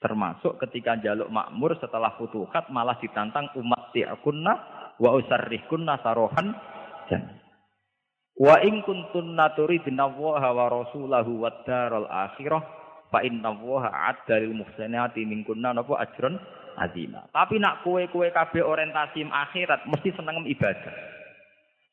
Termasuk 0.00 0.56
ketika 0.64 0.96
jaluk 0.96 1.28
makmur 1.28 1.76
setelah 1.76 2.16
futuhat 2.16 2.72
malah 2.72 2.96
ditantang 2.98 3.52
umat 3.60 3.92
ti'akunna 3.92 4.52
wa 4.96 5.10
usarrihkunna 5.20 6.00
sarohan 6.00 6.56
dan 7.12 7.36
Wa 8.40 8.56
in 8.64 8.80
kuntunna 8.80 9.52
turidna 9.52 10.08
wa 10.08 10.40
rasulahu 10.40 11.44
wad 11.44 11.60
daral 11.68 12.08
akhirah 12.08 12.80
Fa 13.10 13.26
inna 13.26 13.50
woha 13.50 13.90
adda 13.90 14.38
lil 14.38 14.54
muhsinati 14.54 15.26
minkunna 15.26 15.74
napa 15.74 15.98
ajron 15.98 16.38
azima. 16.78 17.26
Tapi 17.34 17.58
nak 17.58 17.82
kue-kue 17.82 18.30
kabeh 18.30 18.62
orientasi 18.62 19.26
akhirat 19.26 19.90
mesti 19.90 20.14
seneng 20.14 20.46
ibadah. 20.46 20.94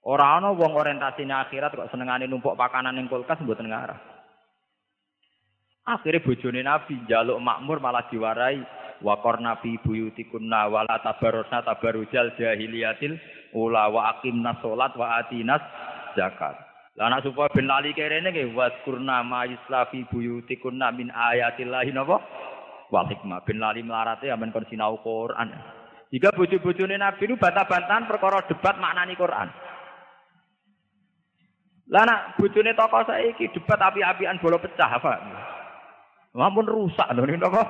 Ora 0.05 0.37
ana 0.37 0.53
wong 0.53 0.77
orientasine 0.77 1.33
akhirat 1.33 1.73
kok 1.73 1.89
senengane 1.89 2.29
numpuk 2.29 2.53
pakanan 2.53 2.95
ning 2.95 3.09
kulkas 3.09 3.41
mboten 3.41 3.67
ngarah. 3.67 3.97
Akhirnya 5.87 6.19
bojone 6.19 6.61
Nabi 6.67 6.99
jaluk 7.07 7.39
makmur 7.39 7.79
malah 7.79 8.03
diwarai 8.11 8.59
wakor 8.99 9.39
nabi 9.39 9.79
buyutikunna 9.79 10.67
wala 10.67 10.99
tabarusna 10.99 11.63
tabarujal 11.63 12.35
jahiliyatil 12.35 13.15
ula 13.55 13.87
wa 13.87 14.11
aqimna 14.11 14.59
sholat 14.59 14.91
wa 14.99 15.21
atinas 15.21 15.63
zakat. 16.19 16.59
Lah 16.97 17.13
anak 17.13 17.29
supaya 17.29 17.47
ben 17.53 17.69
lali 17.69 17.93
kerene 17.93 18.33
nggih 18.33 18.57
waskurna 18.57 19.21
ma 19.21 19.45
yuslafi 19.45 20.03
buyutikunna 20.09 20.91
min 20.91 21.13
ayatillahi 21.13 21.95
napa? 21.95 22.19
Wal 22.91 23.07
hikmah 23.07 23.45
ben 23.47 23.61
lali 23.61 23.79
melarate 23.79 24.27
amen 24.27 24.51
kon 24.51 24.67
sinau 24.67 24.99
Quran. 24.99 25.55
Jika 26.11 26.35
bojo-bojone 26.35 26.99
Nabi 26.99 27.31
itu 27.31 27.35
bantah-bantahan 27.39 28.07
perkara 28.11 28.43
debat 28.47 28.75
maknani 28.75 29.15
Quran. 29.15 29.47
Lah 31.87 32.03
nak 32.03 32.35
bojone 32.35 32.75
tokoh 32.75 33.07
saiki 33.07 33.55
debat 33.55 33.79
api-apian 33.79 34.39
bola 34.43 34.59
pecah 34.59 34.91
apa? 34.91 35.13
Mampun 36.37 36.69
rusak 36.69 37.09
lho 37.17 37.25
niku 37.25 37.41
napa? 37.41 37.65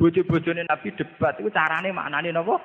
Bojo-bojone 0.00 0.64
Nabi 0.64 0.96
debat 0.96 1.36
itu 1.36 1.52
carane 1.52 1.92
maknani 1.92 2.32
napa? 2.32 2.56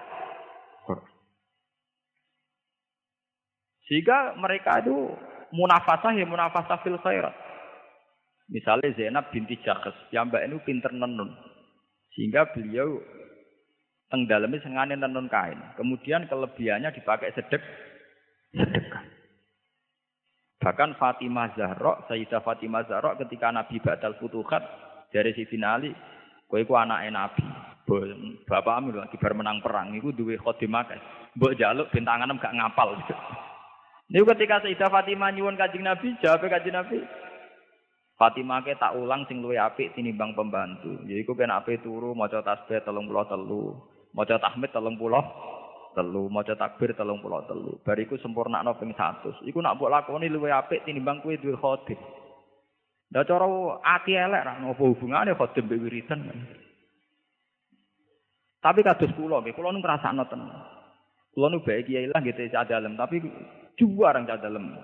Sehingga 3.91 4.39
mereka 4.39 4.79
itu 4.79 5.11
munafasah 5.51 6.15
ya 6.15 6.23
munafasah 6.23 6.79
fil 6.79 6.95
khairat. 7.03 7.35
Misalnya 8.49 8.95
Zainab 8.97 9.29
binti 9.29 9.59
Jakhs, 9.61 9.93
yang 10.09 10.31
mbak 10.31 10.47
ini 10.47 10.57
pinter 10.63 10.89
nenun. 10.89 11.29
Sehingga 12.15 12.49
beliau 12.49 12.97
teng 14.09 14.25
dalamnya 14.25 14.63
sengane 14.63 14.97
nenun 14.97 15.29
kain. 15.29 15.59
Kemudian 15.77 16.25
kelebihannya 16.25 16.89
dipakai 16.95 17.35
sedek 17.35 17.61
sedekah. 18.55 19.18
Bahkan 20.59 20.99
Fatimah 20.99 21.55
Zahra, 21.55 22.03
Sayyidah 22.11 22.43
Fatimah 22.43 22.83
Zahra 22.83 23.15
ketika 23.15 23.47
Nabi 23.47 23.79
Ba'dal 23.79 24.19
Futuhat 24.19 24.59
dari 25.07 25.31
Siti 25.31 25.55
Ali, 25.63 25.95
kowe 26.51 26.59
iku 26.59 26.75
anake 26.75 27.07
Nabi. 27.07 27.43
Bapak 28.45 28.75
Amir 28.77 29.01
lagi 29.01 29.17
bar 29.17 29.33
menang 29.33 29.65
perang 29.65 29.95
iku 29.97 30.13
duwe 30.13 30.37
khadimah. 30.37 30.85
Mbok 31.33 31.57
jaluk 31.57 31.89
bintangan 31.89 32.37
gak 32.37 32.53
ngapal. 32.53 32.93
Ini 34.09 34.25
ketika 34.35 34.61
Sayyidah 34.61 34.89
Fatimah 34.91 35.31
nyuwun 35.33 35.57
kajing 35.57 35.85
Nabi, 35.85 36.13
jawab 36.19 36.45
kajing 36.45 36.75
Nabi. 36.75 37.01
Fatimah 38.19 38.59
ke 38.67 38.75
tak 38.75 38.99
ulang 38.99 39.23
sing 39.31 39.39
luwe 39.39 39.55
apik 39.55 39.95
tinimbang 39.95 40.35
pembantu. 40.35 40.91
Jadi 41.07 41.23
ku 41.23 41.39
kena 41.39 41.63
ape 41.63 41.79
turu 41.79 42.11
maca 42.11 42.43
tasbih 42.43 42.83
33, 42.83 42.99
maca 44.11 44.35
tahmid 44.35 44.75
30. 44.75 44.91
Telu, 45.95 46.29
maca 46.29 46.53
takbir 46.53 46.93
telung 46.93 47.21
puluh 47.21 47.41
telu. 47.45 47.77
Bariku 47.81 48.17
sempurnakno 48.21 48.77
ping 48.77 48.93
100. 48.93 49.45
Iku 49.45 49.59
nak 49.59 49.77
mbok 49.77 49.91
lakoni 49.91 50.29
luwih 50.29 50.53
apik 50.53 50.85
tinimbang 50.85 51.21
kowe 51.21 51.33
duwe 51.37 51.55
khodim. 51.57 51.99
Lah 53.09 53.25
cara 53.25 53.45
ati 53.81 54.13
elek 54.13 54.45
ra 54.45 54.53
ngopo 54.61 54.93
hubungane 54.93 55.33
khodim 55.33 55.65
mbek 55.65 55.81
wiridan. 55.81 56.19
Tapi 58.59 58.83
kados 58.83 59.15
kula 59.15 59.39
nggih, 59.39 59.55
kula 59.55 59.71
nu 59.71 59.79
ngrasakno 59.79 60.23
tenan. 60.27 60.51
Kula 61.31 61.47
nu 61.47 61.63
bae 61.63 61.79
kiai 61.87 62.11
lah 62.11 62.19
gitu 62.19 62.43
cah 62.51 62.67
dalem, 62.67 62.99
tapi 62.99 63.23
juarang 63.79 64.27
cah 64.27 64.35
dalem. 64.35 64.75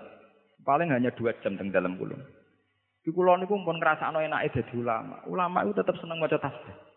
Paling 0.63 0.89
hanya 0.95 1.11
dua 1.11 1.35
jam 1.43 1.59
teng 1.59 1.69
dalem 1.75 1.99
kula. 1.99 2.15
Di 3.03 3.11
kula 3.11 3.35
niku 3.37 3.59
pun 3.61 3.77
ngrasakno 3.77 4.23
enake 4.23 4.57
dadi 4.57 4.73
ulama. 4.79 5.21
Ulama 5.27 5.67
itu 5.67 5.75
tetap 5.75 5.99
seneng 5.99 6.23
maca 6.23 6.39
tasbih. 6.39 6.94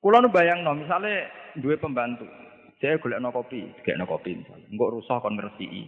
Kula 0.00 0.24
nu 0.24 0.32
bayangno 0.32 0.72
misale 0.72 1.28
duwe 1.60 1.76
pembantu. 1.76 2.24
Saya 2.80 2.96
golekno 2.96 3.28
kopi, 3.28 3.68
golekno 3.84 4.08
kopi 4.08 4.32
misalnya. 4.40 4.66
Engko 4.72 4.96
rusak 4.96 5.20
kon 5.20 5.36
ngresiki. 5.36 5.84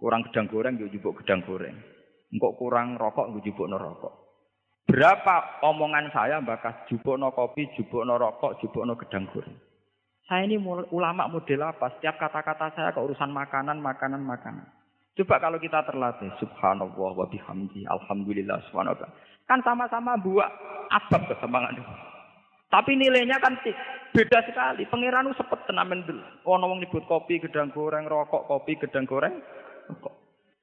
Kurang 0.00 0.24
gedang 0.24 0.48
goreng 0.48 0.80
yo 0.80 0.88
jupuk 0.88 1.20
gedang 1.20 1.44
goreng. 1.44 1.76
Engko 2.32 2.56
kurang 2.56 2.96
rokok 2.96 3.28
nggo 3.28 3.44
jupukno 3.44 3.76
rokok. 3.76 4.12
Berapa 4.88 5.60
omongan 5.60 6.08
saya 6.12 6.40
bakas 6.40 6.88
jupukno 6.88 7.36
kopi, 7.36 7.68
jupukno 7.76 8.16
rokok, 8.16 8.56
jupukno 8.64 8.96
gedang 8.96 9.28
goreng. 9.28 9.56
Saya 10.24 10.48
ini 10.48 10.56
ulama 10.88 11.28
model 11.28 11.68
apa? 11.68 12.00
Setiap 12.00 12.16
kata-kata 12.16 12.72
saya 12.72 12.96
ke 12.96 13.00
urusan 13.00 13.28
makanan, 13.28 13.76
makanan, 13.76 14.24
makanan. 14.24 14.64
Coba 15.20 15.36
kalau 15.36 15.60
kita 15.60 15.84
terlatih, 15.84 16.32
subhanallah 16.40 17.12
wa 17.12 17.28
bihamdi, 17.28 17.84
alhamdulillah, 17.84 18.56
subhanallah. 18.72 19.12
Kan 19.44 19.60
sama-sama 19.60 20.16
buat 20.16 20.48
abab 20.88 21.28
kesemangat. 21.28 21.76
Tapi 22.74 22.98
nilainya 22.98 23.38
kan 23.38 23.54
beda 24.10 24.42
sekali. 24.50 24.82
Pangeran 24.90 25.30
sepet 25.38 25.62
tenamen 25.70 26.02
dulu. 26.02 26.18
Oh, 26.42 26.58
wong 26.58 26.82
nyebut 26.82 27.06
kopi, 27.06 27.38
gedang 27.38 27.70
goreng, 27.70 28.10
rokok, 28.10 28.50
kopi, 28.50 28.74
gedang 28.82 29.06
goreng. 29.06 29.38
Rokok. 29.86 30.10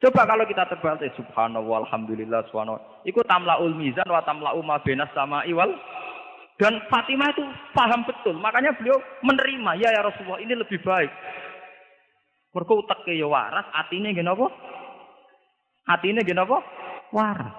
Coba 0.04 0.28
kalau 0.28 0.44
kita 0.44 0.68
terbalik, 0.68 1.14
subhanallah, 1.16 1.88
alhamdulillah, 1.88 2.44
subhanallah. 2.52 3.06
Ikut 3.08 3.24
tamlaul 3.32 3.72
mizan 3.80 4.04
wa 4.12 4.20
tamla'u 4.28 4.60
ma 4.60 4.84
benas 4.84 5.08
sama 5.16 5.48
iwal. 5.48 5.72
Dan 6.60 6.84
Fatimah 6.92 7.32
itu 7.32 7.48
paham 7.72 8.04
betul. 8.04 8.36
Makanya 8.44 8.76
beliau 8.76 9.00
menerima, 9.24 9.80
ya 9.80 9.94
ya 9.96 10.04
Rasulullah, 10.04 10.44
ini 10.44 10.52
lebih 10.52 10.84
baik. 10.84 11.12
Mergo 12.52 12.84
uteke 12.84 13.16
ya 13.16 13.30
waras, 13.30 13.64
atine 13.72 14.12
nggih 14.12 14.26
napa? 14.28 14.52
Atine 15.88 16.28
nggih 16.28 16.36
napa? 16.36 16.60
Waras. 17.16 17.56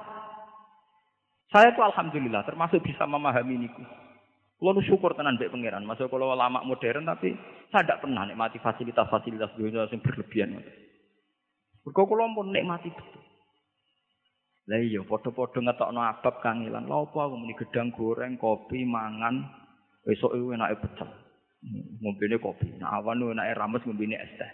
Saya 1.48 1.72
tuh 1.72 1.88
alhamdulillah 1.88 2.44
termasuk 2.44 2.84
bisa 2.84 3.08
memahami 3.08 3.64
niku. 3.64 3.80
Kulo 4.62 4.78
syukur 4.86 5.18
tenan 5.18 5.34
mbek 5.34 5.50
pangeran. 5.50 5.82
Masuk 5.82 6.06
kalau 6.06 6.38
lama 6.38 6.62
modern 6.62 7.02
tapi 7.02 7.34
saya 7.74 7.82
tidak 7.82 8.06
pernah 8.06 8.22
nikmati 8.30 8.62
fasilitas-fasilitas 8.62 9.58
dunia 9.58 9.90
yang 9.90 9.98
berlebihan. 9.98 10.54
Mergo 11.82 12.02
kula 12.06 12.30
pun 12.30 12.54
nikmati 12.54 12.94
betul. 12.94 13.22
Lah 14.70 14.78
iya 14.78 15.02
padha-padha 15.02 15.58
ngetokno 15.66 15.98
abab 15.98 16.38
kangilan. 16.38 16.86
Lha 16.86 16.94
apa 16.94 17.18
aku 17.26 17.34
muni 17.34 17.58
gedang 17.58 17.90
goreng, 17.90 18.38
kopi, 18.38 18.86
mangan, 18.86 19.42
besok 20.06 20.38
itu 20.38 20.54
enake 20.54 20.78
pecel. 20.78 21.10
Ngombene 21.98 22.38
kopi. 22.38 22.78
Nah 22.78 23.02
awan 23.02 23.34
enake 23.34 23.58
rames 23.58 23.82
ngombene 23.82 24.14
es 24.14 24.30
teh. 24.38 24.52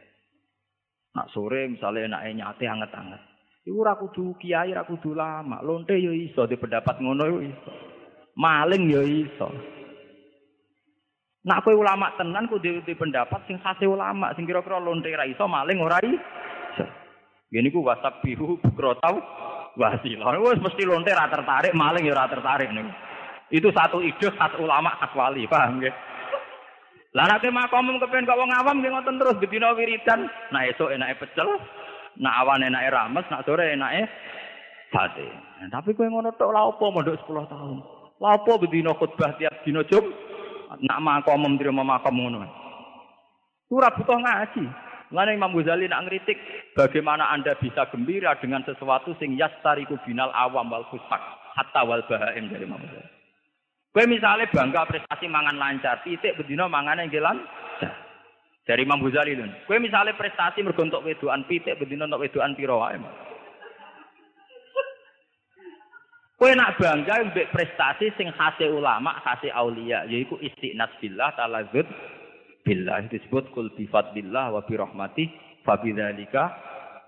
Nak 1.21 1.37
sore 1.37 1.69
misalnya 1.69 2.09
enake 2.09 2.33
nyate 2.33 2.65
anget-anget. 2.65 3.21
Iku 3.69 3.85
ora 3.85 4.01
kudu 4.01 4.41
kiai, 4.41 4.73
ora 4.73 4.89
kudu 4.89 5.13
lama. 5.13 5.61
Lonte 5.61 6.01
yo 6.01 6.17
iso 6.17 6.49
di 6.49 6.57
pendapat 6.57 6.97
ngono 6.97 7.29
yo 7.29 7.39
iso. 7.45 7.73
Maling 8.41 8.89
yo 8.89 9.05
iso. 9.05 9.77
Nak 11.49 11.65
kowe 11.65 11.73
ulama 11.73 12.13
tenan 12.21 12.45
kudu 12.45 12.85
di 12.85 12.93
pendapat 12.93 13.41
sing 13.49 13.57
khase 13.65 13.89
ulama, 13.89 14.37
sing 14.37 14.45
kira-kira 14.45 14.77
lonte 14.77 15.09
ra 15.09 15.25
iso, 15.25 15.49
maling 15.49 15.81
ora 15.81 15.97
iso. 16.05 16.85
Gini 17.49 17.73
ku 17.73 17.81
WhatsApp 17.81 18.21
biru 18.21 18.61
bukro 18.61 18.93
tau 19.01 19.17
wasilah. 19.81 20.37
Wes 20.45 20.61
mesti 20.61 20.85
lonte 20.85 21.09
ra 21.09 21.25
tertarik, 21.33 21.73
maling 21.73 22.05
ya 22.05 22.13
ra 22.13 22.29
tertarik 22.29 22.69
nih. 22.69 22.85
Itu 23.49 23.73
satu 23.73 24.05
ide 24.05 24.29
khas 24.29 24.61
ulama 24.61 24.93
khas 25.01 25.09
wali, 25.17 25.49
paham 25.49 25.81
nggih? 25.81 25.95
Lah 27.17 27.25
nek 27.25 27.49
makom 27.49 27.97
kepen 27.97 28.29
kok 28.29 28.37
wong 28.37 28.53
awam 28.53 28.85
nggih 28.85 28.93
ngoten 28.93 29.17
terus 29.17 29.41
bedina 29.41 29.73
wiridan. 29.73 30.29
Nah 30.53 30.69
esuk 30.69 30.93
enake 30.93 31.17
pecel, 31.17 31.49
nak 32.21 32.45
awan 32.45 32.69
enake 32.69 32.93
rames, 32.93 33.25
nak 33.33 33.49
sore 33.49 33.73
enake 33.73 34.05
sate. 34.93 35.25
Nah, 35.65 35.81
tapi 35.81 35.97
kowe 35.97 36.05
ngono 36.05 36.29
tok 36.37 36.53
lha 36.53 36.61
opo 36.69 36.93
mondok 36.93 37.25
10 37.25 37.49
tahun? 37.49 37.77
Lha 38.21 38.31
opo 38.37 38.61
bedina 38.61 38.93
khutbah 38.93 39.33
tiap 39.41 39.65
dina 39.65 39.81
Jum? 39.89 40.28
Nak 40.69 40.99
makom 41.01 41.49
mrimo 41.57 41.81
makom 41.81 42.17
ngono. 42.21 42.45
Ora 43.73 43.89
butuh 43.93 44.21
ngaji. 44.21 44.65
Mana 45.09 45.33
Imam 45.33 45.57
Ghazali 45.57 45.89
nak 45.89 46.05
ngeritik 46.05 46.37
bagaimana 46.77 47.33
Anda 47.33 47.57
bisa 47.57 47.89
gembira 47.89 48.37
dengan 48.37 48.61
sesuatu 48.69 49.17
sing 49.17 49.41
yastariku 49.41 49.97
binal 50.05 50.29
awam 50.37 50.69
wal 50.69 50.85
fusak 50.93 51.21
hatta 51.57 51.81
wal 51.81 52.05
bahaim 52.05 52.53
dari 52.53 52.69
Imam 52.69 52.77
Ghazali. 52.77 53.09
Kowe 53.89 54.05
misalnya 54.05 54.53
bangga 54.53 54.85
prestasi 54.85 55.27
mangan 55.33 55.57
lancar, 55.57 56.05
titik 56.05 56.37
bedino 56.37 56.69
mangane 56.69 57.09
nggih 57.09 57.25
lancar. 57.25 57.93
Dari 58.69 58.85
Imam 58.85 59.01
Ghazali 59.01 59.33
lho. 59.33 59.49
Kowe 59.65 59.81
misalnya 59.81 60.13
prestasi 60.13 60.61
mergo 60.61 60.85
entuk 60.85 61.01
wedokan 61.09 61.49
pitik 61.49 61.81
bedino 61.81 62.05
entuk 62.05 62.21
wedokan 62.29 62.53
pira 62.53 62.77
wae. 62.77 63.01
Kowe 66.39 66.55
nak 66.55 66.79
bangga 66.79 67.35
mbek 67.35 67.51
prestasi 67.51 68.15
sing 68.15 68.31
khase 68.31 68.71
ulama, 68.71 69.19
khase 69.27 69.51
aulia, 69.51 70.07
yaiku 70.07 70.39
istiqnas 70.39 70.95
billah 71.03 71.35
talazud 71.35 71.83
billah 72.63 73.11
disebut 73.11 73.51
kul 73.51 73.67
bi 73.75 73.91
fadlillah 73.91 74.55
wa 74.55 74.63
bi 74.63 74.79
rahmati 74.79 75.27
fa 75.67 75.83
bidzalika 75.83 76.55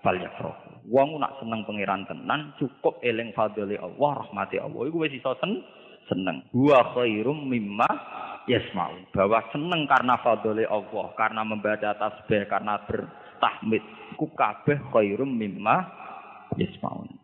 falyafrahu. 0.03 0.83
Wong 0.91 1.15
nak 1.23 1.39
seneng 1.39 1.63
pangeran 1.63 2.03
tenan 2.11 2.51
cukup 2.59 2.99
eling 3.05 3.31
fadli 3.31 3.79
Allah, 3.79 4.27
rahmati 4.27 4.59
Allah. 4.59 4.81
Iku 4.91 4.99
wis 4.99 5.15
iso 5.15 5.31
sen 5.39 5.63
seneng. 6.11 6.43
Wa 6.51 6.91
khairum 6.91 7.47
mimma 7.47 7.87
yasma'u. 8.51 9.15
Bahwa 9.15 9.47
seneng 9.55 9.87
karena 9.87 10.19
fadli 10.19 10.67
Allah, 10.67 11.07
karena 11.15 11.47
membaca 11.47 11.95
tasbih, 11.95 12.49
karena 12.51 12.83
bertahmid. 12.83 13.83
Ku 14.19 14.27
kabeh 14.35 14.81
khairum 14.91 15.39
mimma 15.39 15.87
yasma'un. 16.59 17.20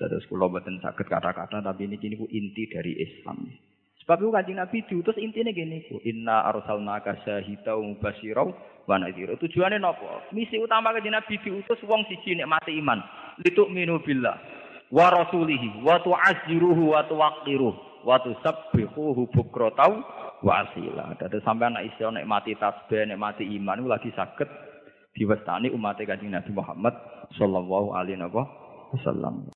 Terus 0.00 0.24
kula 0.32 0.48
boten 0.48 0.80
saged 0.80 1.04
kata-kata 1.04 1.60
tapi 1.60 1.84
ini 1.84 2.00
kini 2.00 2.16
inti 2.16 2.64
dari 2.72 2.96
Islam. 2.96 3.52
Sebab 4.00 4.16
itu 4.16 4.32
kanjeng 4.32 4.56
Nabi 4.56 4.80
diutus 4.88 5.20
intinya 5.20 5.52
gini 5.52 5.84
ku. 5.92 6.00
Inna 6.08 6.48
arsalnaka 6.48 7.20
syahida 7.20 7.76
wa 7.76 7.84
mubashira 7.84 8.48
wa 8.88 8.96
nadhira. 8.96 9.36
Tujuannya 9.36 9.76
napa? 9.76 10.32
Misi 10.32 10.56
utama 10.56 10.96
kanjeng 10.96 11.12
Nabi 11.12 11.36
diutus 11.44 11.76
wong 11.84 12.08
siji 12.08 12.32
nek 12.32 12.48
mati 12.48 12.72
iman. 12.80 12.96
Lituk 13.44 13.68
minu 13.68 14.00
billah 14.00 14.40
wa 14.88 15.06
rasulihi 15.12 15.84
wa 15.84 16.00
tu'azziruhu 16.00 16.96
wa 16.96 17.04
tuwaqqiruhu 17.04 18.02
wa 18.08 18.16
tusabbihuhu 18.24 19.28
bukratan 19.36 20.00
wa 20.40 20.64
asila. 20.64 21.12
Dadi 21.20 21.44
sampean 21.44 21.76
nek 21.76 21.92
iso 21.92 22.08
nek 22.08 22.24
mati 22.24 22.56
tasbih, 22.56 23.04
nek 23.04 23.20
mati 23.20 23.44
iman 23.44 23.84
lagi 23.84 24.08
saged 24.16 24.48
diwestani 25.12 25.68
umat 25.76 26.00
kanjeng 26.00 26.32
Nabi 26.32 26.50
Muhammad 26.56 26.96
sallallahu 27.36 27.92
alaihi 27.92 28.16
wasallam. 28.96 29.46